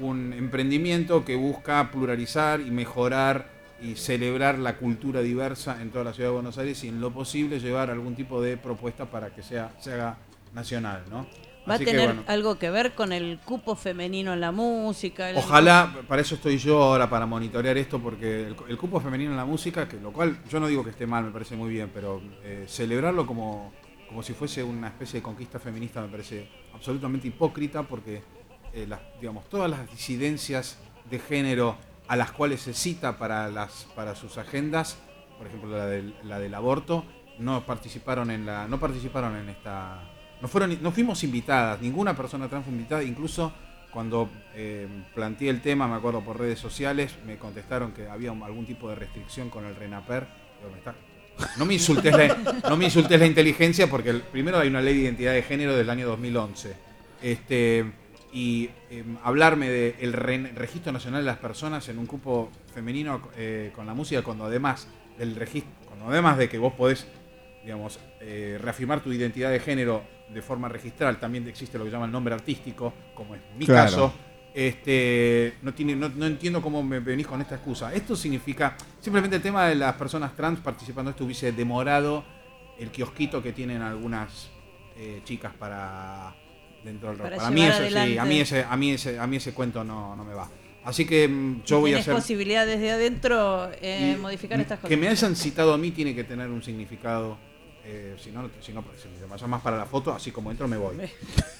[0.00, 6.14] un emprendimiento que busca pluralizar y mejorar y celebrar la cultura diversa en toda la
[6.14, 9.42] ciudad de Buenos Aires y en lo posible llevar algún tipo de propuesta para que
[9.42, 10.16] sea, se haga
[10.54, 11.26] nacional, ¿no?
[11.68, 14.52] ¿Va Así a que, tener bueno, algo que ver con el cupo femenino en la
[14.52, 15.30] música?
[15.30, 19.32] el- Ojalá, para eso estoy yo ahora, para monitorear esto, porque el, el cupo femenino
[19.32, 21.70] en la música, que lo cual yo no digo que esté mal, me parece muy
[21.70, 23.72] bien, pero eh, celebrarlo como,
[24.08, 28.22] como si fuese una especie de conquista feminista me parece absolutamente hipócrita, porque
[28.72, 30.78] eh, las, digamos, todas las disidencias
[31.10, 31.76] de género
[32.08, 34.98] a las cuales se cita para, las, para sus agendas,
[35.38, 37.04] por ejemplo la del, la del aborto,
[37.40, 40.00] no participaron en la, no participaron en esta,
[40.40, 43.52] no fueron, fuimos invitadas, ninguna persona trans fue invitada, incluso
[43.90, 48.66] cuando eh, planteé el tema, me acuerdo por redes sociales, me contestaron que había algún
[48.66, 50.26] tipo de restricción con el RENAPER.
[51.58, 55.00] No me insultes la, no me insultes la inteligencia porque primero hay una ley de
[55.00, 56.74] identidad de género del año 2011.
[57.22, 57.86] Este,
[58.32, 63.86] y eh, hablarme del registro nacional de las personas en un cupo femenino eh, con
[63.86, 67.06] la música, cuando además del registro, cuando además de que vos podés,
[67.66, 72.12] digamos, eh, reafirmar tu identidad de género de forma registral, también existe lo que llaman
[72.12, 73.90] nombre artístico, como es mi Claro.
[73.90, 74.12] caso.
[74.54, 77.92] Este, no, tiene, no, no entiendo cómo me venís con esta excusa.
[77.92, 82.24] Esto significa, simplemente el tema de las personas trans participando de esto hubiese demorado
[82.78, 84.48] el kiosquito que tienen algunas
[84.96, 86.34] eh, chicas para
[86.84, 87.26] dentro del rock.
[87.30, 89.82] Para Para, mí eso sí, a mí ese, a mí ese, a mí ese cuento
[89.82, 90.48] no, no me va.
[90.84, 94.88] Así que mm, yo voy a ¿Tienes hacer posibilidad desde adentro eh, modificar estas cosas?
[94.88, 97.36] que me hayan citado a mí tiene que tener un significado.
[97.88, 100.76] Eh, si no, si no, si me llamas para la foto, así como entro me
[100.76, 100.96] voy.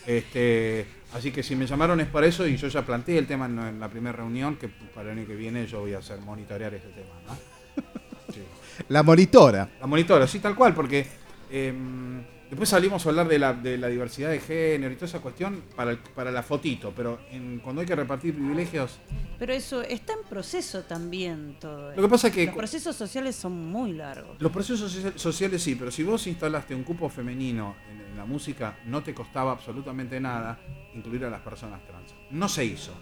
[0.07, 3.47] Este, así que si me llamaron es para eso y yo ya planteé el tema
[3.47, 6.75] en, la primera reunión que para el año que viene yo voy a hacer monitorear
[6.75, 7.15] este tema.
[7.27, 7.83] ¿no?
[8.35, 8.43] Sí.
[8.89, 9.69] La monitora.
[9.81, 11.07] La monitora, sí, tal cual, porque
[11.49, 12.25] em,
[12.57, 15.63] Después salimos a hablar de la, de la diversidad de género y toda esa cuestión
[15.77, 18.99] para, el- para la fotito, pero en- cuando hay que repartir privilegios,
[19.39, 21.95] Pero eso está en proceso también todo.
[21.95, 24.41] Lo que pasa es que los procesos sociales son muy largos.
[24.41, 28.25] los procesos socia- sociales sí, pero si vos instalaste un cupo femenino en, en la
[28.25, 30.59] música, no te costaba absolutamente nada
[30.95, 32.15] incluir a las personas trans.
[32.31, 32.93] No se hizo.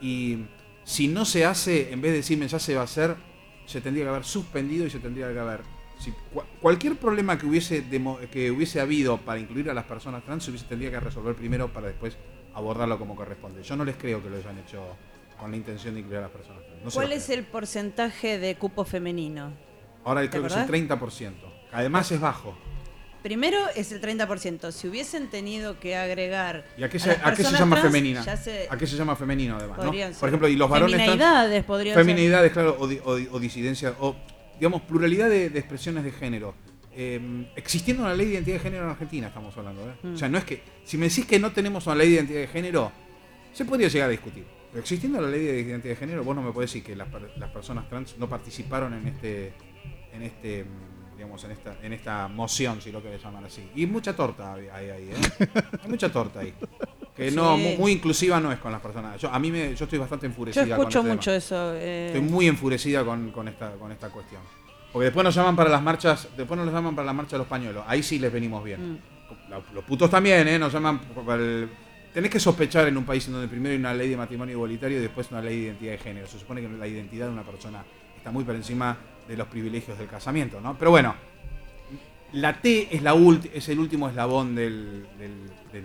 [0.00, 0.38] Y
[0.82, 3.14] si no se hace, en vez de decirme ya se va a hacer,
[3.66, 5.60] se tendría que haber suspendido y se tendría que haber...
[5.98, 7.84] Si cua- cualquier problema que hubiese,
[8.30, 11.72] que hubiese habido para incluir a las personas trans se hubiese tendría que resolver primero
[11.72, 12.16] para después
[12.54, 13.62] abordarlo como corresponde.
[13.62, 14.82] Yo no les creo que lo hayan hecho
[15.38, 16.84] con la intención de incluir a las personas trans.
[16.84, 19.52] No ¿Cuál es el porcentaje de cupo femenino?
[20.04, 21.32] Ahora ¿Te creo que es el 30%.
[21.72, 22.56] Además es bajo.
[23.22, 24.70] Primero es el 30%.
[24.70, 26.64] Si hubiesen tenido que agregar.
[26.78, 28.36] ¿Y a qué a se, las a qué se llama trans, femenina?
[28.36, 29.78] se- ¿A qué se llama femenino además?
[30.20, 32.04] Por ejemplo, y los varones trans- Feminidades podrían ser.
[32.04, 34.14] Feminidades, claro, o, di- o di- o disidencia, o
[34.56, 36.54] digamos, pluralidad de, de expresiones de género.
[36.98, 37.20] Eh,
[37.54, 39.82] existiendo una ley de identidad de género en Argentina, estamos hablando.
[39.82, 39.94] ¿eh?
[40.02, 40.14] Mm.
[40.14, 40.62] O sea, no es que.
[40.84, 42.90] Si me decís que no tenemos una ley de identidad de género,
[43.52, 44.46] se podría llegar a discutir.
[44.70, 47.08] Pero existiendo la ley de identidad de género, vos no me podés decir que las,
[47.36, 49.52] las personas trans no participaron en este.
[50.12, 50.64] En este
[51.16, 53.70] digamos, en esta, en esta moción, si lo querés llamar así.
[53.74, 55.48] Y mucha torta hay ahí, ¿eh?
[55.82, 56.52] Hay mucha torta ahí.
[57.16, 57.76] Que no, Sí.
[57.78, 59.18] muy inclusiva no es con las personas.
[59.20, 61.14] Yo, a mí me, yo estoy bastante Yo enfurecida con escucho este tema.
[61.14, 61.72] mucho eso.
[61.74, 64.42] eh, Estoy muy enfurecida con, con esta, con esta cuestión.
[64.92, 67.46] Porque después nos llaman para las marchas, después nos llaman para la marcha de los
[67.46, 67.84] pañuelos.
[67.86, 68.92] Ahí sí les venimos bien.
[68.92, 68.98] Mm.
[69.74, 70.58] Los putos también, ¿eh?
[70.58, 71.68] Nos llaman para el...
[72.12, 74.98] Tenés que sospechar en un país en donde primero hay una ley de matrimonio igualitario
[74.98, 76.26] y después una ley de identidad de género.
[76.26, 77.84] Se supone que la identidad de una persona
[78.16, 78.96] está muy por encima
[79.28, 80.76] de los privilegios del casamiento, ¿no?
[80.78, 81.14] Pero bueno,
[82.32, 85.32] la T es, la ulti- es el último eslabón del, del,
[85.72, 85.84] del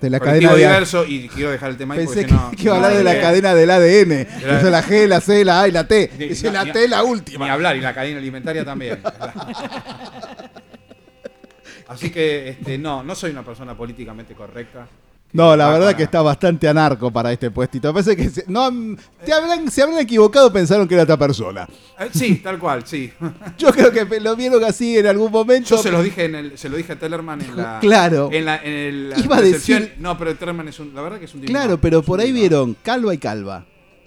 [0.00, 2.34] De la colectivo cadena de- y quiero dejar el tema ahí Pensé porque que, si
[2.36, 4.12] no- que iba a hablar de la cadena del ADN.
[4.20, 6.10] Eso es la G, la C, la A y la T.
[6.18, 7.46] Ni- Es no, la T la última.
[7.46, 9.00] Ni hablar, y la cadena alimentaria también.
[11.88, 14.86] Así que este, no, no soy una persona políticamente correcta.
[15.30, 17.92] No, la Ah, verdad que está bastante anarco para este puestito.
[17.92, 18.70] Parece que se, no,
[19.24, 21.68] te habrán, se habrán equivocado, pensaron que era otra persona.
[22.00, 23.12] Eh, Sí, tal cual, sí.
[23.58, 25.68] Yo creo que lo vieron así en algún momento.
[25.76, 27.78] Yo se lo dije en el, se lo dije a Tellerman en la.
[27.80, 28.30] Claro.
[28.32, 30.94] En la, en el, la Iba a decir- No, pero Tellerman es un.
[30.94, 31.58] La verdad que es un divino.
[31.58, 33.66] Claro, pero por ahí vieron calva y calva.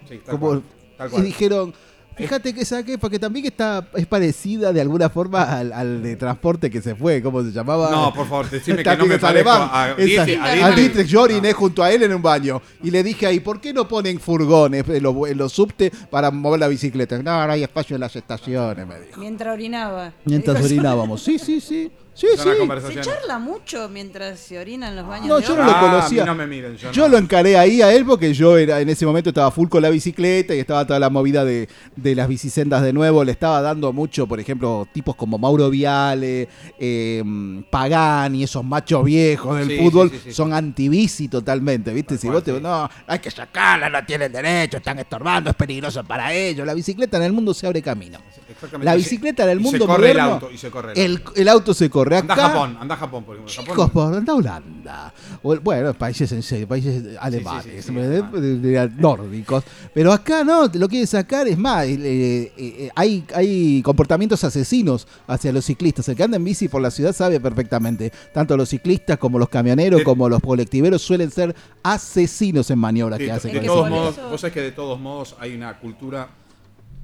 [0.10, 0.64] Sí, tal Como- cual,
[0.98, 1.22] tal cual.
[1.22, 1.74] Y dijeron,
[2.16, 6.70] fíjate que saqué, porque también está, es parecida de alguna forma al, al de transporte
[6.70, 7.90] que se fue, ¿cómo se llamaba?
[7.92, 10.76] No, por favor, decime que no me parezco a Esa- Dietrich- a a Dietrich.
[10.76, 11.08] Dietrich.
[11.08, 12.62] Yo oriné junto a él en un baño.
[12.84, 16.32] Y le dije ahí, ¿por qué no ponen furgones en los, en los subte para
[16.32, 17.22] mover la bicicleta?
[17.22, 19.20] No, ahora hay espacio en las estaciones, me dijo.
[19.20, 20.14] Mientras orinaba.
[20.26, 21.24] Mientras orinábamos.
[21.24, 21.92] Sí, sí, sí.
[22.14, 22.50] Sí, sí.
[22.94, 25.28] Se charla mucho mientras se orina en los baños.
[25.28, 26.26] No, de yo no lo Ah, conocía.
[26.26, 27.10] no me miren, yo yo no.
[27.14, 29.90] lo encaré ahí a él porque yo era en ese momento estaba full con la
[29.90, 33.24] bicicleta y estaba toda la movida de, de las bicisendas de nuevo.
[33.24, 37.24] Le estaba dando mucho, por ejemplo, tipos como Mauro Viale, eh,
[37.70, 40.34] Pagani, esos machos viejos del Sí, fútbol, sí, sí, sí.
[40.34, 42.18] son antibici totalmente, ¿viste?
[42.18, 46.34] si vos te no, hay que sacarla, no tienen derecho, están estorbando, es peligroso para
[46.34, 46.68] ellos.
[46.68, 48.20] La bicicleta en el mundo se abre camino.
[48.50, 48.86] Exactamente.
[48.86, 51.24] La bicicleta en el y se mundo corre el auto, y se corre el el,
[51.38, 52.46] el auto se corre Anda acá.
[52.46, 53.74] a Japón, anda a Japón, por ejemplo.
[53.76, 55.14] Japón- por anda a Holanda.
[55.44, 59.64] O, bueno, países en serio, países alemanes, sí, de- de- de- nórdicos.
[59.94, 61.48] Pero acá no, lo quieren sacar.
[61.48, 66.08] Es más, eh, eh, eh, hay, hay comportamientos asesinos hacia los ciclistas.
[66.10, 68.12] El que anda en bici por la ciudad sabe perfectamente.
[68.34, 73.20] Tanto los ciclistas como los camioneros, De- como los colectiveros suelen ser asesinos en maniobras
[73.20, 73.54] que hacen.
[73.54, 76.30] de todos modos, vos sabés que de todos modos hay una cultura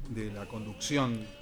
[0.10, 1.36] de la conducción eh,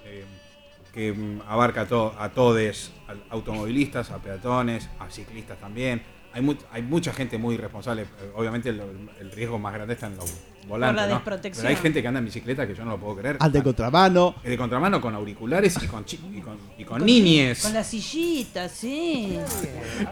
[0.96, 6.00] que mm, abarca a, to- a todos, a automovilistas, a peatones, a ciclistas también.
[6.32, 8.02] Hay, mu- hay mucha gente muy responsable.
[8.02, 8.80] Eh, Obviamente el,
[9.20, 10.32] el riesgo más grande está en los
[10.66, 10.96] volantes.
[11.02, 11.14] la ¿no?
[11.14, 11.62] desprotección.
[11.66, 13.36] Pero hay gente que anda en bicicleta que yo no lo puedo creer.
[13.40, 14.36] Al de contramano.
[14.42, 17.60] De contramano con auriculares y con, chi- y con, y con niñes.
[17.62, 19.38] Con la sillita, sí.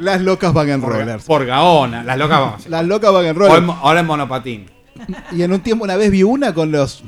[0.00, 1.24] Las locas van en Por, rollers.
[1.24, 2.68] por Gaona, las locas vamos.
[2.68, 3.58] Las locas van en rollers.
[3.62, 4.70] en ahora en monopatín.
[5.32, 7.02] Y en un tiempo, una vez vi una con los.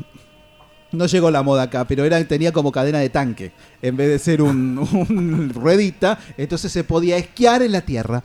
[0.97, 3.52] No llegó la moda acá, pero era, tenía como cadena de tanque.
[3.82, 4.78] En vez de ser un,
[5.09, 8.23] un ruedita, entonces se podía esquiar en la tierra.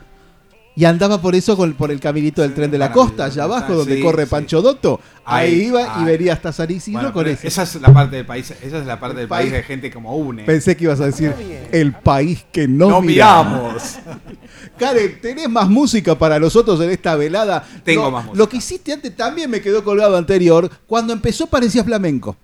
[0.74, 3.74] Y andaba por eso con- por el caminito del tren de la costa, allá abajo,
[3.74, 4.30] donde Sí, corre sí.
[4.30, 5.00] Pancho Dotto.
[5.22, 6.04] Ahí, Ahí, iba y ahí.
[6.06, 7.46] venía hasta San Isidro Bueno, con ese.
[7.46, 9.90] esa es la parte del país, esa es la parte del país- país de gente
[9.90, 10.44] como une.
[10.44, 11.34] Pensé que ibas a decir
[11.72, 13.98] el país que no, No miramos.
[14.78, 17.62] Karen, ¿tenés más música para nosotros en esta velada?
[17.84, 18.38] Tengo más música.
[18.38, 20.70] Lo que hiciste antes también me quedó colgado anterior.
[20.86, 22.34] Cuando empezó parecía flamenco.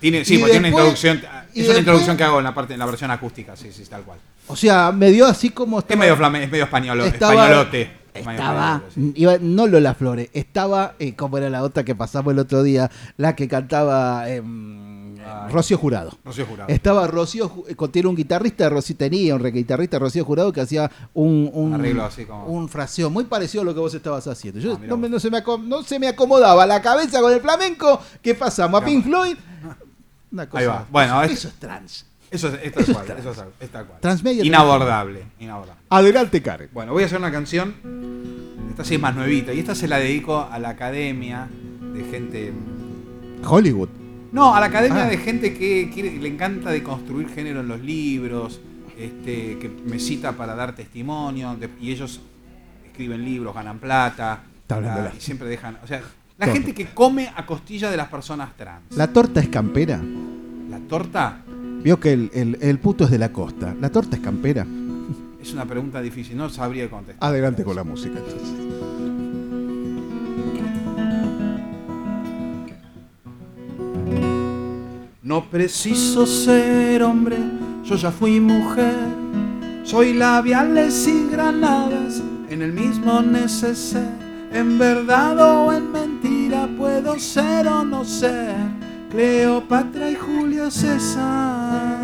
[0.00, 1.20] Tiene, sí, porque tiene una introducción.
[1.54, 4.02] Es una introducción que hago en la parte, en la versión acústica, sí, sí, tal
[4.02, 4.18] cual.
[4.46, 8.00] O sea, me dio así como Es estaba- medio flamenco, es medio españolo, Estaba- españolote.
[8.12, 8.82] Estaba,
[9.14, 12.90] iba, no Lola Flores, estaba, eh, como era la otra que pasamos el otro día,
[13.16, 15.16] la que cantaba em,
[15.48, 16.18] Rocío Jurado.
[16.24, 16.68] Rocío Jurado.
[16.72, 21.48] Estaba Rocío, eh, tiene un guitarrista, Rocío tenía un guitarrista, Rocío Jurado, que hacía un,
[21.54, 24.58] un, Arreglo así como- un fraseo muy parecido a lo que vos estabas haciendo.
[24.60, 27.40] Yo Ah, no, me- no se me no se me acomodaba la cabeza con el
[27.40, 28.00] flamenco.
[28.20, 28.82] ¿Qué pasamos?
[28.82, 29.36] ¿A Pink Floyd?
[30.32, 30.60] Una cosa.
[30.62, 30.86] Ahí va.
[30.90, 32.06] Bueno, eso, es- eso es trans.
[32.30, 34.00] Eso es, es tal cual, eso es, es tal cual.
[34.00, 34.44] Transmedia.
[34.44, 35.80] Inabordable, inabordable.
[35.90, 36.70] Adelante, Karen.
[36.72, 37.74] Bueno, voy a hacer una canción.
[38.70, 39.52] Esta sí es más nuevita.
[39.52, 41.48] Y esta se la dedico a la academia
[41.92, 42.52] de gente.
[43.44, 43.88] Hollywood.
[44.32, 45.08] No, a la academia Ah.
[45.10, 48.60] de gente que quiere, le encanta de construir género en los libros,
[48.96, 52.20] este, que me cita para dar testimonio, de- y ellos
[52.86, 55.78] escriben libros, ganan plata, Está hablando la- la- y siempre dejan.
[55.82, 56.00] O sea,
[56.40, 56.52] la Torta.
[56.60, 58.96] gente que come a costilla de las personas trans.
[58.96, 60.00] ¿La torta es campera?
[60.68, 61.42] La torta
[61.82, 63.74] Vio que el, el- el puto es de la costa.
[63.80, 64.66] ¿La torta es campera?
[65.40, 67.26] es una pregunta difícil, no sabría contestar.
[67.28, 68.18] Adelante con la música.
[68.18, 68.50] entonces.
[75.22, 77.36] No preciso ser hombre,
[77.84, 78.94] yo ya fui mujer.
[79.84, 84.08] Soy labiales y granadas en el mismo neceser.
[84.52, 85.92] En verdad o en
[87.20, 88.56] ser o no ser.
[89.10, 91.98] Cleopatra y Julio César.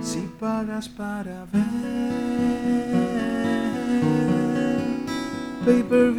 [0.00, 2.46] Si pagas para ver.
[5.64, 6.14] Pay per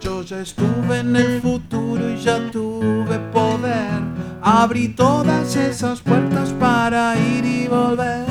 [0.00, 4.02] Yo ya estuve en el futuro y ya tuve poder.
[4.42, 8.26] Abrí todas esas puertas para ir y volver.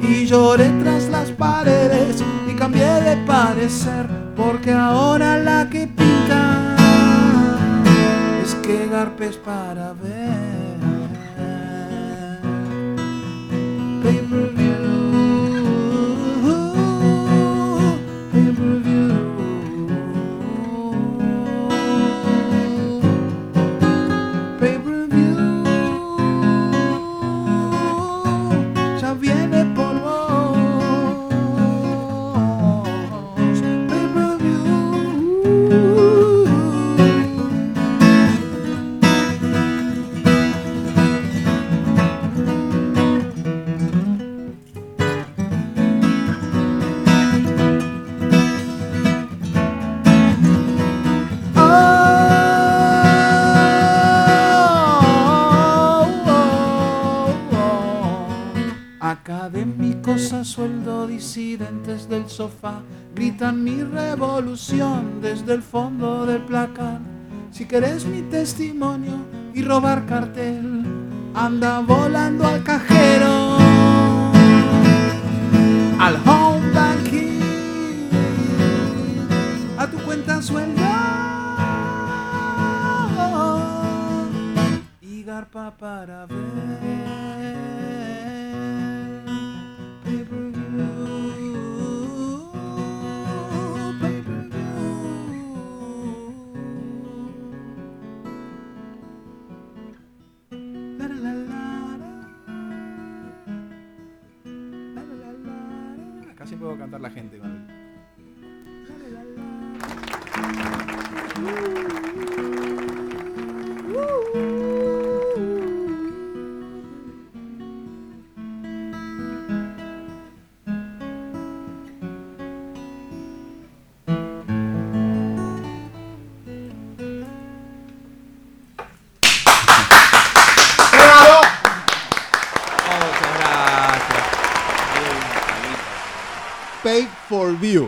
[0.00, 2.22] Y lloré tras las paredes
[2.66, 4.06] cambié de parecer.
[4.36, 6.74] Porque ahora la que pinta
[8.42, 10.15] es que garpes para ver.
[60.46, 62.80] Sueldo, disidentes del sofá,
[63.14, 67.00] gritan mi revolución desde el fondo del placar.
[67.50, 69.16] Si querés mi testimonio
[69.54, 70.84] y robar cartel,
[71.34, 73.56] anda volando al cajero,
[75.98, 77.40] al home banking,
[79.76, 80.92] a tu cuenta suelda
[85.00, 87.15] y garpa para ver.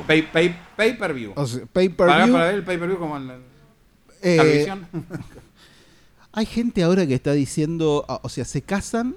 [0.09, 1.33] Pay, pay, pay per view.
[1.37, 2.33] O sea, pay per Pagar view.
[2.35, 3.35] para ver el pay per view como en la
[4.23, 4.87] Eh, televisión.
[6.33, 9.17] Hay gente ahora que está diciendo, ah, o sea, se casan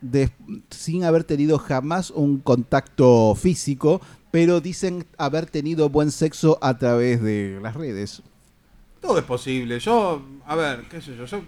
[0.00, 0.30] de-
[0.70, 4.00] sin haber tenido jamás un contacto físico,
[4.30, 8.22] pero dicen haber tenido buen sexo a través de las redes.
[9.00, 9.78] Todo es posible.
[9.80, 11.42] Yo, a ver, qué sé yo, yo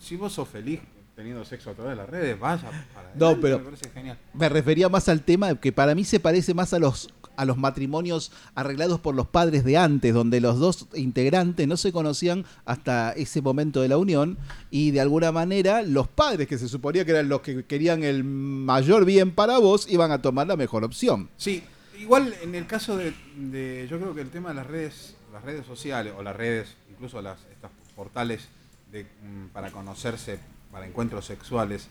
[0.00, 0.80] si vos sos feliz
[1.16, 2.62] teniendo sexo a través de las redes, vaya
[2.94, 4.18] para No, adelante, pero me parece genial.
[4.34, 7.56] me refería más al tema que para mí se parece más a los a los
[7.56, 13.12] matrimonios arreglados por los padres de antes, donde los dos integrantes no se conocían hasta
[13.12, 14.36] ese momento de la unión
[14.70, 18.24] y de alguna manera los padres que se suponía que eran los que querían el
[18.24, 21.28] mayor bien para vos iban a tomar la mejor opción.
[21.36, 21.62] Sí,
[22.00, 25.42] igual en el caso de, de- yo creo que el tema de las redes, las
[25.44, 28.48] redes sociales o las redes, incluso las estos portales
[28.92, 30.38] de, mm, para conocerse,
[30.72, 31.88] para encuentros sexuales,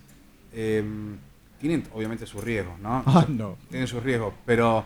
[0.53, 1.17] em,
[1.59, 3.03] tienen obviamente sus riesgos, ¿no?
[3.05, 3.57] Ah, no.
[3.69, 4.85] Tienen sus riesgos, pero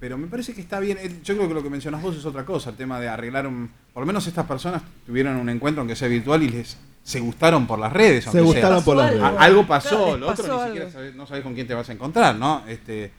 [0.00, 0.98] pero me parece que está bien.
[1.24, 3.70] Yo creo que lo que mencionás vos es otra cosa, el tema de arreglar un.
[3.92, 7.66] Por lo menos estas personas tuvieron un encuentro, aunque sea virtual, y les se gustaron
[7.66, 8.24] por las redes.
[8.24, 8.52] Se aunque sea.
[8.52, 9.40] gustaron por las A- redes.
[9.40, 12.36] Algo pasó, lo otro ni siquiera sabés- no sabés con quién te vas a encontrar,
[12.36, 12.62] ¿no?
[12.68, 13.10] Este,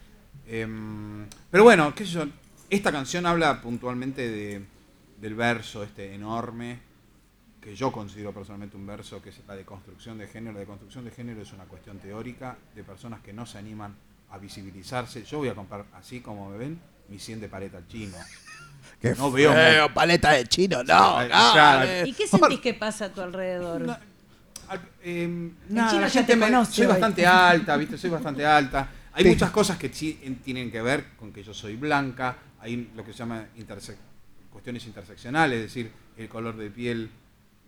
[0.48, 2.26] em, pero bueno, qué sé yo.
[2.70, 4.62] Esta canción habla puntualmente de,
[5.20, 6.80] del verso este enorme
[7.60, 10.54] que yo considero personalmente un verso que es la de construcción de género.
[10.54, 13.96] La de construcción de género es una cuestión teórica de personas que no se animan
[14.32, 15.24] a visibilizarse.
[15.24, 16.80] Yo voy a comprar, así como me ven,
[17.10, 18.16] mi 100 de paleta al chino.
[19.02, 22.04] Qué no veo feo, paleta de chino, no, no, eh.
[22.06, 23.98] ¿Y qué sentís que pasa a tu alrededor?
[25.02, 26.92] Eh, El nada, chino la ya gente te me- conoce soy hoy.
[26.92, 27.98] bastante alta, ¿viste?
[27.98, 28.90] Soy bastante alta.
[29.14, 32.36] Hay muchas cosas que sí tienen que ver con que yo soy blanca.
[32.60, 33.96] Hay lo que se llama interse-
[34.52, 37.10] cuestiones interseccionales, es decir, el color de piel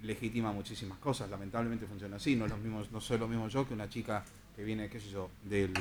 [0.03, 1.29] legitima muchísimas cosas.
[1.29, 2.35] Lamentablemente funciona así.
[2.35, 4.23] No, es lo mismo, no soy lo mismo yo que una chica
[4.55, 5.73] que viene, qué sé yo, del,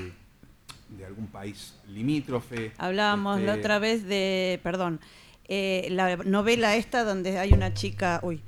[0.97, 2.73] de algún país limítrofe.
[2.79, 5.01] Hablábamos la Este, otra vez de, perdón,
[5.49, 8.41] eh, la novela esta donde hay una chica, uy,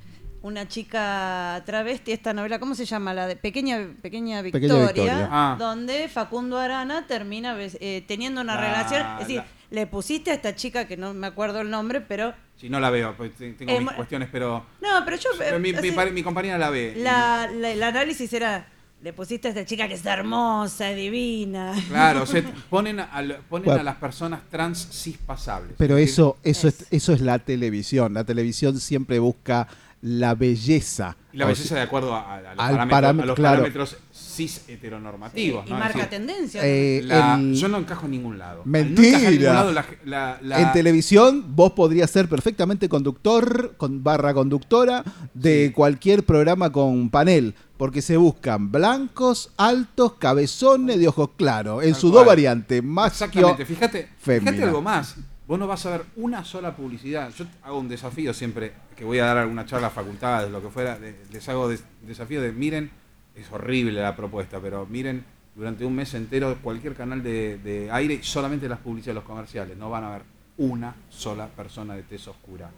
[0.42, 3.14] una chica travesti, esta novela, ¿cómo se llama?
[3.14, 5.28] La de Pequeña, Pequeña Victoria, Victoria.
[5.30, 5.56] Ah.
[5.58, 10.34] donde Facundo Arana termina eh, teniendo una La- relación, es decir, la- le pusiste a
[10.34, 13.52] esta chica que no me acuerdo el nombre, pero Si no la veo, pues te-
[13.52, 16.22] tengo Eh, mis cuestiones, pero, no, pero yo pero mi, eh, mi así, pare- mi
[16.24, 16.94] compañera la ve.
[16.96, 18.66] la, la- el análisis era
[19.02, 21.72] le pusiste a esta chica que es hermosa, es divina.
[21.88, 23.80] Claro, o sea, ponen, a, lo- ponen Bueno.
[23.80, 25.74] a las personas trans cispasables.
[25.76, 28.14] Pero eso, eso es, eso es la televisión.
[28.14, 29.66] La televisión siempre busca
[30.02, 31.16] la belleza.
[31.32, 33.36] Y la O belleza sea, de acuerdo a, a los, al parámetros, parámetro- a los
[33.36, 33.56] claro.
[33.58, 33.96] parámetros
[34.32, 35.66] cis heteronormativos.
[35.66, 35.76] y ¿no?
[35.76, 36.60] Es marca decir, tendencia.
[36.64, 38.62] Eh, la- el- yo no encajo en ningún lado.
[38.64, 39.18] Mentira.
[39.18, 44.02] No en ningún lado, la- la- la- En televisión vos podrías ser perfectamente conductor con
[44.02, 45.04] barra conductora
[45.34, 51.92] de cualquier programa con panel, porque se buscan blancos, altos, cabezones de ojos claros, en
[51.92, 52.20] Tal su cual.
[52.20, 55.16] dos variantes, más Exactamente, fíjate, fíjate algo más.
[55.48, 57.30] Vos no vas a ver una sola publicidad.
[57.36, 60.68] Yo hago un desafío siempre, que voy a dar alguna charla a facultades, lo que
[60.68, 60.98] fuera,
[61.30, 62.90] les hago des- desafío de miren,
[63.34, 68.20] es horrible la propuesta, pero miren durante un mes entero cualquier canal de, de aire,
[68.22, 70.22] solamente las publicidades, los comerciales, no van a ver
[70.58, 72.70] una sola persona de tez oscura,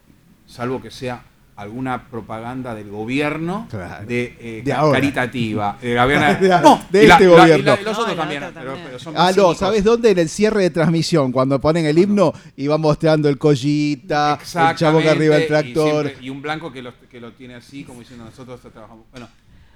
[0.47, 1.23] salvo que sea
[1.57, 4.05] alguna propaganda del gobierno Claro.
[4.07, 5.79] de, eh, De caritativa.
[5.79, 7.65] Había- De- no, de la- este la- y gobierno.
[7.77, 8.87] la- y los No, otros también, otra pero- también.
[8.89, 9.55] pero son Ah, no.
[9.55, 10.11] ¿sabes dónde?
[10.11, 14.75] En el cierre de transmisión, cuando ponen el himno y van mostrando el collita, el
[14.77, 16.07] chavo que arriba el y tractor.
[16.07, 19.05] siempre- Y, un blanco que lo, que lo tiene así, como diciendo nosotros trabajamos.
[19.13, 19.29] Bueno,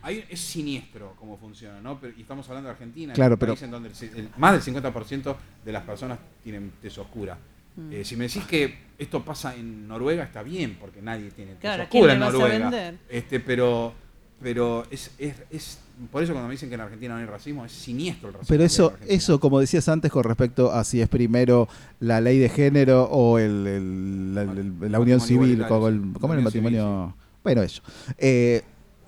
[0.02, 1.98] ahí es siniestro cómo funciona, ¿no?
[2.00, 4.62] Pero- y estamos hablando de Argentina, Claro, un pero- país en donde el más del
[4.62, 7.38] 50% de las personas tienen tez oscura.
[7.76, 7.92] Mm.
[7.92, 11.60] Eh, si me decís que esto pasa en Noruega, está bien, porque nadie tiene tez
[11.60, 12.58] Claro, ¿a quién oscura en vas a Noruega.
[12.70, 12.98] vender?
[13.08, 13.92] Este, pero
[14.40, 15.80] pero es, es, es-
[16.12, 18.48] por eso cuando me dicen que en Argentina no hay racismo, es siniestro el racismo.
[18.54, 21.66] Pero hay eso, eso, como decías antes, con respecto a si es primero
[21.98, 26.12] la ley de género o el, el- la, el- la unión civil, como el.
[26.20, 27.16] ¿cómo La el civil, matrimonio.
[27.42, 27.82] Bueno, eso.
[28.16, 28.62] Eh,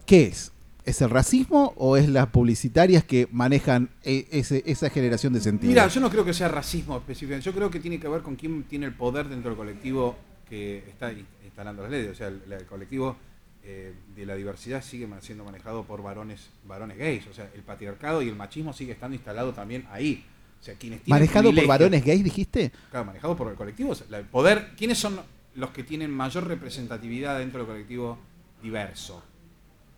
[0.04, 0.50] ¿Qué es?
[0.90, 5.68] ¿Es el racismo o es las publicitarias que manejan e- ese- esa generación de sentido?
[5.70, 7.44] Mira, yo no creo que sea racismo específicamente.
[7.46, 10.16] Yo creo que tiene que ver con quién tiene el poder dentro del colectivo
[10.48, 12.10] que está in- instalando las leyes.
[12.10, 13.16] O sea, el, el colectivo
[13.62, 17.24] eh, de la diversidad sigue siendo manejado por varones, varones gays.
[17.28, 20.24] O sea, el patriarcado y el machismo sigue estando instalado también ahí.
[20.60, 22.72] O sea, quienes tienen ¿Manejado por varones gays, dijiste?
[22.90, 23.90] Claro, manejado por el colectivo.
[23.90, 25.20] O sea, la- el poder, ¿quiénes son
[25.54, 28.18] los que tienen mayor representatividad dentro del colectivo
[28.60, 29.22] diverso?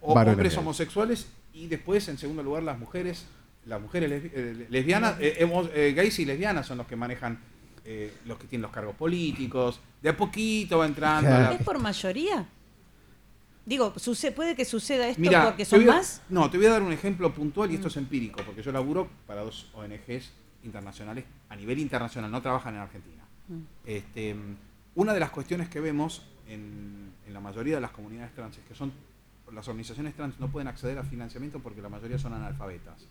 [0.03, 0.59] O Varones hombres gays.
[0.59, 3.24] homosexuales y después, en segundo lugar, las mujeres,
[3.66, 7.39] las mujeres eh, lesbianas, eh, hemos- eh, gays y lesbianas son los que manejan,
[7.85, 9.81] eh, los que tienen los cargos políticos.
[10.03, 11.31] De a poquito va entrando.
[11.31, 12.47] la- ¿Es por mayoría?
[13.65, 13.95] Digo,
[14.35, 16.20] puede que suceda esto Mira, porque son a- más.
[16.29, 19.09] No, te voy a dar un ejemplo puntual y esto es empírico, porque yo laburo
[19.27, 20.33] para dos ONGs
[20.65, 23.23] internacionales a nivel internacional, no trabajan en Argentina.
[23.87, 24.35] Este,
[24.97, 28.65] una de las cuestiones que vemos en, en la mayoría de las comunidades trans es
[28.65, 28.93] que son
[29.53, 33.07] las organizaciones trans no pueden acceder a financiamiento porque la mayoría son analfabetas.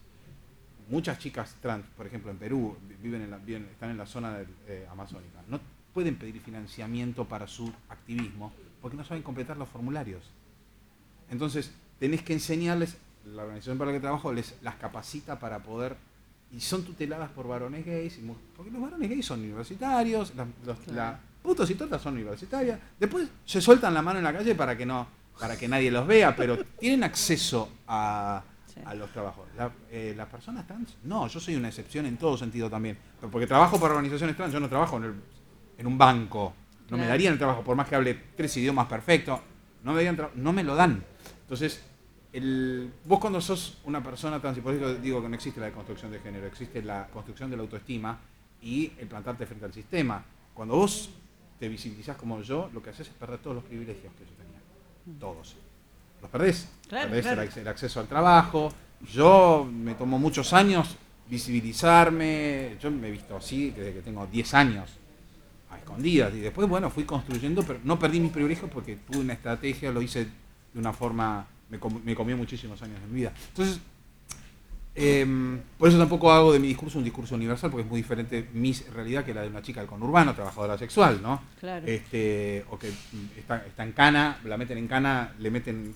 [0.90, 4.06] Muchas chicas trans, por ejemplo en Perú, vi- viven en la- viven- están en la
[4.06, 5.60] zona del, eh, amazónica, no
[5.94, 8.52] pueden pedir financiamiento para su activismo
[8.82, 10.24] porque no saben completar los formularios.
[11.30, 15.96] Entonces, tenés que enseñarles, la organización para la que trabajo les las capacita para poder,
[16.52, 18.20] y son tuteladas por varones gays,
[18.58, 23.28] porque los varones gays son universitarios, las, los- la- putos y totas son universitarias, después
[23.46, 25.08] se sueltan la mano en la calle para que no,
[25.40, 28.44] para que nadie los vea, pero tienen acceso a,
[28.86, 29.48] a los trabajos.
[29.58, 33.32] La- eh, las personas trans, no, yo soy una excepción en todo sentido también, pero
[33.32, 35.16] porque trabajo para organizaciones trans, yo no trabajo en, el-
[35.78, 36.54] en un banco,
[36.90, 39.40] no me darían el trabajo, por más que hable tres idiomas perfectos,
[39.84, 41.04] no me, no me lo dan.
[41.42, 41.82] Entonces,
[42.34, 45.66] el, vos cuando sos una persona trans, y por eso digo que no existe la
[45.68, 48.20] deconstrucción de género, existe la construcción de la autoestima,
[48.62, 50.24] y el plantarte frente al sistema.
[50.54, 51.10] Cuando vos
[51.60, 54.32] te visibilizás como yo, lo que haces es perder todos los privilegios que yo.
[55.20, 55.56] Todos.
[56.22, 56.68] Los perdés.
[56.88, 57.42] Claro, perdés claro.
[57.42, 58.72] El, ac- el acceso al trabajo.
[59.12, 60.96] Yo me tomó muchos años
[61.30, 62.78] visibilizarme.
[62.82, 64.90] Yo me he visto así desde que tengo 10 años
[65.70, 66.34] a escondidas.
[66.34, 70.02] Y después, bueno, fui construyendo, pero no perdí mis privilegios porque tuve una estrategia, lo
[70.02, 70.26] hice
[70.74, 73.34] de una forma, me, com- me comió muchísimos años de mi vida.
[73.50, 73.80] Entonces,
[74.96, 78.50] em, por eso tampoco hago de mi discurso un discurso universal, porque es muy diferente
[78.54, 81.42] mi realidad que la de una chica del conurbano, trabajadora sexual, ¿no?
[81.60, 81.86] Claro.
[81.88, 85.96] Este, o que mm, está, está en cana, la meten en cana, le meten,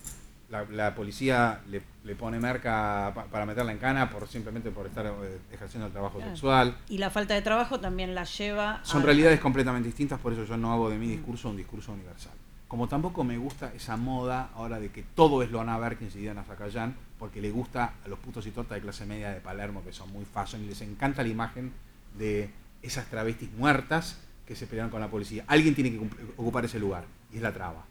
[0.49, 4.85] la, la policía le, le pone merca pa- para meterla en cana por simplemente por
[4.85, 6.31] estar eh, ejerciendo el trabajo Claro.
[6.31, 6.77] sexual.
[6.87, 10.45] Y la falta de trabajo también la lleva Son a- realidades completamente distintas, por eso
[10.45, 12.31] yo no hago de mi discurso un discurso universal.
[12.67, 16.43] Como tampoco me gusta esa moda ahora de que todo es Loana Berkins y Diana
[16.43, 19.93] Zacayán, porque le gusta a los putos y tortas de clase media de Palermo, que
[19.93, 21.71] son muy fashion, y les encanta la imagen
[22.17, 22.49] de
[22.81, 25.43] esas travestis muertas que se pelearon con la policía.
[25.47, 25.99] Alguien tiene que
[26.37, 27.85] ocupar ese lugar, y es la traba.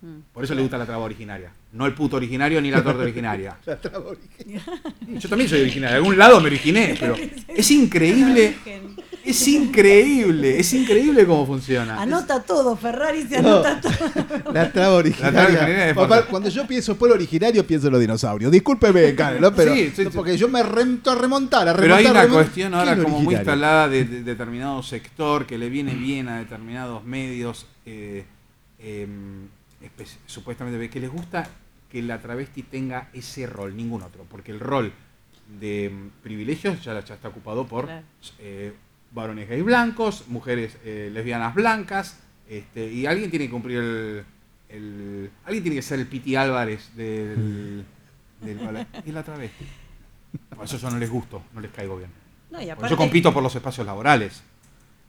[0.00, 0.20] Mm.
[0.32, 1.50] Por eso le gusta la traba originaria.
[1.72, 3.56] No el puto originario ni la torta originaria.
[3.66, 4.62] La traba original.
[5.00, 5.94] Sí, Yo también soy originario.
[5.94, 7.16] De algún lado me originé, pero
[7.48, 8.54] es increíble.
[9.24, 10.58] Es increíble.
[10.60, 12.00] Es increíble cómo funciona.
[12.00, 13.56] Anota todo, Ferrari se No.
[13.62, 14.52] anota todo.
[14.52, 15.32] La traba originaria.
[15.42, 18.50] La traba originaria Papá, cuando yo pienso pueblo originario, pienso en los dinosaurios.
[18.52, 19.52] Discúlpeme, ¿no?
[19.54, 20.10] Pero, Sí, sí, sí.
[20.14, 22.44] porque yo me rento a remontar, a Pero hay remontar, una remontar.
[22.46, 26.38] cuestión ¿Qué ahora como muy instalada de, de determinado sector que le viene bien a
[26.38, 28.24] determinados medios, eh,
[28.78, 29.48] em,
[30.26, 31.48] supuestamente que les gusta
[31.90, 34.92] que la travesti tenga ese rol, ningún otro, porque el rol
[35.58, 38.04] de em, privilegios ya, ya está ocupado por Claro.
[38.40, 38.74] eh,
[39.12, 42.18] varones gays blancos, mujeres eh, lesbianas blancas,
[42.48, 44.24] este, y alguien tiene que cumplir el,
[44.68, 47.84] el- alguien tiene que ser el Piti Álvarez del,
[48.42, 49.64] del y la travesti.
[50.54, 52.10] Por eso yo no les gusto, no les caigo bien.
[52.50, 54.42] No, y Porque aparte yo compito por los espacios laborales.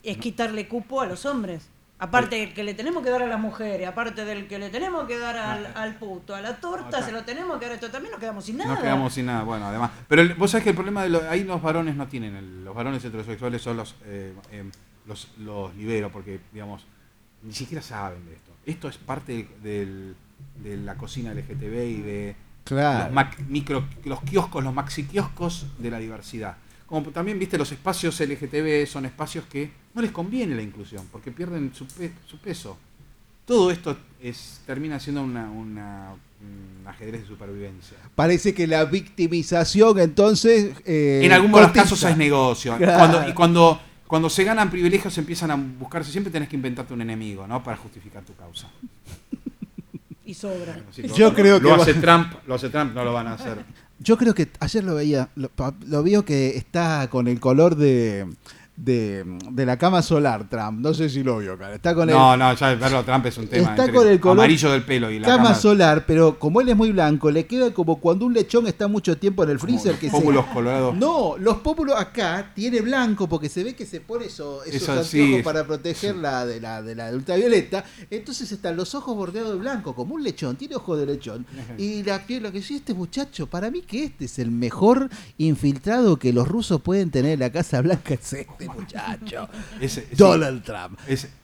[0.03, 1.67] es quitarle cupo a los hombres.
[2.01, 5.05] Aparte del que le tenemos que dar a las mujeres, aparte del que le tenemos
[5.05, 7.91] que dar al, al puto, a la torta, se lo tenemos que dar a esto
[7.91, 8.71] también, nos quedamos sin nada.
[8.71, 9.91] Nos quedamos sin nada, bueno, además.
[10.07, 12.63] Pero el- vos sabés que el problema de lo- ahí los varones no tienen, el-
[12.63, 14.71] los varones heterosexuales son los, eh, em,
[15.07, 16.85] los, los liberos, porque, digamos,
[17.43, 18.51] ni siquiera saben de esto.
[18.65, 20.15] Esto es parte del-
[20.63, 23.05] de la cocina LGTB y de Claro.
[23.05, 26.55] los, mac- micro, los kioscos, los maxi kioscos de la diversidad.
[26.89, 31.31] Como también, viste, los espacios LGTB son espacios que no les conviene la inclusión, porque
[31.31, 32.77] pierden su, pe- su peso.
[33.45, 37.97] Todo esto es, termina siendo una, una- un ajedrez de supervivencia.
[38.15, 40.71] Parece que la victimización, entonces.
[40.85, 42.75] eh, en algunos casos es negocio.
[42.77, 42.97] Claro.
[42.97, 47.01] Cuando, y cuando, cuando se ganan privilegios empiezan a buscarse, siempre tenés que inventarte un
[47.01, 47.61] enemigo, ¿no?
[47.63, 48.67] Para justificar tu causa.
[50.25, 50.79] Y sobra.
[50.91, 53.27] Sí, lo- Yo creo lo que hace va- Trump, lo hace Trump, no lo van
[53.27, 53.57] a hacer.
[53.99, 55.51] Yo creo que ayer lo veía, lo,
[55.85, 58.25] lo veo que está con el color de,
[58.79, 60.79] de, de la cama solar, Trump.
[60.79, 61.75] No sé si lo vio, cara.
[61.75, 63.71] Está con No, el, no, ya verlo Trump es un tema.
[63.71, 66.69] Está con el color amarillo del pelo y la cama, cama, solar, pero como él
[66.69, 69.91] es muy blanco, le queda como cuando un lechón está mucho tiempo en el freezer.
[69.91, 70.53] los que pómulos se...
[70.53, 70.95] colorados.
[70.95, 74.91] No, los pómulos acá tiene blanco porque se ve que se pone eso, esos Eso
[74.93, 77.83] anteojos sí, para proteger la, de la de la ultravioleta.
[78.09, 81.45] Entonces están los ojos bordeados de blanco, como un lechón, tiene ojos de lechón.
[81.77, 85.09] Y la piel, lo que sí, este muchacho, para mí que este es el mejor
[85.37, 89.47] infiltrado que los rusos pueden tener en la Casa Blanca, es este muchacho.
[89.81, 90.07] Ese-.
[90.17, 90.99] Donald Trump.
[91.07, 91.37] Ese-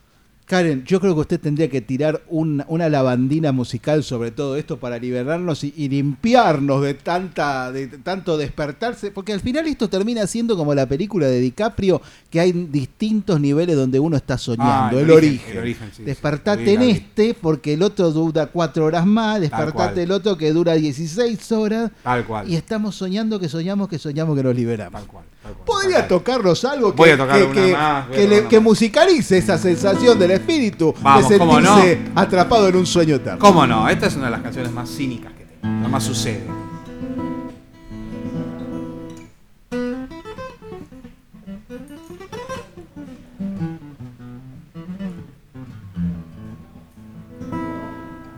[0.47, 4.77] Karen, yo creo que usted tendría que tirar un- una lavandina musical sobre todo esto
[4.77, 10.27] para liberarnos y, y limpiarnos de tanta de tanto despertarse, porque al final esto termina
[10.27, 11.99] siendo como la película de DiCaprio,
[12.29, 15.39] que hay distintos niveles donde uno está soñando, Ah, el, el origen.
[15.39, 19.41] origen, el origen, sí, sí, Despertate en este, porque el otro dura cuatro horas más,
[19.41, 22.47] despertate el otro que dura 16 horas, Tal cual.
[22.47, 25.01] y estamos soñando que soñamos que soñamos que nos liberamos.
[25.01, 25.25] Tal cual.
[25.65, 28.29] Podría tocarnos algo que, Voy a tocar que, una que- más, voy a que tocar
[28.35, 28.63] le- una que más.
[28.63, 33.39] musicalice esa sensación del espíritu Vamos, de ¿cómo sentirse atrapado en un sueño eterno.
[33.39, 33.87] ¿Cómo no?
[33.89, 35.73] Esta es una de las canciones más cínicas que tengo.
[35.81, 36.43] No más sucede.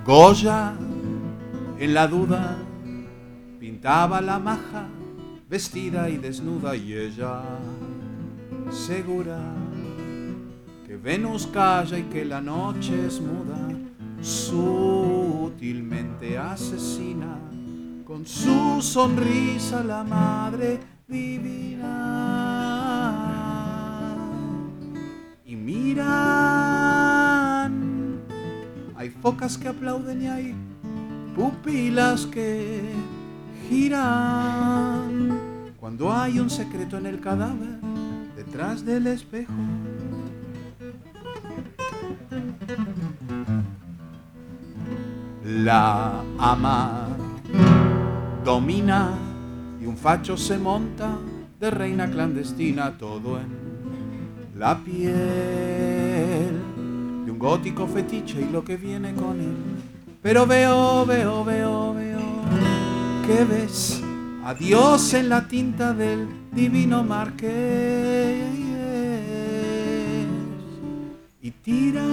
[0.05, 0.73] Goya,
[1.79, 2.55] en la duda,
[3.59, 4.88] pintaba la maja,
[5.49, 7.41] vestida y desnuda, y ella,
[8.69, 9.40] segura,
[10.86, 13.69] que Venus calla y que la noche es muda,
[14.22, 17.40] sutilmente asesina
[18.03, 21.86] con su sonrisa la madre divina.
[25.45, 26.07] Y miran,
[28.95, 30.53] hay focas que aplauden y hay
[31.36, 32.82] pupilas que
[33.68, 35.38] giran.
[35.80, 37.80] Cuando hay un secreto en el cadáver,
[38.35, 39.53] detrás del espejo.
[45.44, 47.07] La ama
[48.44, 49.11] domina
[49.81, 51.18] y un facho se monta
[51.60, 53.48] de reina clandestina todo en
[54.60, 55.14] la piel
[57.26, 59.56] de un gótico fetiche y lo que viene con él.
[60.22, 62.36] Pero veo, veo, veo, veo
[63.27, 64.01] que ves
[64.45, 68.47] a Dios en la tinta del divino marqués.
[71.41, 72.07] Y tiran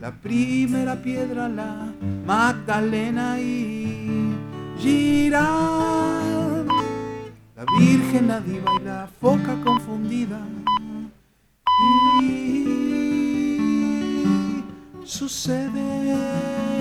[0.00, 1.90] la primera piedra la
[2.26, 4.34] Magdalena y
[4.78, 6.68] giran
[7.56, 10.40] la Virgen, la diva y la foca confundida.
[12.20, 12.64] Y
[15.04, 16.73] sucede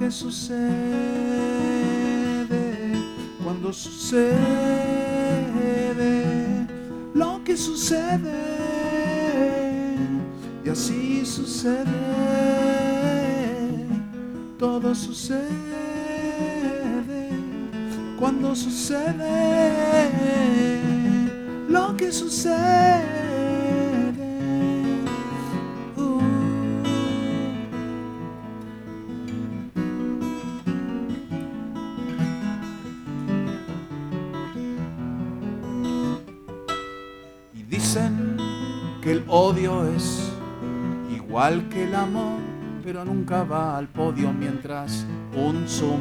[0.00, 0.60] que sucede
[3.44, 4.30] cuando sucede
[7.12, 8.48] lo que sucede.
[10.64, 11.84] Y así sucede
[14.58, 15.40] todo sucede
[18.18, 19.20] cuando sucede
[21.68, 23.19] lo que sucede
[41.90, 42.38] el amor,
[42.84, 45.04] pero nunca va al podio mientras
[45.34, 45.98] un zoom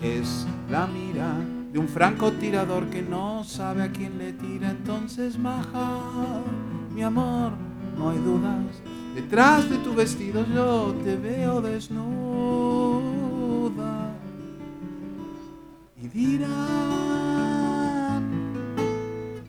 [0.00, 1.34] es la mira
[1.70, 4.70] de un francotirador que no sabe a quién le tira.
[4.70, 6.00] Entonces, maja,
[6.94, 7.52] mi amor,
[7.98, 8.80] no hay dudas.
[9.14, 12.00] Detrás de tu vestido yo te veo desnuda.
[16.02, 16.48] Y dirán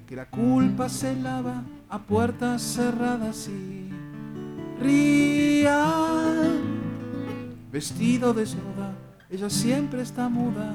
[0.06, 3.81] que la culpa se lava a puertas cerradas y
[4.82, 6.62] rían.
[7.72, 8.94] Vestido desnuda,
[9.30, 10.74] ella siempre está muda.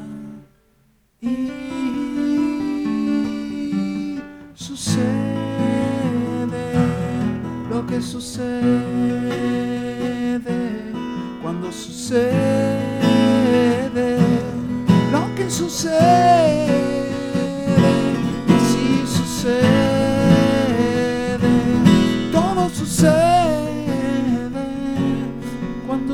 [1.20, 1.50] Y
[4.54, 5.06] sucede
[7.70, 8.56] lo que sucede
[11.42, 12.96] cuando sucede
[15.12, 16.76] lo que sucede.
[18.68, 19.75] Si sucede,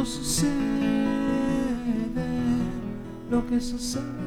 [0.04, 0.50] sucede
[3.30, 4.21] lo que sucede.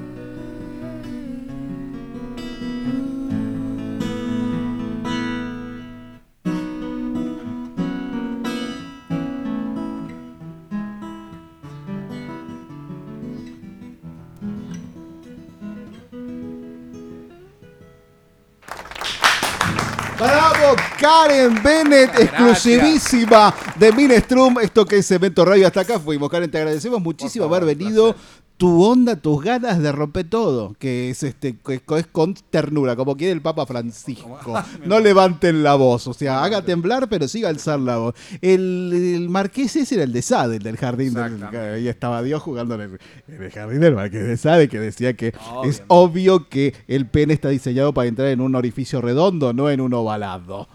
[21.05, 24.57] Karen Bennett, exclusivísima de Minestrum!
[24.59, 25.67] Esto que es Cemento Radio.
[25.67, 26.49] Hasta acá fuimos, Karen.
[26.49, 28.15] Te agradecemos muchísimo haber venido.
[28.57, 33.15] Tu onda, tus ganas de romper todo, que es este que es con ternura, como
[33.17, 34.39] quiere el Papa Francisco.
[34.85, 38.15] No levanten la voz, o sea, haga temblar, pero siga alzar la voz.
[38.41, 41.13] El, el marqués ese era el de Sade, el del jardín.
[41.13, 44.79] Del, ahí estaba Dios jugando en el, en el jardín del marqués de Sade, que
[44.79, 45.33] decía que
[45.65, 49.81] es obvio que el pene está diseñado para entrar en un orificio redondo, no en
[49.81, 50.67] un ovalado.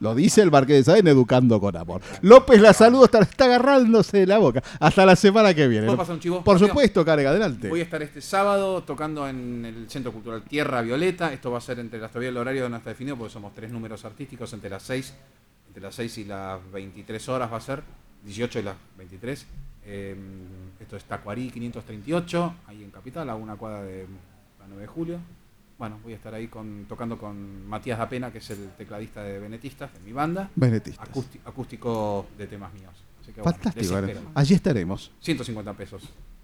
[0.00, 2.02] Lo dice el Marqués de Sade en Educando con Amor.
[2.22, 4.62] López la saludo, está, está agarrándose de la boca.
[4.78, 5.86] Hasta la semana que viene.
[5.86, 6.44] ¿Puedo pasar un chivo?
[6.44, 7.68] Por supuesto, Karen, adelante.
[7.68, 11.32] Voy a estar este sábado tocando en el Centro Cultural Tierra Violeta.
[11.32, 13.70] Esto va a ser entre las todavía el horario no está definido porque somos tres
[13.70, 15.14] números artísticos entre las 6,
[15.68, 17.82] entre las 6 y las 23 horas va a ser,
[18.24, 19.46] 18 y las 23.
[19.86, 20.16] Eh,
[20.78, 24.06] esto es Tacuarí 538, ahí en Capital, a una cuadra de
[24.58, 25.18] la 9 de julio.
[25.80, 29.38] Bueno, voy a estar ahí con, tocando con Matías Dapena, que es el tecladista de
[29.38, 30.50] Benetistas, de mi banda.
[30.54, 31.08] Benetistas.
[31.08, 32.92] Acústi- acústico de temas míos.
[33.22, 34.20] Así que, bueno, Fantástico, espero.
[34.34, 35.10] Allí estaremos.
[35.20, 36.02] 150 pesos.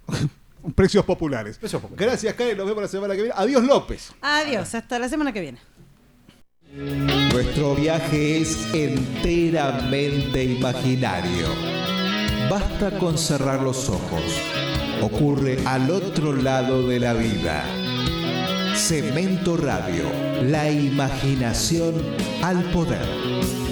[0.75, 1.59] Precios populares.
[1.59, 2.09] Precios populares.
[2.09, 2.57] Gracias, Karen.
[2.57, 3.35] Nos vemos la semana que viene.
[3.37, 4.15] Adiós, López.
[4.23, 5.59] Adiós, hasta la semana que viene.
[7.31, 11.47] Nuestro viaje es enteramente imaginario.
[12.51, 14.23] Basta con cerrar los ojos.
[15.03, 17.65] Ocurre al otro lado de la vida.
[18.77, 20.05] Cemento Radio,
[20.43, 21.95] la imaginación
[22.43, 23.66] al poder.